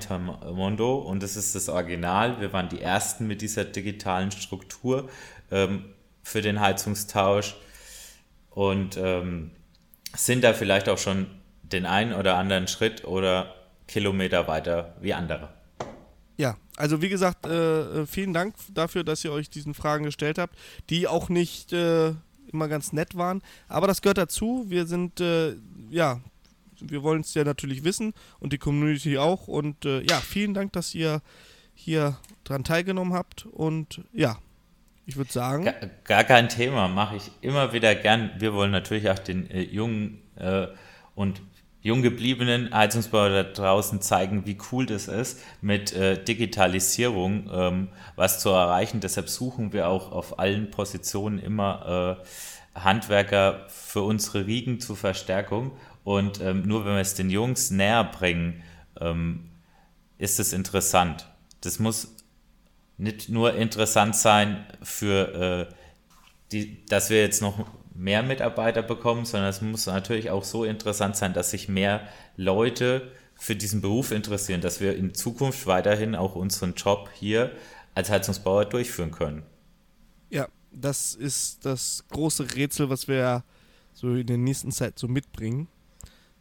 Mondo 0.52 0.98
und 0.98 1.24
das 1.24 1.34
ist 1.34 1.56
das 1.56 1.68
Original. 1.68 2.40
Wir 2.40 2.52
waren 2.52 2.68
die 2.68 2.80
Ersten 2.80 3.26
mit 3.26 3.42
dieser 3.42 3.64
digitalen 3.64 4.30
Struktur 4.30 5.08
ähm, 5.50 5.84
für 6.22 6.42
den 6.42 6.60
Heizungstausch 6.60 7.56
und 8.50 8.96
ähm, 8.96 9.50
sind 10.14 10.44
da 10.44 10.52
vielleicht 10.52 10.88
auch 10.88 10.98
schon 10.98 11.26
den 11.72 11.86
einen 11.86 12.12
oder 12.12 12.36
anderen 12.36 12.68
Schritt 12.68 13.04
oder 13.04 13.54
Kilometer 13.86 14.46
weiter 14.46 14.94
wie 15.00 15.14
andere. 15.14 15.48
Ja, 16.36 16.56
also 16.76 17.02
wie 17.02 17.10
gesagt, 17.10 17.44
äh, 17.44 18.02
äh, 18.02 18.06
vielen 18.06 18.32
Dank 18.32 18.54
dafür, 18.72 19.04
dass 19.04 19.24
ihr 19.24 19.32
euch 19.32 19.50
diesen 19.50 19.74
Fragen 19.74 20.04
gestellt 20.04 20.38
habt, 20.38 20.56
die 20.88 21.06
auch 21.06 21.28
nicht 21.28 21.72
äh, 21.74 22.14
immer 22.50 22.68
ganz 22.68 22.94
nett 22.94 23.14
waren. 23.16 23.42
Aber 23.68 23.86
das 23.86 24.00
gehört 24.00 24.16
dazu. 24.16 24.64
Wir 24.68 24.86
sind, 24.86 25.20
äh, 25.20 25.56
ja, 25.90 26.20
wir 26.80 27.02
wollen 27.02 27.20
es 27.20 27.34
ja 27.34 27.44
natürlich 27.44 27.84
wissen 27.84 28.14
und 28.38 28.54
die 28.54 28.58
Community 28.58 29.18
auch. 29.18 29.48
Und 29.48 29.84
äh, 29.84 30.00
ja, 30.00 30.16
vielen 30.16 30.54
Dank, 30.54 30.72
dass 30.72 30.94
ihr 30.94 31.20
hier 31.74 32.16
dran 32.44 32.64
teilgenommen 32.64 33.12
habt. 33.12 33.44
Und 33.44 34.00
ja, 34.12 34.38
ich 35.04 35.16
würde 35.16 35.32
sagen. 35.32 35.64
Gar, 35.64 35.74
gar, 36.04 36.24
kein 36.24 36.48
Thema, 36.48 36.88
mache 36.88 37.16
ich 37.16 37.30
immer 37.42 37.74
wieder 37.74 37.94
gern. 37.94 38.30
Wir 38.38 38.54
wollen 38.54 38.70
natürlich 38.70 39.10
auch 39.10 39.18
den 39.18 39.50
äh, 39.50 39.60
jungen 39.60 40.22
und 41.14 41.42
jung 41.82 42.02
gebliebenen 42.02 42.74
Heizungsbauer 42.74 43.30
da 43.30 43.42
draußen 43.42 44.00
zeigen, 44.00 44.46
wie 44.46 44.58
cool 44.70 44.86
das 44.86 45.08
ist, 45.08 45.40
mit 45.60 45.92
äh, 45.92 46.22
Digitalisierung 46.22 47.50
ähm, 47.52 47.88
was 48.16 48.40
zu 48.40 48.50
erreichen. 48.50 49.00
Deshalb 49.00 49.28
suchen 49.28 49.72
wir 49.72 49.88
auch 49.88 50.12
auf 50.12 50.38
allen 50.38 50.70
Positionen 50.70 51.38
immer 51.38 52.18
äh, 52.74 52.78
Handwerker 52.78 53.66
für 53.68 54.02
unsere 54.02 54.46
Riegen 54.46 54.80
zur 54.80 54.96
Verstärkung. 54.96 55.72
Und 56.04 56.40
ähm, 56.40 56.62
nur 56.62 56.84
wenn 56.84 56.94
wir 56.94 57.00
es 57.00 57.14
den 57.14 57.30
Jungs 57.30 57.70
näher 57.70 58.04
bringen, 58.04 58.62
ähm, 59.00 59.50
ist 60.18 60.38
es 60.38 60.52
interessant. 60.52 61.26
Das 61.62 61.78
muss 61.78 62.14
nicht 62.98 63.30
nur 63.30 63.54
interessant 63.54 64.14
sein 64.14 64.66
für 64.82 65.68
äh, 65.70 65.74
die, 66.52 66.84
dass 66.86 67.08
wir 67.08 67.20
jetzt 67.20 67.40
noch 67.40 67.66
mehr 67.94 68.22
Mitarbeiter 68.22 68.82
bekommen, 68.82 69.24
sondern 69.24 69.50
es 69.50 69.60
muss 69.60 69.86
natürlich 69.86 70.30
auch 70.30 70.44
so 70.44 70.64
interessant 70.64 71.16
sein, 71.16 71.34
dass 71.34 71.50
sich 71.50 71.68
mehr 71.68 72.06
Leute 72.36 73.10
für 73.34 73.56
diesen 73.56 73.80
Beruf 73.80 74.12
interessieren, 74.12 74.60
dass 74.60 74.80
wir 74.80 74.96
in 74.96 75.14
Zukunft 75.14 75.66
weiterhin 75.66 76.14
auch 76.14 76.34
unseren 76.34 76.74
Job 76.74 77.10
hier 77.14 77.52
als 77.94 78.10
Heizungsbauer 78.10 78.66
durchführen 78.66 79.10
können. 79.10 79.42
Ja, 80.28 80.48
das 80.72 81.14
ist 81.14 81.64
das 81.64 82.04
große 82.10 82.54
Rätsel, 82.54 82.90
was 82.90 83.08
wir 83.08 83.44
so 83.92 84.14
in 84.14 84.26
der 84.26 84.38
nächsten 84.38 84.72
Zeit 84.72 84.98
so 84.98 85.08
mitbringen. 85.08 85.68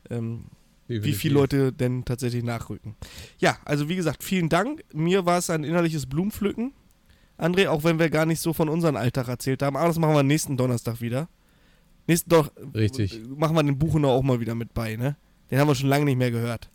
Ähm, 0.09 0.45
wie 0.87 1.13
viele 1.13 1.35
Leute 1.35 1.71
denn 1.71 2.03
tatsächlich 2.03 2.43
nachrücken. 2.43 2.95
Ja, 3.37 3.59
also 3.63 3.89
wie 3.89 3.95
gesagt, 3.95 4.23
vielen 4.23 4.49
Dank. 4.49 4.83
Mir 4.91 5.25
war 5.25 5.37
es 5.37 5.51
ein 5.51 5.63
innerliches 5.63 6.07
Blumenpflücken. 6.07 6.73
André, 7.37 7.67
auch 7.67 7.83
wenn 7.83 7.99
wir 7.99 8.09
gar 8.09 8.25
nicht 8.25 8.41
so 8.41 8.53
von 8.53 8.69
unserem 8.69 8.95
Alltag 8.95 9.27
erzählt 9.27 9.61
haben, 9.61 9.77
aber 9.77 9.87
das 9.87 9.99
machen 9.99 10.15
wir 10.15 10.23
nächsten 10.23 10.57
Donnerstag 10.57 10.99
wieder. 10.99 11.29
Nächsten 12.09 12.31
doch. 12.31 12.51
Richtig. 12.73 13.21
Machen 13.37 13.55
wir 13.55 13.61
den 13.61 13.77
Buchener 13.77 14.07
auch 14.07 14.23
mal 14.23 14.39
wieder 14.39 14.55
mit 14.55 14.73
bei, 14.73 14.95
ne? 14.95 15.15
Den 15.51 15.59
haben 15.59 15.67
wir 15.67 15.75
schon 15.75 15.89
lange 15.89 16.05
nicht 16.05 16.17
mehr 16.17 16.31
gehört. 16.31 16.67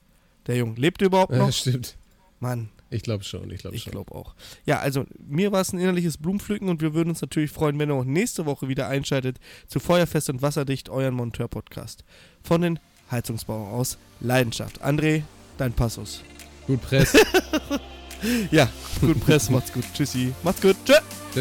Der 0.47 0.57
Junge. 0.57 0.76
Lebt 0.76 1.03
er 1.03 1.07
überhaupt 1.07 1.32
noch? 1.32 1.47
Ja, 1.47 1.53
stimmt. 1.53 1.97
Mann. 2.39 2.68
Ich 2.89 3.03
glaube 3.03 3.24
schon, 3.24 3.51
ich 3.51 3.59
glaube 3.59 3.76
schon. 3.76 3.87
Ich 3.89 3.91
glaube 3.91 4.14
auch. 4.14 4.37
Ja, 4.64 4.78
also 4.78 5.07
mir 5.26 5.51
war 5.51 5.61
es 5.61 5.72
ein 5.72 5.80
innerliches 5.80 6.18
Blumenpflücken 6.18 6.68
und 6.68 6.82
wir 6.82 6.95
würden 6.95 7.09
uns 7.09 7.20
natürlich 7.20 7.51
freuen, 7.51 7.80
wenn 7.80 7.91
ihr 7.91 7.97
auch 7.97 8.05
nächste 8.05 8.47
Woche 8.47 8.68
wieder 8.68 8.87
einschaltet 8.87 9.39
zu 9.66 9.80
Feuerfest 9.80 10.30
und 10.30 10.41
Wasserdicht, 10.41 10.89
euren 10.89 11.14
Monteur-Podcast. 11.14 12.05
Von 12.45 12.61
den 12.61 12.78
Heizungsbauern 13.11 13.72
aus 13.72 13.99
Leidenschaft. 14.20 14.85
André, 14.85 15.24
dein 15.59 15.72
Passus. 15.72 16.22
Gut 16.68 16.80
Press. 16.80 17.12
ja, 18.53 18.68
gut 19.01 19.18
Press, 19.18 19.51
macht's 19.51 19.72
gut. 19.72 19.85
Tschüssi. 19.95 20.32
Macht's 20.45 20.62
gut. 20.62 20.76
Tschö. 20.85 20.95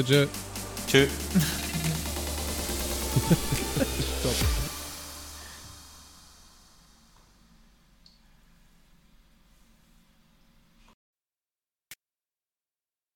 Tschö. 0.04 0.28
Tschö. 0.88 1.08
Stop. 4.24 4.62